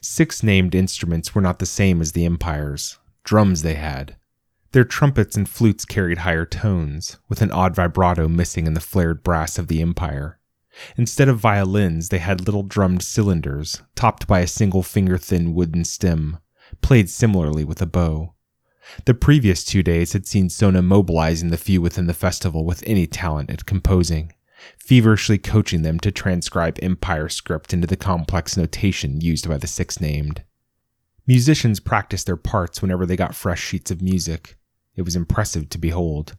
Six 0.00 0.42
named 0.42 0.74
instruments 0.74 1.34
were 1.34 1.40
not 1.40 1.58
the 1.58 1.66
same 1.66 2.00
as 2.00 2.12
the 2.12 2.24
Empire's. 2.24 2.98
Drums 3.24 3.62
they 3.62 3.74
had. 3.74 4.16
Their 4.72 4.84
trumpets 4.84 5.36
and 5.36 5.48
flutes 5.48 5.84
carried 5.84 6.18
higher 6.18 6.46
tones, 6.46 7.18
with 7.28 7.42
an 7.42 7.50
odd 7.50 7.74
vibrato 7.74 8.28
missing 8.28 8.66
in 8.66 8.74
the 8.74 8.80
flared 8.80 9.22
brass 9.22 9.58
of 9.58 9.66
the 9.68 9.82
Empire. 9.82 10.38
Instead 10.96 11.28
of 11.28 11.38
violins, 11.38 12.08
they 12.08 12.18
had 12.18 12.46
little 12.46 12.62
drummed 12.62 13.02
cylinders, 13.02 13.82
topped 13.94 14.26
by 14.26 14.40
a 14.40 14.46
single 14.46 14.82
finger 14.82 15.18
thin 15.18 15.54
wooden 15.54 15.84
stem, 15.84 16.38
played 16.80 17.10
similarly 17.10 17.64
with 17.64 17.82
a 17.82 17.86
bow. 17.86 18.34
The 19.04 19.14
previous 19.14 19.64
two 19.64 19.82
days 19.82 20.12
had 20.12 20.26
seen 20.26 20.48
Sona 20.48 20.82
mobilizing 20.82 21.50
the 21.50 21.56
few 21.56 21.80
within 21.80 22.06
the 22.06 22.14
festival 22.14 22.64
with 22.64 22.82
any 22.86 23.06
talent 23.06 23.50
at 23.50 23.66
composing, 23.66 24.32
feverishly 24.78 25.38
coaching 25.38 25.82
them 25.82 25.98
to 26.00 26.10
transcribe 26.10 26.78
Empire 26.82 27.28
script 27.28 27.72
into 27.72 27.86
the 27.86 27.96
complex 27.96 28.56
notation 28.56 29.20
used 29.20 29.48
by 29.48 29.58
the 29.58 29.66
six 29.66 30.00
named. 30.00 30.44
Musicians 31.26 31.80
practiced 31.80 32.26
their 32.26 32.36
parts 32.36 32.82
whenever 32.82 33.06
they 33.06 33.16
got 33.16 33.34
fresh 33.34 33.62
sheets 33.62 33.90
of 33.90 34.02
music. 34.02 34.56
It 34.96 35.02
was 35.02 35.16
impressive 35.16 35.68
to 35.70 35.78
behold. 35.78 36.36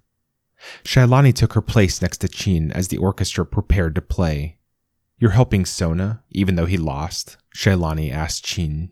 Shailani 0.83 1.33
took 1.33 1.53
her 1.53 1.61
place 1.61 2.01
next 2.01 2.17
to 2.19 2.27
Chin 2.27 2.71
as 2.71 2.89
the 2.89 2.97
orchestra 2.97 3.45
prepared 3.45 3.95
to 3.95 4.01
play. 4.01 4.57
You're 5.17 5.31
helping 5.31 5.65
Sona, 5.65 6.23
even 6.29 6.55
though 6.55 6.65
he 6.65 6.77
lost? 6.77 7.37
Shailani 7.55 8.11
asked 8.11 8.43
Chin. 8.43 8.91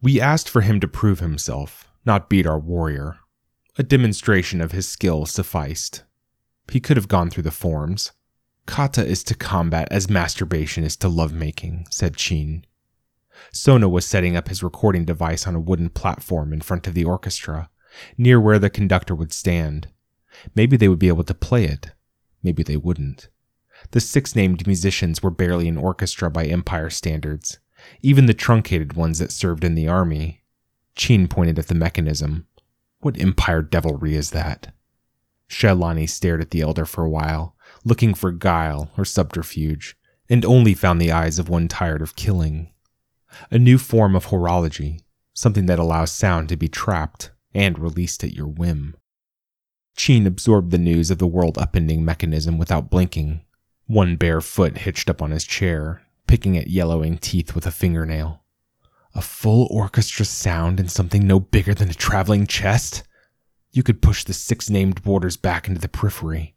We 0.00 0.20
asked 0.20 0.48
for 0.48 0.62
him 0.62 0.80
to 0.80 0.88
prove 0.88 1.20
himself, 1.20 1.90
not 2.04 2.30
beat 2.30 2.46
our 2.46 2.58
warrior. 2.58 3.18
A 3.76 3.82
demonstration 3.82 4.60
of 4.60 4.72
his 4.72 4.88
skill 4.88 5.26
sufficed. 5.26 6.04
He 6.70 6.80
could 6.80 6.96
have 6.96 7.08
gone 7.08 7.30
through 7.30 7.42
the 7.42 7.50
forms. 7.50 8.12
Kata 8.70 9.04
is 9.04 9.24
to 9.24 9.34
combat 9.34 9.88
as 9.90 10.08
masturbation 10.08 10.84
is 10.84 10.96
to 10.98 11.08
lovemaking, 11.08 11.88
said 11.90 12.16
Chin. 12.16 12.64
Sona 13.52 13.88
was 13.88 14.06
setting 14.06 14.36
up 14.36 14.46
his 14.46 14.62
recording 14.62 15.04
device 15.04 15.44
on 15.44 15.56
a 15.56 15.60
wooden 15.60 15.88
platform 15.88 16.52
in 16.52 16.60
front 16.60 16.86
of 16.86 16.94
the 16.94 17.04
orchestra, 17.04 17.68
near 18.16 18.40
where 18.40 18.60
the 18.60 18.70
conductor 18.70 19.12
would 19.12 19.32
stand. 19.32 19.88
Maybe 20.54 20.76
they 20.76 20.86
would 20.88 21.00
be 21.00 21.08
able 21.08 21.24
to 21.24 21.34
play 21.34 21.64
it. 21.64 21.90
Maybe 22.44 22.62
they 22.62 22.76
wouldn't. 22.76 23.28
The 23.90 23.98
six 23.98 24.36
named 24.36 24.68
musicians 24.68 25.20
were 25.20 25.32
barely 25.32 25.66
an 25.66 25.76
orchestra 25.76 26.30
by 26.30 26.44
Empire 26.44 26.90
standards, 26.90 27.58
even 28.02 28.26
the 28.26 28.34
truncated 28.34 28.92
ones 28.92 29.18
that 29.18 29.32
served 29.32 29.64
in 29.64 29.74
the 29.74 29.88
army 29.88 30.44
Chin 30.94 31.26
pointed 31.26 31.58
at 31.58 31.66
the 31.66 31.74
mechanism. 31.74 32.46
What 33.00 33.20
empire 33.20 33.62
devilry 33.62 34.14
is 34.14 34.30
that? 34.30 34.72
Shailani 35.48 36.08
stared 36.08 36.40
at 36.40 36.50
the 36.50 36.60
elder 36.60 36.84
for 36.84 37.04
a 37.04 37.10
while, 37.10 37.56
looking 37.84 38.14
for 38.14 38.30
guile 38.32 38.90
or 38.96 39.04
subterfuge, 39.04 39.96
and 40.28 40.44
only 40.44 40.74
found 40.74 41.00
the 41.00 41.12
eyes 41.12 41.38
of 41.38 41.48
one 41.48 41.68
tired 41.68 42.02
of 42.02 42.16
killing. 42.16 42.70
A 43.50 43.58
new 43.58 43.78
form 43.78 44.14
of 44.14 44.26
horology, 44.26 45.00
something 45.32 45.66
that 45.66 45.78
allows 45.78 46.12
sound 46.12 46.48
to 46.48 46.56
be 46.56 46.68
trapped 46.68 47.30
and 47.54 47.78
released 47.78 48.22
at 48.22 48.34
your 48.34 48.46
whim. 48.46 48.96
Chin 49.96 50.26
absorbed 50.26 50.70
the 50.70 50.78
news 50.78 51.10
of 51.10 51.18
the 51.18 51.26
world 51.26 51.56
upending 51.56 52.00
mechanism 52.00 52.58
without 52.58 52.90
blinking, 52.90 53.44
one 53.86 54.16
bare 54.16 54.40
foot 54.40 54.78
hitched 54.78 55.10
up 55.10 55.20
on 55.20 55.30
his 55.30 55.44
chair, 55.44 56.02
picking 56.26 56.56
at 56.56 56.68
yellowing 56.68 57.18
teeth 57.18 57.54
with 57.54 57.66
a 57.66 57.72
fingernail. 57.72 58.42
A 59.14 59.20
full 59.20 59.66
orchestra 59.70 60.24
sound 60.24 60.78
and 60.78 60.88
something 60.88 61.26
no 61.26 61.40
bigger 61.40 61.74
than 61.74 61.90
a 61.90 61.94
traveling 61.94 62.46
chest? 62.46 63.02
You 63.72 63.82
could 63.82 64.00
push 64.00 64.22
the 64.22 64.32
six 64.32 64.70
named 64.70 65.02
borders 65.02 65.36
back 65.36 65.66
into 65.66 65.80
the 65.80 65.88
periphery. 65.88 66.54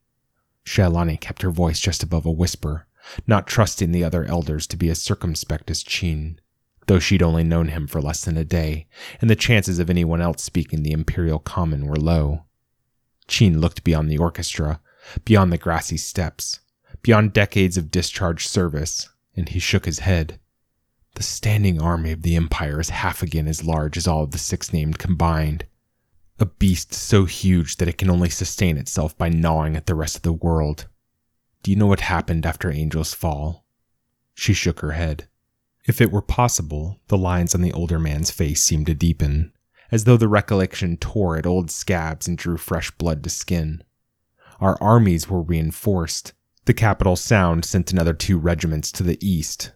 Shailani 0.65 1.19
kept 1.19 1.41
her 1.41 1.51
voice 1.51 1.79
just 1.79 2.03
above 2.03 2.25
a 2.25 2.31
whisper, 2.31 2.87
not 3.27 3.47
trusting 3.47 3.91
the 3.91 4.03
other 4.03 4.23
elders 4.25 4.65
to 4.67 4.77
be 4.77 4.89
as 4.89 5.01
circumspect 5.01 5.69
as 5.69 5.83
Chin, 5.83 6.39
though 6.87 6.99
she'd 6.99 7.21
only 7.23 7.43
known 7.43 7.69
him 7.69 7.87
for 7.87 8.01
less 8.01 8.23
than 8.23 8.37
a 8.37 8.45
day, 8.45 8.87
and 9.21 9.29
the 9.29 9.35
chances 9.35 9.79
of 9.79 9.89
anyone 9.89 10.21
else 10.21 10.43
speaking 10.43 10.83
the 10.83 10.91
Imperial 10.91 11.39
Common 11.39 11.85
were 11.85 11.95
low. 11.95 12.45
Chin 13.27 13.59
looked 13.59 13.83
beyond 13.83 14.09
the 14.09 14.17
orchestra, 14.17 14.79
beyond 15.25 15.51
the 15.51 15.57
grassy 15.57 15.97
steps, 15.97 16.59
beyond 17.01 17.33
decades 17.33 17.77
of 17.77 17.91
discharged 17.91 18.47
service, 18.47 19.09
and 19.35 19.49
he 19.49 19.59
shook 19.59 19.85
his 19.85 19.99
head. 19.99 20.39
The 21.15 21.23
standing 21.23 21.81
army 21.81 22.11
of 22.11 22.23
the 22.23 22.35
Empire 22.35 22.79
is 22.79 22.89
half 22.89 23.21
again 23.21 23.47
as 23.47 23.63
large 23.63 23.97
as 23.97 24.07
all 24.07 24.23
of 24.23 24.31
the 24.31 24.37
six 24.37 24.73
named 24.73 24.97
combined. 24.97 25.65
A 26.39 26.45
beast 26.45 26.93
so 26.93 27.25
huge 27.25 27.77
that 27.77 27.87
it 27.87 27.97
can 27.97 28.09
only 28.09 28.29
sustain 28.29 28.77
itself 28.77 29.17
by 29.17 29.29
gnawing 29.29 29.75
at 29.75 29.85
the 29.85 29.95
rest 29.95 30.15
of 30.15 30.21
the 30.23 30.33
world. 30.33 30.87
Do 31.61 31.71
you 31.71 31.77
know 31.77 31.87
what 31.87 32.01
happened 32.01 32.45
after 32.45 32.71
Angel's 32.71 33.13
fall? 33.13 33.65
She 34.33 34.53
shook 34.53 34.79
her 34.79 34.91
head. 34.91 35.27
If 35.85 36.01
it 36.01 36.11
were 36.11 36.21
possible, 36.21 36.99
the 37.07 37.17
lines 37.17 37.53
on 37.53 37.61
the 37.61 37.73
older 37.73 37.99
man's 37.99 38.31
face 38.31 38.61
seemed 38.61 38.87
to 38.87 38.93
deepen, 38.93 39.53
as 39.91 40.05
though 40.05 40.17
the 40.17 40.27
recollection 40.27 40.97
tore 40.97 41.37
at 41.37 41.45
old 41.45 41.69
scabs 41.69 42.27
and 42.27 42.37
drew 42.37 42.57
fresh 42.57 42.89
blood 42.91 43.23
to 43.23 43.29
skin. 43.29 43.83
Our 44.59 44.77
armies 44.81 45.29
were 45.29 45.41
reinforced. 45.41 46.33
The 46.65 46.73
capital 46.73 47.15
sound 47.15 47.65
sent 47.65 47.91
another 47.91 48.13
two 48.13 48.37
regiments 48.37 48.91
to 48.93 49.03
the 49.03 49.17
east, 49.25 49.71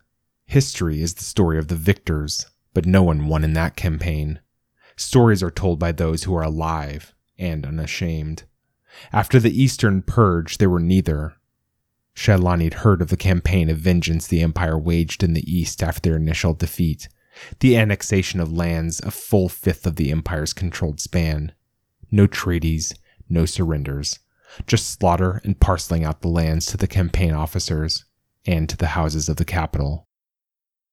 History 0.47 1.01
is 1.01 1.13
the 1.13 1.25
story 1.25 1.59
of 1.59 1.67
the 1.67 1.75
victors, 1.75 2.45
but 2.73 2.85
no 2.85 3.03
one 3.03 3.27
won 3.27 3.43
in 3.43 3.51
that 3.53 3.75
campaign. 3.75 4.39
Stories 4.97 5.43
are 5.43 5.51
told 5.51 5.79
by 5.79 5.91
those 5.91 6.23
who 6.23 6.35
are 6.35 6.43
alive 6.43 7.13
and 7.37 7.65
unashamed. 7.65 8.43
After 9.13 9.39
the 9.39 9.61
Eastern 9.61 10.01
Purge, 10.01 10.57
there 10.57 10.71
were 10.71 10.79
neither. 10.79 11.35
Shailani 12.15 12.63
had 12.63 12.73
heard 12.75 13.01
of 13.01 13.09
the 13.09 13.17
campaign 13.17 13.69
of 13.69 13.77
vengeance 13.77 14.25
the 14.25 14.41
Empire 14.41 14.77
waged 14.77 15.23
in 15.23 15.33
the 15.33 15.51
East 15.51 15.83
after 15.83 16.01
their 16.01 16.15
initial 16.17 16.55
defeat, 16.55 17.07
the 17.59 17.77
annexation 17.77 18.39
of 18.39 18.51
lands 18.51 18.99
a 19.01 19.11
full 19.11 19.47
fifth 19.47 19.85
of 19.85 19.97
the 19.97 20.11
Empire's 20.11 20.51
controlled 20.51 20.99
span. 20.99 21.51
No 22.09 22.25
treaties, 22.25 22.95
no 23.29 23.45
surrenders, 23.45 24.17
just 24.65 24.89
slaughter 24.89 25.41
and 25.43 25.59
parceling 25.59 26.03
out 26.03 26.21
the 26.21 26.27
lands 26.27 26.65
to 26.67 26.77
the 26.77 26.87
campaign 26.87 27.33
officers 27.33 28.05
and 28.47 28.67
to 28.67 28.77
the 28.77 28.87
houses 28.87 29.29
of 29.29 29.35
the 29.35 29.45
capital. 29.45 30.07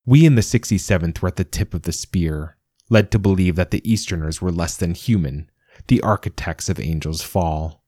We 0.04 0.26
in 0.26 0.34
the 0.34 0.42
67th 0.42 1.22
were 1.22 1.28
at 1.28 1.36
the 1.36 1.44
tip 1.44 1.72
of 1.72 1.82
the 1.82 1.92
spear, 1.92 2.58
led 2.88 3.10
to 3.10 3.18
believe 3.18 3.56
that 3.56 3.70
the 3.70 3.90
Easterners 3.90 4.40
were 4.42 4.52
less 4.52 4.76
than 4.76 4.94
human, 4.94 5.50
the 5.88 6.00
architects 6.02 6.68
of 6.68 6.78
Angel's 6.78 7.22
Fall. 7.22 7.82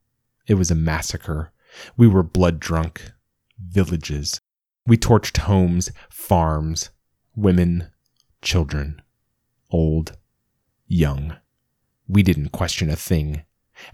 It 0.46 0.54
was 0.54 0.70
a 0.70 0.76
massacre. 0.76 1.52
We 1.96 2.06
were 2.06 2.22
blood 2.22 2.60
drunk. 2.60 3.12
Villages. 3.58 4.40
We 4.86 4.96
torched 4.96 5.38
homes, 5.38 5.90
farms, 6.08 6.90
women, 7.34 7.90
children, 8.42 9.02
old, 9.70 10.16
young. 10.86 11.36
We 12.06 12.22
didn't 12.22 12.50
question 12.50 12.90
a 12.90 12.96
thing, 12.96 13.42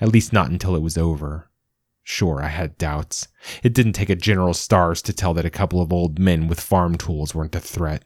at 0.00 0.08
least 0.08 0.32
not 0.32 0.50
until 0.50 0.76
it 0.76 0.82
was 0.82 0.98
over. 0.98 1.50
Sure, 2.02 2.42
I 2.42 2.48
had 2.48 2.76
doubts. 2.78 3.28
It 3.62 3.72
didn't 3.72 3.92
take 3.92 4.10
a 4.10 4.16
General 4.16 4.54
Stars 4.54 5.00
to 5.02 5.12
tell 5.12 5.34
that 5.34 5.46
a 5.46 5.50
couple 5.50 5.80
of 5.80 5.92
old 5.92 6.18
men 6.18 6.48
with 6.48 6.60
farm 6.60 6.96
tools 6.96 7.34
weren't 7.34 7.54
a 7.54 7.60
threat 7.60 8.02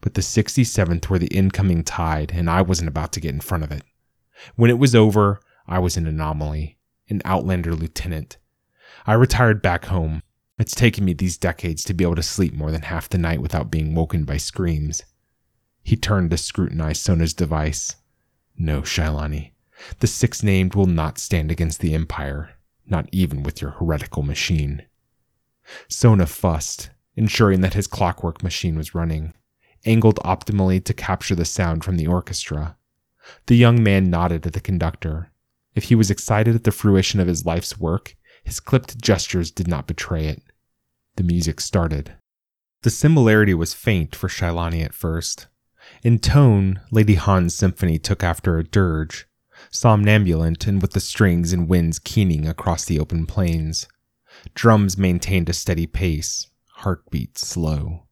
but 0.00 0.14
the 0.14 0.20
67th 0.20 1.08
were 1.08 1.18
the 1.18 1.26
incoming 1.28 1.82
tide, 1.82 2.32
and 2.34 2.48
I 2.48 2.62
wasn't 2.62 2.88
about 2.88 3.12
to 3.12 3.20
get 3.20 3.34
in 3.34 3.40
front 3.40 3.64
of 3.64 3.72
it. 3.72 3.82
When 4.54 4.70
it 4.70 4.78
was 4.78 4.94
over, 4.94 5.40
I 5.66 5.78
was 5.80 5.96
an 5.96 6.06
anomaly, 6.06 6.78
an 7.08 7.20
Outlander 7.24 7.74
lieutenant. 7.74 8.38
I 9.06 9.14
retired 9.14 9.60
back 9.60 9.86
home. 9.86 10.22
It's 10.58 10.74
taken 10.74 11.04
me 11.04 11.12
these 11.12 11.36
decades 11.36 11.84
to 11.84 11.94
be 11.94 12.04
able 12.04 12.16
to 12.16 12.22
sleep 12.22 12.54
more 12.54 12.70
than 12.70 12.82
half 12.82 13.08
the 13.08 13.18
night 13.18 13.42
without 13.42 13.70
being 13.70 13.94
woken 13.94 14.24
by 14.24 14.36
screams. 14.36 15.02
He 15.82 15.96
turned 15.96 16.30
to 16.30 16.36
scrutinize 16.36 17.00
Sona's 17.00 17.34
device. 17.34 17.96
No, 18.56 18.82
Shailani. 18.82 19.52
The 20.00 20.06
six 20.06 20.42
named 20.42 20.74
will 20.74 20.86
not 20.86 21.18
stand 21.18 21.50
against 21.50 21.80
the 21.80 21.94
Empire, 21.94 22.50
not 22.86 23.08
even 23.12 23.42
with 23.42 23.62
your 23.62 23.72
heretical 23.72 24.22
machine. 24.22 24.82
Sona 25.88 26.26
fussed, 26.26 26.90
ensuring 27.14 27.60
that 27.60 27.74
his 27.74 27.86
clockwork 27.86 28.42
machine 28.42 28.76
was 28.76 28.94
running 28.94 29.34
angled 29.84 30.18
optimally 30.24 30.84
to 30.84 30.94
capture 30.94 31.34
the 31.34 31.44
sound 31.44 31.84
from 31.84 31.96
the 31.96 32.06
orchestra. 32.06 32.76
The 33.46 33.56
young 33.56 33.82
man 33.82 34.10
nodded 34.10 34.46
at 34.46 34.52
the 34.52 34.60
conductor. 34.60 35.30
If 35.74 35.84
he 35.84 35.94
was 35.94 36.10
excited 36.10 36.54
at 36.54 36.64
the 36.64 36.72
fruition 36.72 37.20
of 37.20 37.28
his 37.28 37.46
life's 37.46 37.78
work, 37.78 38.16
his 38.44 38.60
clipped 38.60 39.00
gestures 39.00 39.50
did 39.50 39.68
not 39.68 39.86
betray 39.86 40.26
it. 40.26 40.42
The 41.16 41.22
music 41.22 41.60
started. 41.60 42.14
The 42.82 42.90
similarity 42.90 43.54
was 43.54 43.74
faint 43.74 44.14
for 44.14 44.28
Shailani 44.28 44.84
at 44.84 44.94
first. 44.94 45.48
In 46.02 46.18
tone, 46.18 46.80
Lady 46.90 47.14
Han's 47.14 47.54
symphony 47.54 47.98
took 47.98 48.22
after 48.22 48.58
a 48.58 48.64
dirge, 48.64 49.26
somnambulant 49.70 50.66
and 50.66 50.80
with 50.80 50.92
the 50.92 51.00
strings 51.00 51.52
and 51.52 51.68
winds 51.68 51.98
keening 51.98 52.46
across 52.46 52.84
the 52.84 52.98
open 52.98 53.26
plains. 53.26 53.88
Drums 54.54 54.96
maintained 54.96 55.48
a 55.48 55.52
steady 55.52 55.86
pace, 55.86 56.48
heartbeat 56.76 57.38
slow. 57.38 58.07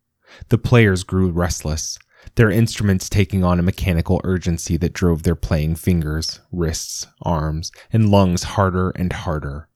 The 0.48 0.58
players 0.58 1.04
grew 1.04 1.30
restless, 1.30 1.98
their 2.34 2.50
instruments 2.50 3.08
taking 3.08 3.44
on 3.44 3.58
a 3.58 3.62
mechanical 3.62 4.20
urgency 4.24 4.76
that 4.78 4.92
drove 4.92 5.22
their 5.22 5.36
playing 5.36 5.76
fingers, 5.76 6.40
wrists, 6.50 7.06
arms, 7.22 7.70
and 7.92 8.10
lungs 8.10 8.42
harder 8.42 8.90
and 8.90 9.12
harder. 9.12 9.68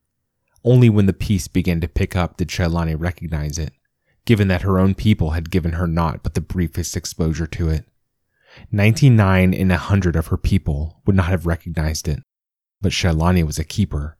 Only 0.63 0.89
when 0.89 1.05
the 1.05 1.13
piece 1.13 1.47
began 1.47 1.81
to 1.81 1.87
pick 1.87 2.15
up 2.15 2.37
did 2.37 2.49
Shailani 2.49 2.95
recognize 2.99 3.57
it, 3.57 3.73
given 4.25 4.47
that 4.49 4.61
her 4.61 4.77
own 4.77 4.93
people 4.93 5.31
had 5.31 5.49
given 5.49 5.73
her 5.73 5.87
naught 5.87 6.21
but 6.23 6.33
the 6.33 6.41
briefest 6.41 6.95
exposure 6.95 7.47
to 7.47 7.69
it. 7.69 7.85
Ninety-nine 8.71 9.53
in 9.53 9.71
a 9.71 9.77
hundred 9.77 10.15
of 10.15 10.27
her 10.27 10.37
people 10.37 11.01
would 11.05 11.15
not 11.15 11.27
have 11.27 11.45
recognized 11.45 12.07
it, 12.07 12.19
but 12.81 12.91
Shailani 12.91 13.45
was 13.45 13.57
a 13.57 13.63
keeper. 13.63 14.17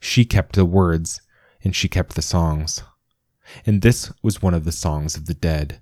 She 0.00 0.24
kept 0.24 0.56
the 0.56 0.64
words, 0.64 1.22
and 1.62 1.74
she 1.74 1.88
kept 1.88 2.16
the 2.16 2.22
songs. 2.22 2.82
And 3.64 3.82
this 3.82 4.12
was 4.22 4.42
one 4.42 4.54
of 4.54 4.64
the 4.64 4.72
songs 4.72 5.16
of 5.16 5.26
the 5.26 5.34
dead. 5.34 5.80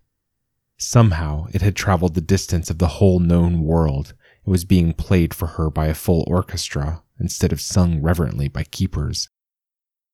Somehow 0.78 1.46
it 1.52 1.62
had 1.62 1.74
traveled 1.74 2.14
the 2.14 2.20
distance 2.20 2.70
of 2.70 2.78
the 2.78 2.98
whole 2.98 3.18
known 3.18 3.62
world 3.62 4.14
and 4.44 4.52
was 4.52 4.64
being 4.64 4.92
played 4.92 5.32
for 5.32 5.46
her 5.46 5.70
by 5.70 5.86
a 5.86 5.94
full 5.94 6.24
orchestra 6.26 7.02
instead 7.18 7.52
of 7.52 7.60
sung 7.60 8.02
reverently 8.02 8.48
by 8.48 8.62
keepers. 8.62 9.28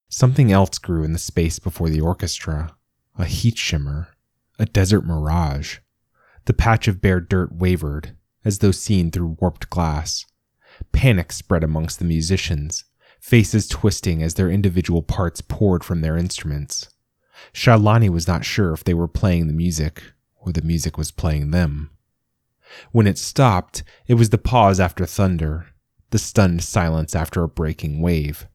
Something 0.09 0.53
else 0.53 0.79
grew 0.79 1.05
in 1.05 1.13
the 1.13 1.19
space 1.19 1.59
before 1.59 1.89
the 1.89 2.01
orchestra 2.01 2.77
a 3.19 3.25
heat 3.25 3.59
shimmer, 3.59 4.09
a 4.59 4.67
desert 4.67 5.05
mirage. 5.05 5.79
The 6.47 6.55
patch 6.55 6.89
of 6.89 7.01
bare 7.01 7.21
dirt 7.21 7.55
wavered, 7.55 8.17
as 8.45 8.59
though 8.59 8.71
seen 8.71 9.11
through 9.11 9.37
warped 9.41 9.71
glass. 9.71 10.25
Panic 10.93 11.33
spread 11.33 11.63
amongst 11.63 11.99
the 11.99 12.05
musicians, 12.05 12.85
faces 13.21 13.69
twisting 13.69 14.23
as 14.23 14.35
their 14.35 14.51
individual 14.51 15.03
parts 15.03 15.41
poured 15.41 15.85
from 15.85 16.01
their 16.01 16.17
instruments. 16.17 16.92
Shailani 17.53 18.09
was 18.09 18.29
not 18.29 18.45
sure 18.45 18.73
if 18.73 18.85
they 18.85 18.95
were 18.95 19.09
playing 19.09 19.47
the 19.47 19.53
music 19.53 20.03
or 20.41 20.53
the 20.53 20.63
music 20.63 20.99
was 20.99 21.11
playing 21.11 21.51
them. 21.51 21.91
When 22.91 23.07
it 23.07 23.19
stopped, 23.19 23.83
it 24.07 24.15
was 24.15 24.31
the 24.31 24.39
pause 24.39 24.81
after 24.81 25.05
thunder, 25.07 25.67
the 26.11 26.19
stunned 26.19 26.63
silence 26.63 27.15
after 27.15 27.43
a 27.43 27.49
breaking 27.49 28.01
wave. 28.01 28.47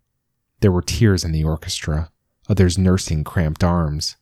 There 0.61 0.71
were 0.71 0.81
tears 0.81 1.23
in 1.23 1.31
the 1.31 1.43
orchestra, 1.43 2.11
others 2.49 2.77
nursing 2.77 3.23
cramped 3.23 3.63
arms. 3.63 4.15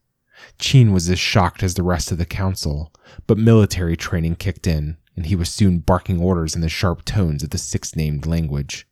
Chin 0.60 0.92
was 0.92 1.10
as 1.10 1.20
shocked 1.20 1.64
as 1.64 1.76
the 1.76 1.84
rest 1.84 2.12
of 2.12 2.18
the 2.18 2.26
council, 2.26 2.94
but 3.26 3.38
military 3.38 3.96
training 3.96 4.36
kicked 4.36 4.68
in, 4.68 4.98
and 5.16 5.26
he 5.26 5.36
was 5.36 5.50
soon 5.50 5.80
barking 5.80 6.20
orders 6.20 6.56
in 6.56 6.62
the 6.62 6.70
sharp 6.70 7.06
tones 7.06 7.42
of 7.42 7.52
the 7.52 7.58
six 7.58 7.96
named 7.96 8.26
language. 8.26 8.86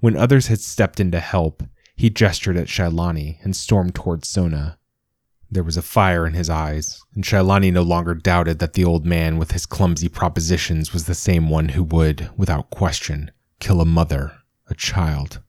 When 0.00 0.16
others 0.16 0.48
had 0.48 0.60
stepped 0.60 1.00
in 1.00 1.10
to 1.12 1.20
help, 1.20 1.62
he 1.96 2.10
gestured 2.10 2.56
at 2.56 2.68
Shailani 2.68 3.38
and 3.42 3.56
stormed 3.56 3.94
towards 3.94 4.28
Sona. 4.28 4.78
There 5.54 5.62
was 5.62 5.76
a 5.76 5.82
fire 5.82 6.26
in 6.26 6.34
his 6.34 6.50
eyes, 6.50 7.00
and 7.14 7.22
Shailani 7.22 7.72
no 7.72 7.82
longer 7.82 8.12
doubted 8.12 8.58
that 8.58 8.72
the 8.72 8.84
old 8.84 9.06
man 9.06 9.38
with 9.38 9.52
his 9.52 9.66
clumsy 9.66 10.08
propositions 10.08 10.92
was 10.92 11.04
the 11.04 11.14
same 11.14 11.48
one 11.48 11.68
who 11.68 11.84
would, 11.84 12.28
without 12.36 12.70
question, 12.70 13.30
kill 13.60 13.80
a 13.80 13.84
mother, 13.84 14.32
a 14.66 14.74
child, 14.74 15.40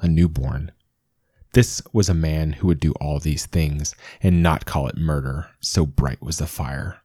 a 0.00 0.08
newborn. 0.08 0.72
This 1.52 1.80
was 1.92 2.08
a 2.08 2.14
man 2.14 2.54
who 2.54 2.66
would 2.66 2.80
do 2.80 2.90
all 3.00 3.20
these 3.20 3.46
things 3.46 3.94
and 4.20 4.42
not 4.42 4.66
call 4.66 4.88
it 4.88 4.96
murder, 4.96 5.50
so 5.60 5.86
bright 5.86 6.20
was 6.20 6.38
the 6.38 6.48
fire. 6.48 7.00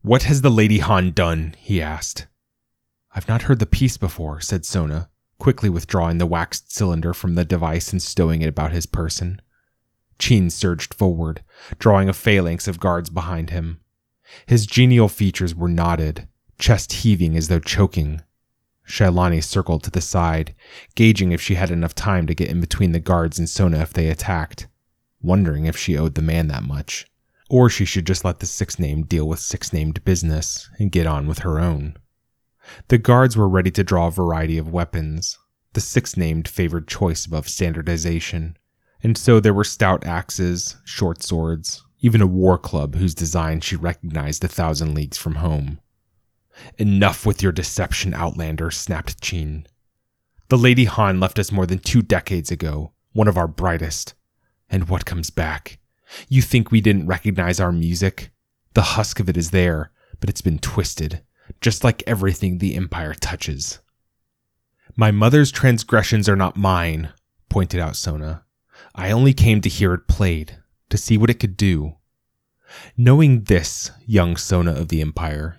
What 0.00 0.22
has 0.22 0.40
the 0.40 0.50
Lady 0.50 0.78
Han 0.78 1.10
done? 1.10 1.54
he 1.58 1.82
asked. 1.82 2.28
I've 3.14 3.28
not 3.28 3.42
heard 3.42 3.58
the 3.58 3.66
piece 3.66 3.98
before, 3.98 4.40
said 4.40 4.64
Sona, 4.64 5.10
quickly 5.38 5.68
withdrawing 5.68 6.16
the 6.16 6.24
waxed 6.24 6.74
cylinder 6.74 7.12
from 7.12 7.34
the 7.34 7.44
device 7.44 7.92
and 7.92 8.02
stowing 8.02 8.40
it 8.40 8.48
about 8.48 8.72
his 8.72 8.86
person. 8.86 9.42
Chin 10.18 10.50
surged 10.50 10.94
forward, 10.94 11.42
drawing 11.78 12.08
a 12.08 12.12
phalanx 12.12 12.66
of 12.66 12.80
guards 12.80 13.10
behind 13.10 13.50
him. 13.50 13.80
His 14.46 14.66
genial 14.66 15.08
features 15.08 15.54
were 15.54 15.68
knotted, 15.68 16.28
chest 16.58 16.92
heaving 16.92 17.36
as 17.36 17.48
though 17.48 17.60
choking. 17.60 18.22
Shailani 18.86 19.42
circled 19.42 19.82
to 19.84 19.90
the 19.90 20.00
side, 20.00 20.54
gauging 20.94 21.32
if 21.32 21.40
she 21.40 21.54
had 21.54 21.70
enough 21.70 21.94
time 21.94 22.26
to 22.26 22.34
get 22.34 22.48
in 22.48 22.60
between 22.60 22.92
the 22.92 23.00
guards 23.00 23.38
and 23.38 23.48
Sona 23.48 23.78
if 23.80 23.92
they 23.92 24.08
attacked, 24.08 24.66
wondering 25.22 25.66
if 25.66 25.76
she 25.76 25.96
owed 25.96 26.14
the 26.14 26.22
man 26.22 26.48
that 26.48 26.62
much, 26.62 27.06
or 27.48 27.70
she 27.70 27.84
should 27.84 28.06
just 28.06 28.24
let 28.24 28.40
the 28.40 28.46
six 28.46 28.78
named 28.78 29.08
deal 29.08 29.28
with 29.28 29.40
six 29.40 29.72
named 29.72 30.04
business 30.04 30.68
and 30.78 30.92
get 30.92 31.06
on 31.06 31.26
with 31.26 31.40
her 31.40 31.58
own. 31.58 31.96
The 32.88 32.98
guards 32.98 33.36
were 33.36 33.48
ready 33.48 33.70
to 33.70 33.84
draw 33.84 34.08
a 34.08 34.10
variety 34.10 34.58
of 34.58 34.72
weapons, 34.72 35.38
the 35.72 35.80
six 35.80 36.16
named 36.16 36.48
favored 36.48 36.88
choice 36.88 37.24
above 37.24 37.48
standardization, 37.48 38.57
and 39.02 39.16
so 39.16 39.40
there 39.40 39.54
were 39.54 39.64
stout 39.64 40.06
axes, 40.06 40.76
short 40.84 41.22
swords, 41.22 41.84
even 42.00 42.20
a 42.20 42.26
war 42.26 42.58
club 42.58 42.96
whose 42.96 43.14
design 43.14 43.60
she 43.60 43.76
recognized 43.76 44.44
a 44.44 44.48
thousand 44.48 44.94
leagues 44.94 45.16
from 45.16 45.36
home. 45.36 45.80
Enough 46.78 47.24
with 47.24 47.42
your 47.42 47.52
deception, 47.52 48.14
Outlander, 48.14 48.70
snapped 48.70 49.20
Chin. 49.20 49.66
The 50.48 50.58
Lady 50.58 50.86
Han 50.86 51.20
left 51.20 51.38
us 51.38 51.52
more 51.52 51.66
than 51.66 51.78
two 51.78 52.02
decades 52.02 52.50
ago, 52.50 52.92
one 53.12 53.28
of 53.28 53.36
our 53.36 53.48
brightest. 53.48 54.14
And 54.68 54.88
what 54.88 55.04
comes 55.06 55.30
back? 55.30 55.78
You 56.28 56.42
think 56.42 56.70
we 56.70 56.80
didn't 56.80 57.06
recognize 57.06 57.60
our 57.60 57.72
music? 57.72 58.30
The 58.74 58.82
husk 58.82 59.20
of 59.20 59.28
it 59.28 59.36
is 59.36 59.50
there, 59.50 59.92
but 60.20 60.30
it's 60.30 60.40
been 60.40 60.58
twisted, 60.58 61.22
just 61.60 61.84
like 61.84 62.02
everything 62.06 62.58
the 62.58 62.74
Empire 62.74 63.14
touches. 63.14 63.78
My 64.96 65.10
mother's 65.10 65.52
transgressions 65.52 66.28
are 66.28 66.36
not 66.36 66.56
mine, 66.56 67.10
pointed 67.48 67.80
out 67.80 67.96
Sona. 67.96 68.44
I 68.98 69.12
only 69.12 69.32
came 69.32 69.60
to 69.60 69.68
hear 69.68 69.94
it 69.94 70.08
played, 70.08 70.58
to 70.90 70.98
see 70.98 71.16
what 71.16 71.30
it 71.30 71.38
could 71.38 71.56
do. 71.56 71.94
Knowing 72.96 73.44
this, 73.44 73.92
young 74.04 74.36
Sona 74.36 74.72
of 74.72 74.88
the 74.88 75.00
Empire, 75.00 75.58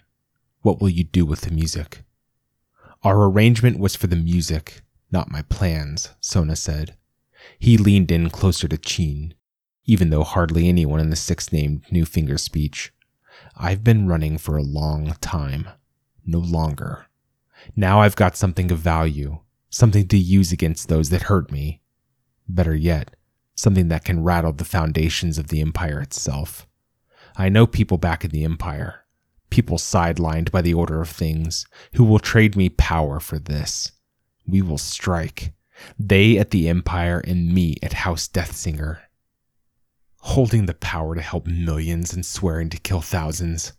what 0.62 0.82
will 0.82 0.90
you 0.90 1.06
do 1.06 1.26
with 1.26 1.42
the 1.42 1.52
music? 1.52 2.04
Our 3.02 3.24
arrangement 3.24 3.80
was 3.80 3.96
for 3.96 4.08
the 4.08 4.18
music, 4.18 4.82
not 5.10 5.32
my 5.32 5.44
plans, 5.44 6.10
Sona 6.20 6.58
said. 6.58 6.98
He 7.58 7.78
leaned 7.78 8.12
in 8.12 8.30
closer 8.30 8.68
to 8.68 8.78
Chin, 8.78 9.34
even 9.86 10.10
though 10.10 10.26
hardly 10.26 10.68
anyone 10.68 11.00
in 11.00 11.10
the 11.10 11.16
six 11.16 11.54
named 11.54 11.86
knew 11.90 12.04
finger 12.04 12.38
speech. 12.38 12.92
I've 13.56 13.86
been 13.86 14.10
running 14.10 14.38
for 14.38 14.58
a 14.58 14.64
long 14.64 15.16
time. 15.22 15.70
No 16.26 16.40
longer. 16.40 17.06
Now 17.74 18.02
I've 18.02 18.18
got 18.18 18.36
something 18.36 18.70
of 18.70 18.80
value, 18.80 19.40
something 19.70 20.10
to 20.10 20.18
use 20.18 20.52
against 20.52 20.90
those 20.90 21.10
that 21.12 21.24
hurt 21.24 21.54
me. 21.54 21.80
Better 22.50 22.76
yet, 22.76 23.16
something 23.60 23.90
that 23.90 24.06
can 24.06 24.24
rattle 24.24 24.54
the 24.54 24.64
foundations 24.64 25.38
of 25.38 25.48
the 25.48 25.60
Empire 25.60 26.00
itself. 26.00 26.66
I 27.36 27.50
know 27.50 27.68
people 27.68 27.98
back 27.98 28.24
in 28.24 28.32
the 28.32 28.46
Empire, 28.46 29.06
people 29.50 29.78
sidelined 29.78 30.50
by 30.50 30.62
the 30.62 30.74
order 30.74 31.02
of 31.02 31.10
things, 31.10 31.66
who 31.96 32.06
will 32.06 32.20
trade 32.20 32.56
me 32.56 32.70
power 32.70 33.20
for 33.20 33.38
this. 33.38 33.92
We 34.48 34.62
will 34.62 34.78
strike. 34.78 35.54
They 35.98 36.38
at 36.38 36.52
the 36.52 36.70
Empire 36.70 37.22
and 37.28 37.54
me 37.54 37.76
at 37.84 37.94
House 37.94 38.28
Deathsinger. 38.28 39.00
Holding 40.22 40.66
the 40.66 40.74
power 40.74 41.16
to 41.16 41.22
help 41.22 41.46
millions 41.46 42.14
and 42.14 42.26
swearing 42.26 42.70
to 42.70 42.78
kill 42.78 43.02
thousands. 43.02 43.74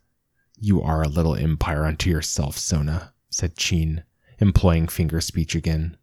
You 0.57 0.83
are 0.83 1.03
a 1.03 1.09
little 1.09 1.37
empire 1.37 1.87
unto 1.87 2.11
yourself, 2.11 2.59
Sona, 2.59 3.14
said 3.31 3.57
Chin, 3.57 4.05
employing 4.39 4.89
finger 4.89 5.20
speech 5.22 5.55
again. 5.55 5.97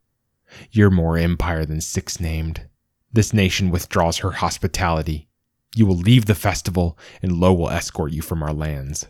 You're 0.72 0.90
more 0.90 1.18
empire 1.18 1.66
than 1.66 1.82
six 1.82 2.20
named. 2.20 2.68
This 3.12 3.34
nation 3.34 3.70
withdraws 3.72 4.18
her 4.18 4.32
hospitality. 4.32 5.30
You 5.76 5.86
will 5.86 5.98
leave 5.98 6.26
the 6.26 6.36
festival, 6.36 6.98
and 7.22 7.34
Lo 7.34 7.54
will 7.54 7.70
escort 7.70 8.12
you 8.12 8.22
from 8.22 8.44
our 8.44 8.54
lands. 8.54 9.08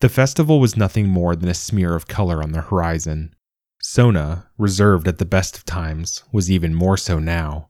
The 0.00 0.08
festival 0.08 0.60
was 0.60 0.76
nothing 0.76 1.08
more 1.08 1.36
than 1.36 1.48
a 1.48 1.54
smear 1.54 1.94
of 1.94 2.08
color 2.08 2.42
on 2.42 2.52
the 2.52 2.62
horizon. 2.62 3.34
Sona, 3.82 4.48
reserved 4.56 5.06
at 5.06 5.18
the 5.18 5.26
best 5.26 5.56
of 5.56 5.64
times, 5.64 6.22
was 6.32 6.50
even 6.50 6.74
more 6.74 6.96
so 6.96 7.18
now. 7.18 7.68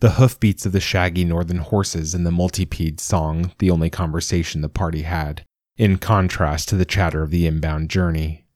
The 0.00 0.12
hoofbeats 0.12 0.66
of 0.66 0.72
the 0.72 0.80
shaggy 0.80 1.24
northern 1.24 1.58
horses 1.58 2.14
and 2.14 2.26
the 2.26 2.30
multipede 2.30 3.00
song 3.00 3.52
the 3.58 3.70
only 3.70 3.90
conversation 3.90 4.60
the 4.60 4.68
party 4.68 5.02
had, 5.02 5.44
in 5.76 5.98
contrast 5.98 6.68
to 6.68 6.76
the 6.76 6.84
chatter 6.84 7.22
of 7.22 7.30
the 7.30 7.46
inbound 7.46 7.90
journey. 7.90 8.46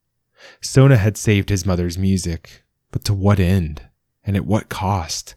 Sona 0.61 0.97
had 0.97 1.17
saved 1.17 1.49
his 1.49 1.67
mother's 1.67 1.99
music, 1.99 2.65
but 2.93 3.05
to 3.05 3.15
what 3.15 3.41
end? 3.41 3.83
And 4.29 4.37
at 4.37 4.45
what 4.45 4.69
cost? 4.69 5.37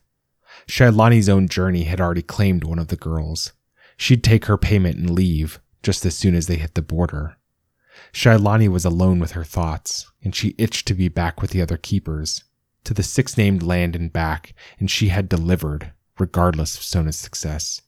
Shailani's 0.68 1.30
own 1.30 1.48
journey 1.48 1.86
had 1.86 2.02
already 2.02 2.22
claimed 2.22 2.66
one 2.66 2.78
of 2.78 2.90
the 2.90 2.98
girls. 2.98 3.54
She'd 3.96 4.22
take 4.22 4.46
her 4.46 4.58
payment 4.58 4.98
and 4.98 5.10
leave 5.10 5.62
just 5.82 6.06
as 6.06 6.18
soon 6.18 6.36
as 6.36 6.48
they 6.48 6.58
hit 6.58 6.76
the 6.76 6.82
border. 6.82 7.38
Shailani 8.12 8.68
was 8.68 8.84
alone 8.84 9.20
with 9.20 9.32
her 9.32 9.46
thoughts, 9.46 10.12
and 10.22 10.36
she 10.36 10.56
itched 10.58 10.90
to 10.90 10.94
be 10.94 11.08
back 11.08 11.42
with 11.42 11.52
the 11.52 11.62
other 11.62 11.78
keepers, 11.78 12.44
to 12.84 12.94
the 12.94 13.02
six 13.02 13.38
named 13.38 13.64
land 13.64 13.96
and 13.96 14.12
back, 14.12 14.54
and 14.78 14.92
she 14.92 15.08
had 15.08 15.30
delivered, 15.30 15.94
regardless 16.20 16.76
of 16.76 16.84
Sona's 16.84 17.16
success. 17.16 17.82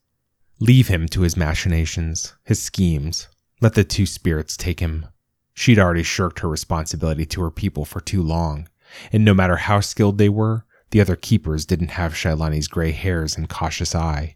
Leave 0.61 0.87
him 0.87 1.09
to 1.09 1.21
his 1.21 1.35
machinations, 1.35 2.33
his 2.45 2.61
schemes. 2.61 3.27
Let 3.59 3.73
the 3.73 3.83
two 3.83 4.05
spirits 4.05 4.55
take 4.55 4.79
him. 4.79 5.07
She'd 5.53 5.79
already 5.79 6.03
shirked 6.03 6.39
her 6.39 6.49
responsibility 6.49 7.25
to 7.25 7.41
her 7.41 7.51
people 7.51 7.83
for 7.83 7.99
too 7.99 8.23
long, 8.23 8.69
and 9.11 9.25
no 9.25 9.33
matter 9.33 9.57
how 9.57 9.81
skilled 9.81 10.17
they 10.17 10.29
were, 10.29 10.65
the 10.93 11.01
other 11.01 11.15
keepers 11.15 11.65
didn't 11.65 11.87
have 11.87 12.13
Shailani's 12.13 12.67
gray 12.67 12.91
hairs 12.91 13.35
and 13.35 13.49
cautious 13.49 13.95
eye. 13.95 14.35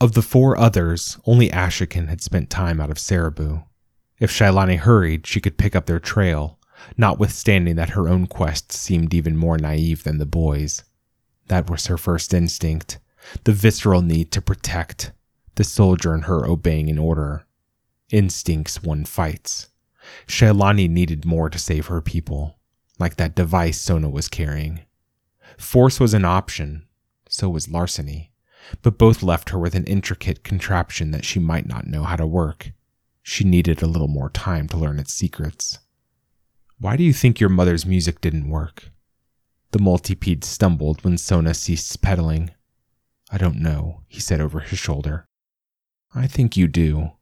Of 0.00 0.12
the 0.12 0.22
four 0.22 0.56
others, 0.56 1.18
only 1.26 1.50
Ashikin 1.50 2.06
had 2.06 2.22
spent 2.22 2.48
time 2.48 2.80
out 2.80 2.90
of 2.90 2.96
Seribu. 2.96 3.64
If 4.20 4.30
Shailani 4.30 4.76
hurried, 4.76 5.26
she 5.26 5.40
could 5.40 5.58
pick 5.58 5.74
up 5.74 5.86
their 5.86 5.98
trail, 5.98 6.60
notwithstanding 6.96 7.74
that 7.74 7.90
her 7.90 8.08
own 8.08 8.28
quest 8.28 8.70
seemed 8.70 9.12
even 9.12 9.36
more 9.36 9.58
naive 9.58 10.04
than 10.04 10.18
the 10.18 10.26
boys. 10.26 10.84
That 11.48 11.68
was 11.68 11.88
her 11.88 11.98
first 11.98 12.32
instinct 12.32 13.00
the 13.42 13.52
visceral 13.52 14.00
need 14.00 14.30
to 14.30 14.40
protect, 14.40 15.10
the 15.56 15.64
soldier 15.64 16.14
in 16.14 16.22
her 16.22 16.46
obeying 16.46 16.88
an 16.88 16.98
order. 16.98 17.46
Instincts 18.12 18.80
won 18.80 19.04
fights. 19.04 19.70
Shailani 20.28 20.88
needed 20.88 21.24
more 21.24 21.50
to 21.50 21.58
save 21.58 21.86
her 21.86 22.00
people, 22.00 22.60
like 23.00 23.16
that 23.16 23.34
device 23.34 23.80
Sona 23.80 24.08
was 24.08 24.28
carrying. 24.28 24.82
Force 25.60 26.00
was 26.00 26.14
an 26.14 26.24
option, 26.24 26.86
so 27.28 27.50
was 27.50 27.68
larceny, 27.68 28.32
but 28.80 28.98
both 28.98 29.22
left 29.22 29.50
her 29.50 29.58
with 29.58 29.74
an 29.74 29.84
intricate 29.84 30.42
contraption 30.42 31.10
that 31.10 31.24
she 31.24 31.38
might 31.38 31.66
not 31.66 31.86
know 31.86 32.02
how 32.02 32.16
to 32.16 32.26
work. 32.26 32.72
She 33.22 33.44
needed 33.44 33.82
a 33.82 33.86
little 33.86 34.08
more 34.08 34.30
time 34.30 34.68
to 34.68 34.78
learn 34.78 34.98
its 34.98 35.12
secrets. 35.12 35.78
Why 36.78 36.96
do 36.96 37.04
you 37.04 37.12
think 37.12 37.38
your 37.38 37.50
mother's 37.50 37.84
music 37.84 38.22
didn't 38.22 38.48
work? 38.48 38.90
The 39.72 39.78
multipede 39.78 40.44
stumbled 40.44 41.04
when 41.04 41.18
Sona 41.18 41.52
ceased 41.52 42.00
pedaling. 42.00 42.50
I 43.30 43.36
don't 43.36 43.60
know, 43.60 44.00
he 44.08 44.18
said 44.18 44.40
over 44.40 44.60
his 44.60 44.78
shoulder. 44.78 45.26
I 46.14 46.26
think 46.26 46.56
you 46.56 46.68
do. 46.68 47.12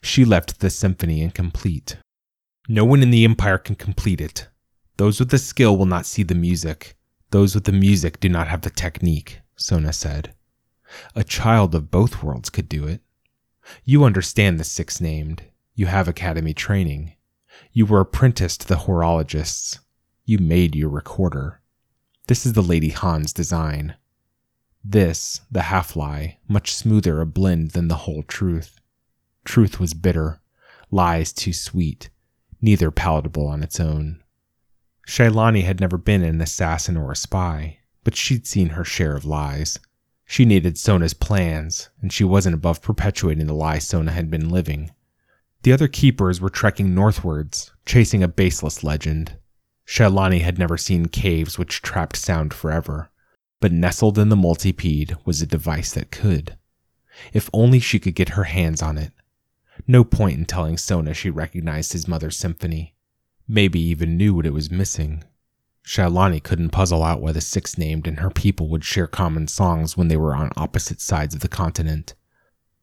She 0.00 0.24
left 0.24 0.60
the 0.60 0.70
symphony 0.70 1.20
incomplete. 1.20 1.98
No 2.68 2.86
one 2.86 3.02
in 3.02 3.10
the 3.10 3.24
Empire 3.24 3.58
can 3.58 3.76
complete 3.76 4.20
it. 4.20 4.48
Those 4.96 5.20
with 5.20 5.28
the 5.28 5.38
skill 5.38 5.76
will 5.76 5.86
not 5.86 6.06
see 6.06 6.22
the 6.22 6.34
music. 6.34 6.95
Those 7.36 7.54
with 7.54 7.64
the 7.64 7.72
music 7.72 8.18
do 8.18 8.30
not 8.30 8.48
have 8.48 8.62
the 8.62 8.70
technique, 8.70 9.40
Sona 9.56 9.92
said. 9.92 10.32
A 11.14 11.22
child 11.22 11.74
of 11.74 11.90
both 11.90 12.22
worlds 12.22 12.48
could 12.48 12.66
do 12.66 12.86
it. 12.86 13.02
You 13.84 14.04
understand 14.04 14.58
the 14.58 14.64
six 14.64 15.02
named. 15.02 15.42
You 15.74 15.84
have 15.84 16.08
academy 16.08 16.54
training. 16.54 17.12
You 17.74 17.84
were 17.84 18.00
apprenticed 18.00 18.62
to 18.62 18.68
the 18.68 18.76
horologists. 18.86 19.80
You 20.24 20.38
made 20.38 20.74
your 20.74 20.88
recorder. 20.88 21.60
This 22.26 22.46
is 22.46 22.54
the 22.54 22.62
Lady 22.62 22.88
Han's 22.88 23.34
design. 23.34 23.96
This, 24.82 25.42
the 25.50 25.64
half 25.64 25.94
lie, 25.94 26.38
much 26.48 26.74
smoother 26.74 27.20
a 27.20 27.26
blend 27.26 27.72
than 27.72 27.88
the 27.88 28.04
whole 28.06 28.22
truth. 28.22 28.80
Truth 29.44 29.78
was 29.78 29.92
bitter, 29.92 30.40
lies 30.90 31.34
too 31.34 31.52
sweet, 31.52 32.08
neither 32.62 32.90
palatable 32.90 33.46
on 33.46 33.62
its 33.62 33.78
own. 33.78 34.22
Shailani 35.06 35.62
had 35.62 35.80
never 35.80 35.96
been 35.96 36.24
an 36.24 36.40
assassin 36.40 36.96
or 36.96 37.12
a 37.12 37.16
spy, 37.16 37.78
but 38.02 38.16
she'd 38.16 38.46
seen 38.46 38.70
her 38.70 38.84
share 38.84 39.16
of 39.16 39.24
lies. 39.24 39.78
She 40.24 40.44
needed 40.44 40.76
Sona's 40.76 41.14
plans, 41.14 41.88
and 42.02 42.12
she 42.12 42.24
wasn't 42.24 42.56
above 42.56 42.82
perpetuating 42.82 43.46
the 43.46 43.54
lie 43.54 43.78
Sona 43.78 44.10
had 44.10 44.30
been 44.30 44.50
living. 44.50 44.90
The 45.62 45.72
other 45.72 45.86
keepers 45.86 46.40
were 46.40 46.50
trekking 46.50 46.92
northwards, 46.92 47.70
chasing 47.86 48.24
a 48.24 48.28
baseless 48.28 48.82
legend. 48.82 49.36
Shailani 49.86 50.40
had 50.40 50.58
never 50.58 50.76
seen 50.76 51.06
caves 51.06 51.56
which 51.56 51.82
trapped 51.82 52.16
sound 52.16 52.52
forever, 52.52 53.10
but 53.60 53.70
nestled 53.70 54.18
in 54.18 54.28
the 54.28 54.36
multipede 54.36 55.16
was 55.24 55.40
a 55.40 55.46
device 55.46 55.92
that 55.92 56.10
could. 56.10 56.58
If 57.32 57.48
only 57.52 57.78
she 57.78 58.00
could 58.00 58.16
get 58.16 58.30
her 58.30 58.44
hands 58.44 58.82
on 58.82 58.98
it. 58.98 59.12
No 59.86 60.02
point 60.02 60.38
in 60.38 60.46
telling 60.46 60.76
Sona 60.76 61.14
she 61.14 61.30
recognized 61.30 61.92
his 61.92 62.08
mother's 62.08 62.36
symphony. 62.36 62.95
Maybe 63.48 63.80
even 63.80 64.16
knew 64.16 64.34
what 64.34 64.46
it 64.46 64.52
was 64.52 64.70
missing. 64.70 65.24
Shailani 65.86 66.42
couldn't 66.42 66.70
puzzle 66.70 67.04
out 67.04 67.20
why 67.20 67.30
the 67.30 67.40
six 67.40 67.78
named 67.78 68.08
and 68.08 68.18
her 68.18 68.30
people 68.30 68.68
would 68.68 68.84
share 68.84 69.06
common 69.06 69.46
songs 69.46 69.96
when 69.96 70.08
they 70.08 70.16
were 70.16 70.34
on 70.34 70.50
opposite 70.56 71.00
sides 71.00 71.34
of 71.34 71.40
the 71.40 71.48
continent. 71.48 72.14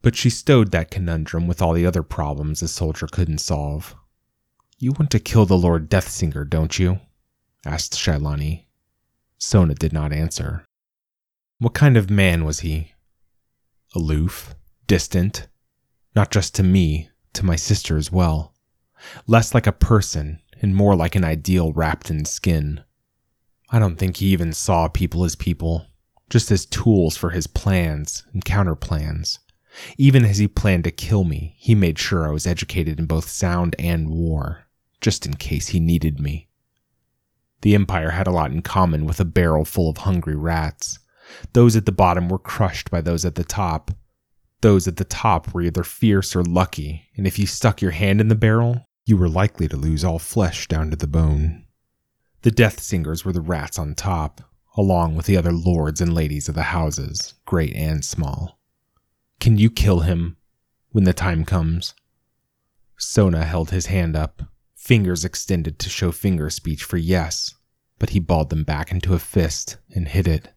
But 0.00 0.16
she 0.16 0.30
stowed 0.30 0.70
that 0.70 0.90
conundrum 0.90 1.46
with 1.46 1.60
all 1.60 1.74
the 1.74 1.84
other 1.84 2.02
problems 2.02 2.60
the 2.60 2.68
soldier 2.68 3.06
couldn't 3.06 3.38
solve. 3.38 3.94
You 4.78 4.92
want 4.92 5.10
to 5.10 5.20
kill 5.20 5.44
the 5.44 5.58
Lord 5.58 5.90
Deathsinger, 5.90 6.48
don't 6.48 6.78
you? 6.78 7.00
asked 7.66 7.92
Shailani. 7.94 8.64
Sona 9.38 9.74
did 9.74 9.92
not 9.92 10.12
answer. 10.12 10.64
What 11.58 11.74
kind 11.74 11.96
of 11.96 12.10
man 12.10 12.44
was 12.44 12.60
he? 12.60 12.92
Aloof, 13.94 14.54
distant, 14.86 15.46
not 16.16 16.30
just 16.30 16.54
to 16.54 16.62
me, 16.62 17.10
to 17.34 17.44
my 17.44 17.56
sister 17.56 17.96
as 17.96 18.10
well. 18.10 18.54
Less 19.26 19.54
like 19.54 19.66
a 19.66 19.72
person 19.72 20.40
and 20.64 20.74
more 20.74 20.96
like 20.96 21.14
an 21.14 21.24
ideal 21.24 21.72
wrapped 21.72 22.10
in 22.10 22.24
skin. 22.24 22.82
I 23.70 23.78
don't 23.78 23.96
think 23.96 24.16
he 24.16 24.26
even 24.28 24.52
saw 24.52 24.88
people 24.88 25.22
as 25.24 25.36
people, 25.36 25.86
just 26.30 26.50
as 26.50 26.66
tools 26.66 27.16
for 27.16 27.30
his 27.30 27.46
plans 27.46 28.24
and 28.32 28.44
counterplans. 28.44 29.38
Even 29.98 30.24
as 30.24 30.38
he 30.38 30.48
planned 30.48 30.84
to 30.84 30.90
kill 30.90 31.24
me, 31.24 31.54
he 31.58 31.74
made 31.74 31.98
sure 31.98 32.26
I 32.26 32.32
was 32.32 32.46
educated 32.46 32.98
in 32.98 33.06
both 33.06 33.28
sound 33.28 33.76
and 33.78 34.08
war, 34.08 34.66
just 35.00 35.26
in 35.26 35.34
case 35.34 35.68
he 35.68 35.80
needed 35.80 36.18
me. 36.18 36.48
The 37.60 37.74
Empire 37.74 38.10
had 38.10 38.26
a 38.26 38.32
lot 38.32 38.50
in 38.50 38.62
common 38.62 39.04
with 39.04 39.20
a 39.20 39.24
barrel 39.24 39.64
full 39.64 39.90
of 39.90 39.98
hungry 39.98 40.36
rats. 40.36 40.98
Those 41.52 41.76
at 41.76 41.86
the 41.86 41.92
bottom 41.92 42.28
were 42.28 42.38
crushed 42.38 42.90
by 42.90 43.00
those 43.00 43.24
at 43.24 43.34
the 43.34 43.44
top, 43.44 43.90
those 44.64 44.88
at 44.88 44.96
the 44.96 45.04
top 45.04 45.52
were 45.52 45.60
either 45.60 45.84
fierce 45.84 46.34
or 46.34 46.42
lucky, 46.42 47.10
and 47.18 47.26
if 47.26 47.38
you 47.38 47.46
stuck 47.46 47.82
your 47.82 47.90
hand 47.90 48.18
in 48.18 48.28
the 48.28 48.34
barrel, 48.34 48.86
you 49.04 49.16
were 49.16 49.28
likely 49.28 49.68
to 49.68 49.76
lose 49.76 50.04
all 50.04 50.18
flesh 50.18 50.66
down 50.68 50.90
to 50.90 50.96
the 50.96 51.06
bone. 51.06 51.64
The 52.42 52.50
Death 52.50 52.80
Singers 52.80 53.24
were 53.24 53.32
the 53.32 53.40
rats 53.40 53.78
on 53.78 53.94
top, 53.94 54.40
along 54.76 55.14
with 55.14 55.26
the 55.26 55.36
other 55.36 55.52
lords 55.52 56.00
and 56.00 56.14
ladies 56.14 56.48
of 56.48 56.54
the 56.54 56.64
houses, 56.64 57.34
great 57.44 57.74
and 57.74 58.04
small. 58.04 58.58
Can 59.40 59.58
you 59.58 59.70
kill 59.70 60.00
him 60.00 60.36
when 60.90 61.04
the 61.04 61.12
time 61.12 61.44
comes? 61.44 61.94
Sona 62.96 63.44
held 63.44 63.70
his 63.70 63.86
hand 63.86 64.16
up, 64.16 64.42
fingers 64.74 65.24
extended 65.24 65.78
to 65.78 65.90
show 65.90 66.12
finger 66.12 66.48
speech 66.48 66.84
for 66.84 66.96
yes, 66.96 67.54
but 67.98 68.10
he 68.10 68.20
balled 68.20 68.50
them 68.50 68.64
back 68.64 68.90
into 68.90 69.14
a 69.14 69.18
fist 69.18 69.76
and 69.94 70.08
hid 70.08 70.26
it. 70.26 70.52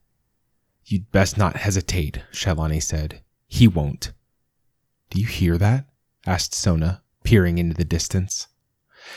You'd 0.85 1.11
best 1.11 1.37
not 1.37 1.57
hesitate, 1.57 2.23
Shailani 2.31 2.81
said. 2.81 3.21
He 3.47 3.67
won't. 3.67 4.13
Do 5.09 5.19
you 5.19 5.27
hear 5.27 5.57
that? 5.57 5.85
asked 6.25 6.53
Sona, 6.53 7.01
peering 7.27 7.57
into 7.57 7.75
the 7.75 7.83
distance. 7.83 8.47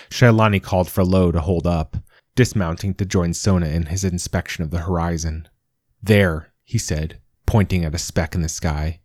Shailani 0.09 0.61
called 0.61 0.91
for 0.91 1.05
Lo 1.05 1.31
to 1.31 1.41
hold 1.41 1.65
up, 1.65 1.97
dismounting 2.35 2.93
to 2.95 3.05
join 3.05 3.33
Sona 3.33 3.69
in 3.69 3.87
his 3.87 4.03
inspection 4.03 4.65
of 4.65 4.73
the 4.73 4.81
horizon. 4.81 5.49
There, 6.03 6.53
he 6.65 6.77
said, 6.77 7.21
pointing 7.47 7.85
at 7.85 7.95
a 7.95 7.99
speck 7.99 8.35
in 8.35 8.43
the 8.43 8.49
sky. 8.49 8.99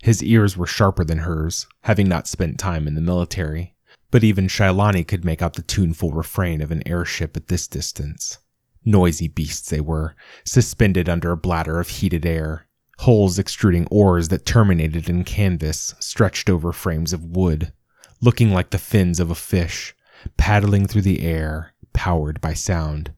His 0.00 0.22
ears 0.22 0.56
were 0.56 0.66
sharper 0.66 1.04
than 1.04 1.18
hers, 1.18 1.66
having 1.82 2.08
not 2.08 2.26
spent 2.26 2.58
time 2.58 2.88
in 2.88 2.94
the 2.94 3.02
military, 3.02 3.74
but 4.10 4.24
even 4.24 4.46
Shailani 4.46 5.06
could 5.06 5.22
make 5.22 5.42
out 5.42 5.52
the 5.52 5.60
tuneful 5.60 6.12
refrain 6.12 6.62
of 6.62 6.70
an 6.70 6.82
airship 6.88 7.36
at 7.36 7.48
this 7.48 7.68
distance. 7.68 8.38
Noisy 8.86 9.28
beasts 9.28 9.68
they 9.68 9.82
were, 9.82 10.16
suspended 10.46 11.10
under 11.10 11.30
a 11.30 11.36
bladder 11.36 11.78
of 11.78 11.90
heated 11.90 12.24
air, 12.24 12.68
holes 13.00 13.38
extruding 13.38 13.86
oars 13.90 14.28
that 14.28 14.46
terminated 14.46 15.10
in 15.10 15.24
canvas 15.24 15.94
stretched 16.00 16.48
over 16.48 16.72
frames 16.72 17.12
of 17.12 17.22
wood, 17.22 17.74
looking 18.20 18.50
like 18.50 18.70
the 18.70 18.78
fins 18.78 19.20
of 19.20 19.30
a 19.30 19.34
fish, 19.34 19.94
paddling 20.36 20.86
through 20.86 21.02
the 21.02 21.22
air, 21.22 21.74
powered 21.92 22.40
by 22.40 22.54
sound. 22.54 23.12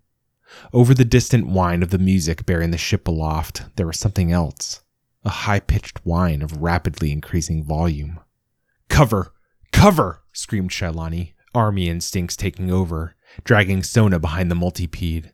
Over 0.72 0.94
the 0.94 1.04
distant 1.04 1.46
whine 1.46 1.82
of 1.82 1.90
the 1.90 1.98
music 1.98 2.46
bearing 2.46 2.70
the 2.70 2.78
ship 2.78 3.06
aloft, 3.06 3.64
there 3.76 3.86
was 3.86 3.98
something 3.98 4.32
else 4.32 4.82
a 5.24 5.30
high 5.30 5.60
pitched 5.60 5.98
whine 6.06 6.42
of 6.42 6.62
rapidly 6.62 7.12
increasing 7.12 7.62
volume. 7.62 8.20
Cover! 8.88 9.34
Cover! 9.72 10.22
screamed 10.32 10.70
Shailani, 10.70 11.34
army 11.54 11.88
instincts 11.88 12.36
taking 12.36 12.70
over, 12.70 13.14
dragging 13.44 13.82
Sona 13.82 14.18
behind 14.18 14.50
the 14.50 14.54
multipede. 14.54 15.32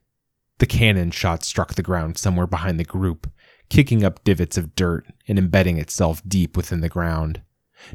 The 0.58 0.66
cannon 0.66 1.10
shot 1.10 1.44
struck 1.44 1.74
the 1.74 1.82
ground 1.82 2.18
somewhere 2.18 2.46
behind 2.46 2.80
the 2.80 2.84
group, 2.84 3.30
kicking 3.68 4.04
up 4.04 4.24
divots 4.24 4.56
of 4.56 4.74
dirt 4.74 5.06
and 5.28 5.38
embedding 5.38 5.78
itself 5.78 6.22
deep 6.26 6.56
within 6.56 6.80
the 6.80 6.88
ground. 6.88 7.42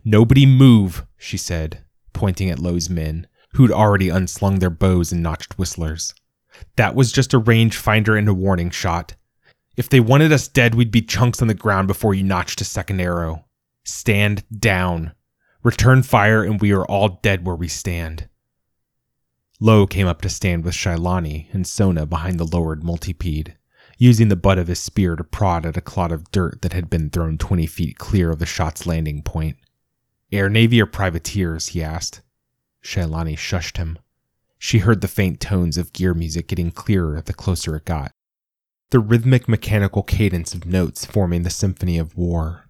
Nobody 0.05 0.45
move, 0.45 1.05
she 1.17 1.37
said, 1.37 1.83
pointing 2.13 2.49
at 2.49 2.59
Lowe's 2.59 2.89
men, 2.89 3.27
who'd 3.53 3.71
already 3.71 4.09
unslung 4.09 4.59
their 4.59 4.69
bows 4.69 5.11
and 5.11 5.23
notched 5.23 5.57
whistlers. 5.57 6.13
That 6.75 6.95
was 6.95 7.11
just 7.11 7.33
a 7.33 7.37
range 7.37 7.77
finder 7.77 8.15
and 8.15 8.27
a 8.27 8.33
warning 8.33 8.69
shot. 8.69 9.15
If 9.77 9.89
they 9.89 9.99
wanted 9.99 10.31
us 10.31 10.47
dead, 10.47 10.75
we'd 10.75 10.91
be 10.91 11.01
chunks 11.01 11.41
on 11.41 11.47
the 11.47 11.53
ground 11.53 11.87
before 11.87 12.13
you 12.13 12.23
notched 12.23 12.61
a 12.61 12.65
second 12.65 12.99
arrow. 12.99 13.45
Stand 13.83 14.43
down. 14.57 15.13
Return 15.63 16.03
fire, 16.03 16.43
and 16.43 16.59
we 16.59 16.71
are 16.71 16.85
all 16.85 17.19
dead 17.21 17.45
where 17.45 17.55
we 17.55 17.67
stand. 17.67 18.27
Lowe 19.59 19.87
came 19.87 20.07
up 20.07 20.21
to 20.21 20.29
stand 20.29 20.63
with 20.63 20.73
Shailani 20.73 21.53
and 21.53 21.67
Sona 21.67 22.05
behind 22.05 22.39
the 22.39 22.45
lowered 22.45 22.83
multipede 22.83 23.55
using 23.99 24.29
the 24.29 24.35
butt 24.35 24.57
of 24.57 24.67
his 24.67 24.79
spear 24.79 25.15
to 25.17 25.23
prod 25.23 25.65
at 25.65 25.77
a 25.77 25.81
clod 25.81 26.11
of 26.11 26.31
dirt 26.31 26.61
that 26.61 26.73
had 26.73 26.89
been 26.89 27.09
thrown 27.09 27.37
20 27.37 27.67
feet 27.67 27.97
clear 27.99 28.31
of 28.31 28.39
the 28.39 28.45
shot's 28.45 28.87
landing 28.87 29.21
point. 29.21 29.57
Air 30.31 30.49
Navy 30.49 30.81
or 30.81 30.85
privateers? 30.85 31.69
he 31.69 31.81
asked. 31.81 32.21
Shailani 32.83 33.37
shushed 33.37 33.77
him. 33.77 33.97
She 34.57 34.79
heard 34.79 35.01
the 35.01 35.07
faint 35.07 35.39
tones 35.39 35.77
of 35.77 35.93
gear 35.93 36.13
music 36.13 36.47
getting 36.47 36.71
clearer 36.71 37.21
the 37.21 37.33
closer 37.33 37.75
it 37.75 37.85
got. 37.85 38.11
The 38.91 38.99
rhythmic 38.99 39.47
mechanical 39.47 40.03
cadence 40.03 40.53
of 40.53 40.65
notes 40.65 41.05
forming 41.05 41.43
the 41.43 41.49
symphony 41.49 41.97
of 41.97 42.17
war. 42.17 42.69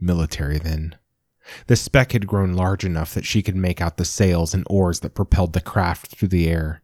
Military, 0.00 0.58
then. 0.58 0.96
The 1.66 1.76
speck 1.76 2.12
had 2.12 2.26
grown 2.26 2.54
large 2.54 2.84
enough 2.84 3.14
that 3.14 3.26
she 3.26 3.42
could 3.42 3.56
make 3.56 3.80
out 3.80 3.96
the 3.96 4.04
sails 4.04 4.54
and 4.54 4.64
oars 4.68 5.00
that 5.00 5.14
propelled 5.14 5.52
the 5.52 5.60
craft 5.60 6.08
through 6.08 6.28
the 6.28 6.48
air, 6.48 6.82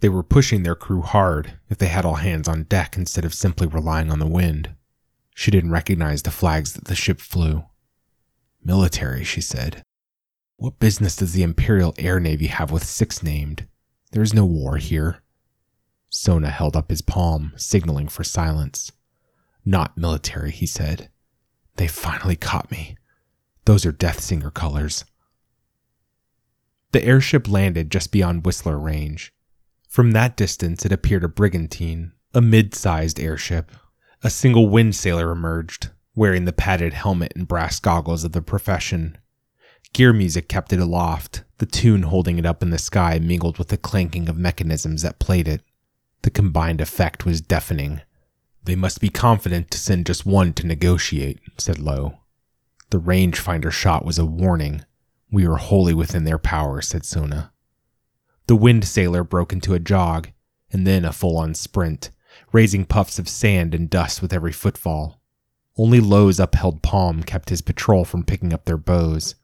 They 0.00 0.08
were 0.08 0.22
pushing 0.22 0.62
their 0.62 0.74
crew 0.74 1.02
hard 1.02 1.58
if 1.68 1.78
they 1.78 1.88
had 1.88 2.04
all 2.04 2.16
hands 2.16 2.48
on 2.48 2.64
deck 2.64 2.96
instead 2.96 3.24
of 3.24 3.34
simply 3.34 3.66
relying 3.66 4.10
on 4.10 4.18
the 4.18 4.26
wind. 4.26 4.74
She 5.34 5.50
didn't 5.50 5.70
recognize 5.70 6.22
the 6.22 6.30
flags 6.30 6.72
that 6.72 6.86
the 6.86 6.94
ship 6.94 7.20
flew. 7.20 7.64
Military, 8.62 9.24
she 9.24 9.40
said. 9.40 9.82
What 10.56 10.78
business 10.78 11.16
does 11.16 11.32
the 11.32 11.42
Imperial 11.42 11.94
Air 11.98 12.20
Navy 12.20 12.48
have 12.48 12.70
with 12.70 12.84
six 12.84 13.22
named? 13.22 13.66
There 14.12 14.22
is 14.22 14.34
no 14.34 14.44
war 14.44 14.76
here. 14.76 15.22
Sona 16.10 16.50
held 16.50 16.76
up 16.76 16.90
his 16.90 17.02
palm, 17.02 17.52
signaling 17.56 18.08
for 18.08 18.24
silence. 18.24 18.92
Not 19.64 19.96
military, 19.96 20.50
he 20.50 20.66
said. 20.66 21.08
They 21.76 21.86
finally 21.86 22.36
caught 22.36 22.70
me. 22.70 22.96
Those 23.64 23.86
are 23.86 23.92
Death 23.92 24.20
Singer 24.20 24.50
colors. 24.50 25.04
The 26.92 27.04
airship 27.04 27.48
landed 27.48 27.90
just 27.90 28.10
beyond 28.10 28.44
Whistler 28.44 28.78
range. 28.78 29.32
From 29.88 30.10
that 30.10 30.36
distance, 30.36 30.84
it 30.84 30.92
appeared 30.92 31.24
a 31.24 31.28
brigantine, 31.28 32.12
a 32.34 32.40
mid 32.40 32.74
sized 32.74 33.20
airship. 33.20 33.70
A 34.22 34.30
single 34.30 34.68
wind 34.68 34.94
sailor 34.94 35.30
emerged, 35.30 35.90
wearing 36.20 36.44
the 36.44 36.52
padded 36.52 36.92
helmet 36.92 37.32
and 37.34 37.48
brass 37.48 37.80
goggles 37.80 38.24
of 38.24 38.32
the 38.32 38.42
profession. 38.42 39.16
Gear 39.94 40.12
music 40.12 40.50
kept 40.50 40.70
it 40.70 40.78
aloft, 40.78 41.44
the 41.56 41.64
tune 41.64 42.02
holding 42.02 42.38
it 42.38 42.44
up 42.44 42.62
in 42.62 42.68
the 42.68 42.76
sky 42.76 43.18
mingled 43.18 43.56
with 43.56 43.68
the 43.68 43.78
clanking 43.78 44.28
of 44.28 44.36
mechanisms 44.36 45.00
that 45.00 45.18
played 45.18 45.48
it. 45.48 45.62
The 46.20 46.28
combined 46.28 46.82
effect 46.82 47.24
was 47.24 47.40
deafening. 47.40 48.02
They 48.64 48.76
must 48.76 49.00
be 49.00 49.08
confident 49.08 49.70
to 49.70 49.78
send 49.78 50.04
just 50.04 50.26
one 50.26 50.52
to 50.52 50.66
negotiate, 50.66 51.40
said 51.56 51.78
Lowe. 51.78 52.18
The 52.90 53.00
rangefinder 53.00 53.72
shot 53.72 54.04
was 54.04 54.18
a 54.18 54.26
warning. 54.26 54.84
We 55.32 55.46
are 55.46 55.56
wholly 55.56 55.94
within 55.94 56.24
their 56.24 56.36
power, 56.36 56.82
said 56.82 57.06
Sona. 57.06 57.50
The 58.46 58.56
wind 58.56 58.84
sailor 58.84 59.24
broke 59.24 59.54
into 59.54 59.72
a 59.72 59.78
jog, 59.78 60.28
and 60.70 60.86
then 60.86 61.06
a 61.06 61.14
full 61.14 61.38
on 61.38 61.54
sprint, 61.54 62.10
raising 62.52 62.84
puffs 62.84 63.18
of 63.18 63.26
sand 63.26 63.74
and 63.74 63.88
dust 63.88 64.20
with 64.20 64.34
every 64.34 64.52
footfall. 64.52 65.19
Only 65.80 66.00
Lowe's 66.00 66.38
upheld 66.38 66.82
palm 66.82 67.22
kept 67.22 67.48
his 67.48 67.62
patrol 67.62 68.04
from 68.04 68.22
picking 68.22 68.52
up 68.52 68.66
their 68.66 68.76
bows. 68.76 69.34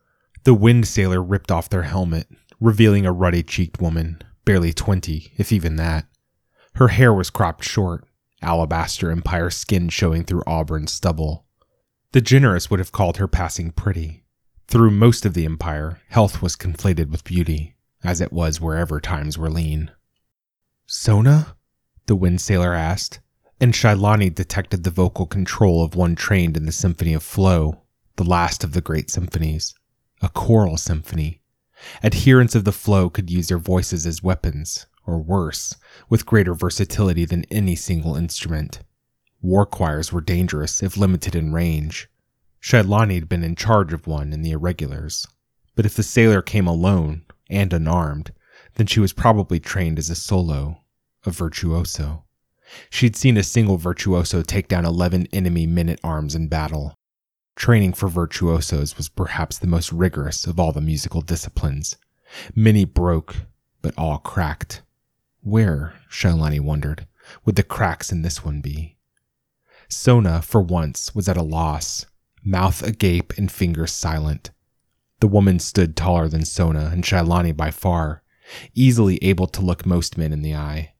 The 0.44 0.52
wind 0.52 0.86
sailor 0.86 1.22
ripped 1.22 1.50
off 1.50 1.70
their 1.70 1.84
helmet, 1.84 2.28
revealing 2.60 3.06
a 3.06 3.10
ruddy 3.10 3.42
cheeked 3.42 3.80
woman, 3.80 4.20
barely 4.44 4.74
twenty, 4.74 5.32
if 5.38 5.50
even 5.50 5.76
that. 5.76 6.04
Her 6.74 6.88
hair 6.88 7.14
was 7.14 7.30
cropped 7.30 7.64
short, 7.64 8.06
alabaster 8.42 9.10
empire 9.10 9.48
skin 9.48 9.88
showing 9.88 10.24
through 10.24 10.42
auburn 10.46 10.88
stubble. 10.88 11.46
The 12.12 12.20
generous 12.20 12.68
would 12.68 12.80
have 12.80 12.92
called 12.92 13.16
her 13.16 13.28
passing 13.28 13.70
pretty. 13.70 14.26
Through 14.68 14.90
most 14.90 15.24
of 15.24 15.32
the 15.32 15.46
empire, 15.46 16.02
health 16.10 16.42
was 16.42 16.54
conflated 16.54 17.08
with 17.08 17.24
beauty, 17.24 17.76
as 18.04 18.20
it 18.20 18.30
was 18.30 18.60
wherever 18.60 19.00
times 19.00 19.38
were 19.38 19.48
lean. 19.48 19.90
Sona? 20.84 21.56
The 22.04 22.14
wind 22.14 22.42
sailor 22.42 22.74
asked, 22.74 23.20
and 23.60 23.72
Shailani 23.72 24.34
detected 24.34 24.84
the 24.84 24.90
vocal 24.90 25.26
control 25.26 25.82
of 25.82 25.94
one 25.94 26.14
trained 26.14 26.56
in 26.56 26.66
the 26.66 26.72
Symphony 26.72 27.14
of 27.14 27.22
Flow, 27.22 27.82
the 28.16 28.24
last 28.24 28.62
of 28.62 28.72
the 28.72 28.80
great 28.80 29.10
symphonies, 29.10 29.74
a 30.20 30.28
choral 30.28 30.76
symphony. 30.76 31.40
Adherents 32.02 32.54
of 32.54 32.64
the 32.64 32.72
flow 32.72 33.08
could 33.08 33.30
use 33.30 33.48
their 33.48 33.58
voices 33.58 34.06
as 34.06 34.22
weapons, 34.22 34.86
or 35.06 35.18
worse, 35.18 35.74
with 36.08 36.26
greater 36.26 36.54
versatility 36.54 37.24
than 37.24 37.44
any 37.50 37.76
single 37.76 38.16
instrument. 38.16 38.80
War 39.40 39.64
choirs 39.64 40.12
were 40.12 40.20
dangerous 40.20 40.82
if 40.82 40.96
limited 40.96 41.34
in 41.34 41.52
range. 41.52 42.08
Shailani 42.60 43.14
had 43.14 43.28
been 43.28 43.44
in 43.44 43.54
charge 43.54 43.92
of 43.92 44.06
one 44.06 44.32
in 44.32 44.42
the 44.42 44.50
irregulars, 44.50 45.26
but 45.74 45.86
if 45.86 45.94
the 45.94 46.02
sailor 46.02 46.42
came 46.42 46.66
alone 46.66 47.24
and 47.48 47.72
unarmed, 47.72 48.32
then 48.74 48.86
she 48.86 49.00
was 49.00 49.12
probably 49.12 49.60
trained 49.60 49.98
as 49.98 50.10
a 50.10 50.14
solo, 50.14 50.82
a 51.24 51.30
virtuoso. 51.30 52.25
She'd 52.90 53.16
seen 53.16 53.36
a 53.36 53.42
single 53.42 53.76
virtuoso 53.76 54.42
take 54.42 54.68
down 54.68 54.84
11 54.84 55.28
enemy 55.32 55.66
men 55.66 55.88
at 55.88 56.00
arms 56.02 56.34
in 56.34 56.48
battle. 56.48 56.94
Training 57.54 57.94
for 57.94 58.08
virtuosos 58.08 58.96
was 58.96 59.08
perhaps 59.08 59.58
the 59.58 59.66
most 59.66 59.92
rigorous 59.92 60.46
of 60.46 60.60
all 60.60 60.72
the 60.72 60.80
musical 60.80 61.22
disciplines. 61.22 61.96
Many 62.54 62.84
broke, 62.84 63.36
but 63.82 63.94
all 63.96 64.18
cracked. 64.18 64.82
Where, 65.42 65.94
Shailani 66.10 66.60
wondered, 66.60 67.06
would 67.44 67.56
the 67.56 67.62
cracks 67.62 68.12
in 68.12 68.22
this 68.22 68.44
one 68.44 68.60
be? 68.60 68.96
Sona, 69.88 70.42
for 70.42 70.60
once, 70.60 71.14
was 71.14 71.28
at 71.28 71.36
a 71.36 71.42
loss, 71.42 72.06
mouth 72.44 72.82
agape 72.82 73.32
and 73.38 73.50
fingers 73.50 73.92
silent. 73.92 74.50
The 75.20 75.28
woman 75.28 75.58
stood 75.60 75.96
taller 75.96 76.28
than 76.28 76.44
Sona 76.44 76.90
and 76.92 77.04
Shailani 77.04 77.56
by 77.56 77.70
far, 77.70 78.22
easily 78.74 79.18
able 79.22 79.46
to 79.46 79.62
look 79.62 79.86
most 79.86 80.18
men 80.18 80.32
in 80.32 80.42
the 80.42 80.54
eye. 80.54 80.92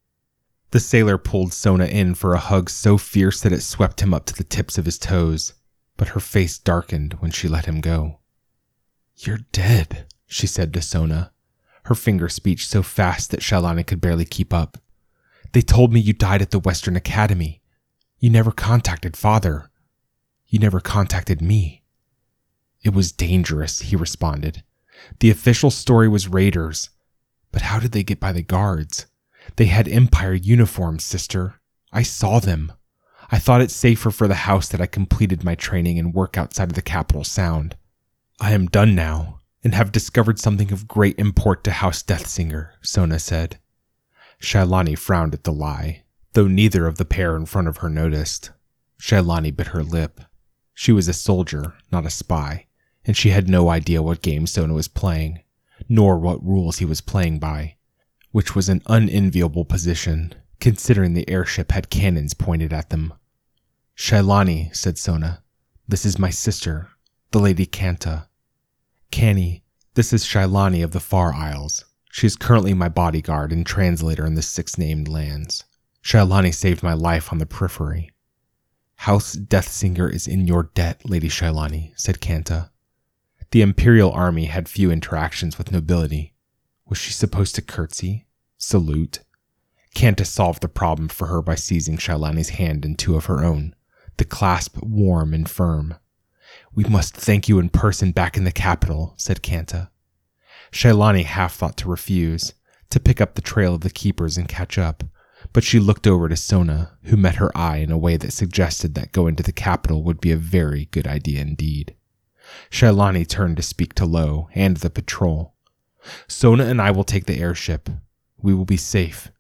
The 0.71 0.81
sailor 0.81 1.17
pulled 1.17 1.53
Sona 1.53 1.87
in 1.87 2.15
for 2.15 2.35
a 2.35 2.39
hug 2.39 2.69
so 2.69 2.99
fierce 2.99 3.41
that 3.41 3.53
it 3.53 3.63
swept 3.63 4.01
him 4.01 4.13
up 4.13 4.27
to 4.27 4.35
the 4.35 4.45
tips 4.45 4.79
of 4.79 4.85
his 4.85 4.99
toes, 4.99 5.55
but 5.97 6.09
her 6.09 6.21
face 6.21 6.59
darkened 6.59 7.15
when 7.21 7.31
she 7.31 7.49
let 7.49 7.67
him 7.67 7.81
go. 7.81 8.19
You're 9.17 9.41
dead, 9.53 10.07
she 10.27 10.47
said 10.47 10.75
to 10.75 10.83
Sona, 10.83 11.33
her 11.85 11.95
finger 11.95 12.29
speech 12.29 12.67
so 12.67 12.83
fast 12.83 13.31
that 13.31 13.41
Shailani 13.41 13.87
could 13.87 14.01
barely 14.01 14.25
keep 14.25 14.53
up. 14.53 14.79
They 15.53 15.63
told 15.63 15.93
me 15.93 16.01
you 16.01 16.13
died 16.13 16.43
at 16.43 16.51
the 16.51 16.59
Western 16.59 16.97
Academy. 16.97 17.63
You 18.19 18.29
never 18.29 18.51
contacted 18.51 19.17
father. 19.17 19.71
You 20.49 20.59
never 20.59 20.81
contacted 20.81 21.41
me. 21.41 21.85
It 22.83 22.93
was 22.93 23.13
dangerous, 23.13 23.81
he 23.81 23.97
responded. 23.97 24.63
The 25.21 25.31
official 25.31 25.71
story 25.71 26.09
was 26.09 26.29
raiders. 26.29 26.91
But 27.53 27.63
how 27.63 27.79
did 27.79 27.93
they 27.93 28.03
get 28.03 28.21
by 28.21 28.33
the 28.33 28.43
guards? 28.43 29.07
They 29.57 29.67
had 29.67 29.89
Empire 29.89 30.35
uniforms, 30.35 31.05
sister. 31.05 31.61
I 31.93 32.03
saw 32.03 32.41
them. 32.41 32.73
I 33.31 33.39
thought 33.39 33.63
it 33.63 33.71
safer 33.71 34.11
for 34.11 34.29
the 34.29 34.35
house 34.35 34.69
that 34.69 34.81
I 34.81 34.87
completed 34.87 35.43
my 35.43 35.55
training 35.55 35.99
and 35.99 36.15
work 36.15 36.37
outside 36.39 36.69
of 36.69 36.75
the 36.75 36.83
capital 36.83 37.25
sound. 37.25 37.77
I 38.41 38.53
am 38.53 38.67
done 38.67 38.95
now 38.95 39.41
and 39.65 39.75
have 39.75 39.91
discovered 39.91 40.39
something 40.39 40.73
of 40.73 40.87
great 40.87 41.19
import 41.19 41.65
to 41.65 41.71
House 41.71 42.03
Deathsinger, 42.03 42.71
Sona 42.83 43.19
said. 43.19 43.59
Shailani 44.41 44.97
frowned 44.97 45.35
at 45.35 45.45
the 45.45 45.53
lie, 45.53 46.05
though 46.35 46.47
neither 46.47 46.87
of 46.87 46.99
the 46.99 47.05
pair 47.07 47.35
in 47.35 47.47
front 47.47 47.67
of 47.67 47.79
her 47.79 47.89
noticed. 47.89 48.51
Shailani 49.01 49.57
bit 49.57 49.69
her 49.69 49.83
lip. 49.83 50.21
She 50.75 50.93
was 50.93 51.09
a 51.09 51.15
soldier, 51.15 51.75
not 51.91 52.05
a 52.05 52.11
spy, 52.11 52.67
and 53.07 53.17
she 53.17 53.31
had 53.31 53.49
no 53.49 53.71
idea 53.71 54.03
what 54.03 54.23
game 54.23 54.47
Sona 54.47 54.75
was 54.75 54.89
playing, 54.89 55.41
nor 55.89 56.19
what 56.19 56.45
rules 56.45 56.79
he 56.79 56.85
was 56.85 57.01
playing 57.01 57.39
by, 57.39 57.76
which 58.37 58.55
was 58.55 58.69
an 58.69 58.83
unenviable 58.85 59.65
position, 59.65 60.31
considering 60.61 61.15
the 61.15 61.27
airship 61.27 61.73
had 61.73 61.89
cannons 61.89 62.35
pointed 62.35 62.71
at 62.71 62.91
them. 62.91 63.15
Shailani, 63.97 64.77
said 64.77 64.99
Sona, 64.99 65.43
this 65.89 66.05
is 66.05 66.19
my 66.19 66.29
sister, 66.29 66.91
the 67.31 67.39
Lady 67.39 67.65
Kanta. 67.65 68.27
Canny, 69.11 69.65
this 69.95 70.13
is 70.13 70.23
Shailani 70.23 70.85
of 70.85 70.91
the 70.91 71.01
Far 71.01 71.33
Isles. 71.33 71.87
She 72.13 72.27
is 72.27 72.37
currently 72.37 72.75
my 72.75 72.91
bodyguard 72.91 73.53
and 73.53 73.65
translator 73.65 74.27
in 74.27 74.35
the 74.35 74.43
six 74.43 74.77
named 74.77 75.09
lands. 75.09 75.65
Shailani 76.03 76.53
saved 76.53 76.83
my 76.83 76.93
life 76.93 77.33
on 77.33 77.39
the 77.39 77.47
periphery. 77.47 78.11
House 78.97 79.35
Deathsinger 79.35 80.13
is 80.13 80.29
in 80.29 80.47
your 80.47 80.65
debt, 80.75 81.09
Lady 81.09 81.31
Shailani, 81.31 81.99
said 81.99 82.21
Kanta. 82.21 82.69
The 83.53 83.63
Imperial 83.63 84.13
Army 84.13 84.45
had 84.45 84.69
few 84.69 84.91
interactions 84.91 85.57
with 85.57 85.73
nobility. 85.73 86.35
Was 86.85 86.99
she 86.99 87.13
supposed 87.13 87.55
to 87.55 87.63
curtsy? 87.63 88.26
Salute? 88.59 89.21
Kanta 89.95 90.27
solved 90.27 90.63
the 90.63 90.69
problem 90.69 91.09
for 91.09 91.27
her 91.27 91.43
by 91.43 91.55
seizing 91.55 91.97
Shailani's 91.97 92.51
hand 92.51 92.85
in 92.85 92.97
two 92.97 93.17
of 93.17 93.27
her 93.27 93.45
own, 93.45 93.75
the 94.17 94.25
clasp 94.25 94.79
warm 94.83 95.35
and 95.35 95.49
firm. 95.49 95.95
We 96.75 96.85
must 96.85 97.15
thank 97.15 97.49
you 97.49 97.59
in 97.59 97.69
person 97.69 98.13
back 98.13 98.37
in 98.37 98.45
the 98.45 98.53
capital, 98.53 99.15
said 99.17 99.43
Kanta. 99.43 99.91
Shailani 100.73 101.25
half 101.25 101.55
thought 101.55 101.77
to 101.79 101.89
refuse, 101.89 102.55
to 102.91 103.01
pick 103.01 103.21
up 103.21 103.35
the 103.35 103.43
trail 103.43 103.75
of 103.75 103.81
the 103.83 103.91
keepers 103.91 104.37
and 104.37 104.49
catch 104.49 104.79
up, 104.79 105.05
but 105.53 105.65
she 105.65 105.79
looked 105.79 106.07
over 106.07 106.29
to 106.29 106.37
Sona, 106.37 106.99
who 107.05 107.17
met 107.17 107.37
her 107.37 107.57
eye 107.57 107.79
in 107.79 107.91
a 107.91 107.99
way 107.99 108.17
that 108.17 108.33
suggested 108.33 108.95
that 108.95 109.13
going 109.13 109.37
to 109.37 109.43
the 109.43 109.53
capital 109.53 110.03
would 110.03 110.21
be 110.21 110.33
a 110.33 110.37
very 110.37 110.87
good 110.87 111.07
idea 111.07 111.41
indeed. 111.41 111.95
Shailani 112.71 113.27
turned 113.27 113.57
to 113.57 113.63
speak 113.63 113.95
to 113.95 114.07
Lowe 114.07 114.49
and 114.55 114.79
the 114.79 114.91
patrol. 114.91 115.55
Sona 116.29 116.65
and 116.65 116.81
I 116.81 116.91
will 116.91 117.05
take 117.05 117.27
the 117.27 117.41
airship. 117.41 117.89
We 118.47 118.55
will 118.55 118.65
be 118.65 118.77
safe. 118.77 119.33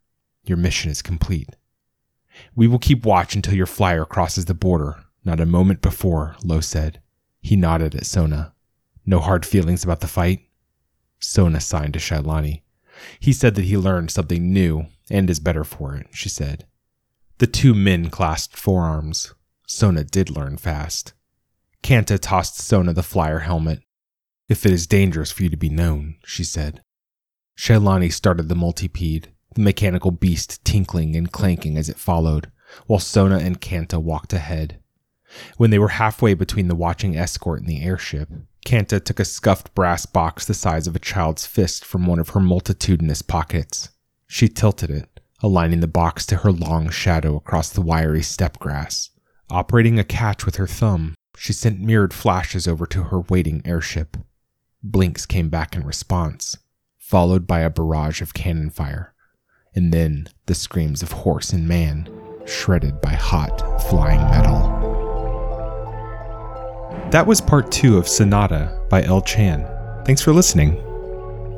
Your 0.46 0.59
mission 0.59 0.90
is 0.90 1.00
complete. 1.00 1.50
We 2.57 2.66
will 2.66 2.80
keep 2.80 3.07
watch 3.07 3.36
until 3.36 3.54
your 3.54 3.64
flyer 3.66 4.04
crosses 4.04 4.46
the 4.46 4.52
border, 4.52 5.04
not 5.24 5.38
a 5.38 5.46
moment 5.46 5.80
before, 5.80 6.34
Lowe 6.42 6.59
said. 6.59 7.00
He 7.40 7.54
nodded 7.54 7.94
at 7.94 8.04
Sona. 8.04 8.52
No 9.07 9.20
hard 9.20 9.46
feelings 9.46 9.84
about 9.84 10.00
the 10.00 10.09
fight? 10.09 10.40
Sona 11.20 11.61
signed 11.61 11.92
to 11.92 12.00
Shailani. 12.00 12.62
He 13.20 13.32
said 13.32 13.54
that 13.54 13.66
he 13.66 13.76
learned 13.76 14.11
something 14.11 14.52
new 14.52 14.86
and 15.09 15.30
is 15.30 15.38
better 15.38 15.62
for 15.62 15.94
it, 15.94 16.09
she 16.11 16.28
said. 16.28 16.66
The 17.38 17.46
two 17.46 17.74
men 17.74 18.11
clasped 18.11 18.57
forearms. 18.57 19.34
Sona 19.68 20.02
did 20.02 20.30
learn 20.30 20.57
fast. 20.57 21.12
Kanta 21.80 22.18
tossed 22.18 22.59
Sona 22.59 22.92
the 22.92 23.04
flyer 23.04 23.38
helmet. 23.38 23.84
If 24.48 24.66
it 24.66 24.72
is 24.72 24.88
dangerous 24.88 25.30
for 25.30 25.44
you 25.44 25.48
to 25.50 25.57
be 25.57 25.70
known, 25.70 26.16
she 26.24 26.42
said. 26.42 26.82
Shailani 27.57 28.12
started 28.12 28.48
the 28.48 28.54
multipede, 28.54 29.32
the 29.54 29.62
mechanical 29.62 30.11
beast 30.11 30.64
tinkling 30.64 31.16
and 31.16 31.32
clanking 31.32 31.76
as 31.76 31.88
it 31.88 31.98
followed, 31.98 32.50
while 32.86 32.98
Sona 32.98 33.38
and 33.38 33.61
Kanta 33.61 34.00
walked 34.00 34.32
ahead. 34.32 34.78
When 35.57 35.70
they 35.70 35.78
were 35.78 35.88
halfway 35.88 36.34
between 36.34 36.68
the 36.68 36.74
watching 36.74 37.16
escort 37.16 37.61
and 37.61 37.68
the 37.68 37.82
airship, 37.82 38.30
Kanta 38.64 39.02
took 39.02 39.20
a 39.20 39.24
scuffed 39.24 39.74
brass 39.74 40.07
box 40.07 40.44
the 40.44 40.54
size 40.54 40.86
of 40.86 40.96
a 40.96 41.00
child's 41.00 41.46
fist 41.46 41.84
from 41.84 42.07
one 42.07 42.18
of 42.18 42.30
her 42.30 42.40
multitudinous 42.40 43.22
pockets. 43.22 43.90
She 44.26 44.48
tilted 44.48 44.90
it, 44.90 45.20
aligning 45.42 45.80
the 45.80 45.86
box 45.86 46.26
to 46.26 46.38
her 46.38 46.52
long 46.52 46.90
shadow 46.90 47.36
across 47.36 47.70
the 47.70 47.80
wiry 47.80 48.22
steppe 48.22 48.59
grass. 48.59 49.11
Operating 49.50 49.98
a 49.98 50.04
catch 50.04 50.44
with 50.44 50.57
her 50.57 50.66
thumb, 50.66 51.14
she 51.36 51.52
sent 51.52 51.80
mirrored 51.80 52.12
flashes 52.12 52.66
over 52.66 52.86
to 52.86 53.04
her 53.04 53.20
waiting 53.20 53.62
airship. 53.64 54.16
Blinks 54.82 55.26
came 55.26 55.48
back 55.48 55.76
in 55.76 55.84
response, 55.84 56.57
followed 57.07 57.46
by 57.46 57.61
a 57.61 57.70
barrage 57.70 58.20
of 58.20 58.34
cannon 58.34 58.68
fire, 58.68 59.14
and 59.76 59.94
then 59.94 60.26
the 60.46 60.54
screams 60.54 61.04
of 61.04 61.12
horse 61.12 61.52
and 61.52 61.68
man, 61.68 62.09
shredded 62.46 63.00
by 63.00 63.12
hot, 63.12 63.80
flying 63.88 64.18
metal. 64.30 64.59
That 67.12 67.28
was 67.28 67.40
part 67.40 67.70
two 67.70 67.96
of 67.96 68.09
Sonata 68.09 68.84
by 68.90 69.04
L 69.04 69.20
Chan. 69.20 69.64
Thanks 70.04 70.20
for 70.20 70.32
listening. 70.32 70.82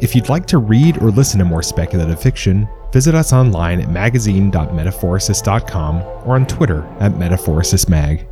If 0.03 0.14
you'd 0.14 0.28
like 0.28 0.44
to 0.46 0.59
read 0.59 1.03
or 1.03 1.11
listen 1.11 1.38
to 1.38 1.46
more 1.46 1.62
speculative 1.62 2.20
fiction, 2.20 2.68
visit 2.92 3.14
us 3.14 3.32
online 3.32 3.80
at 3.80 3.90
magazine.metaphorosis.com 3.90 6.03
or 6.26 6.34
on 6.34 6.46
Twitter 6.46 6.84
at 7.01 7.12
metaphorosismag. 7.12 8.26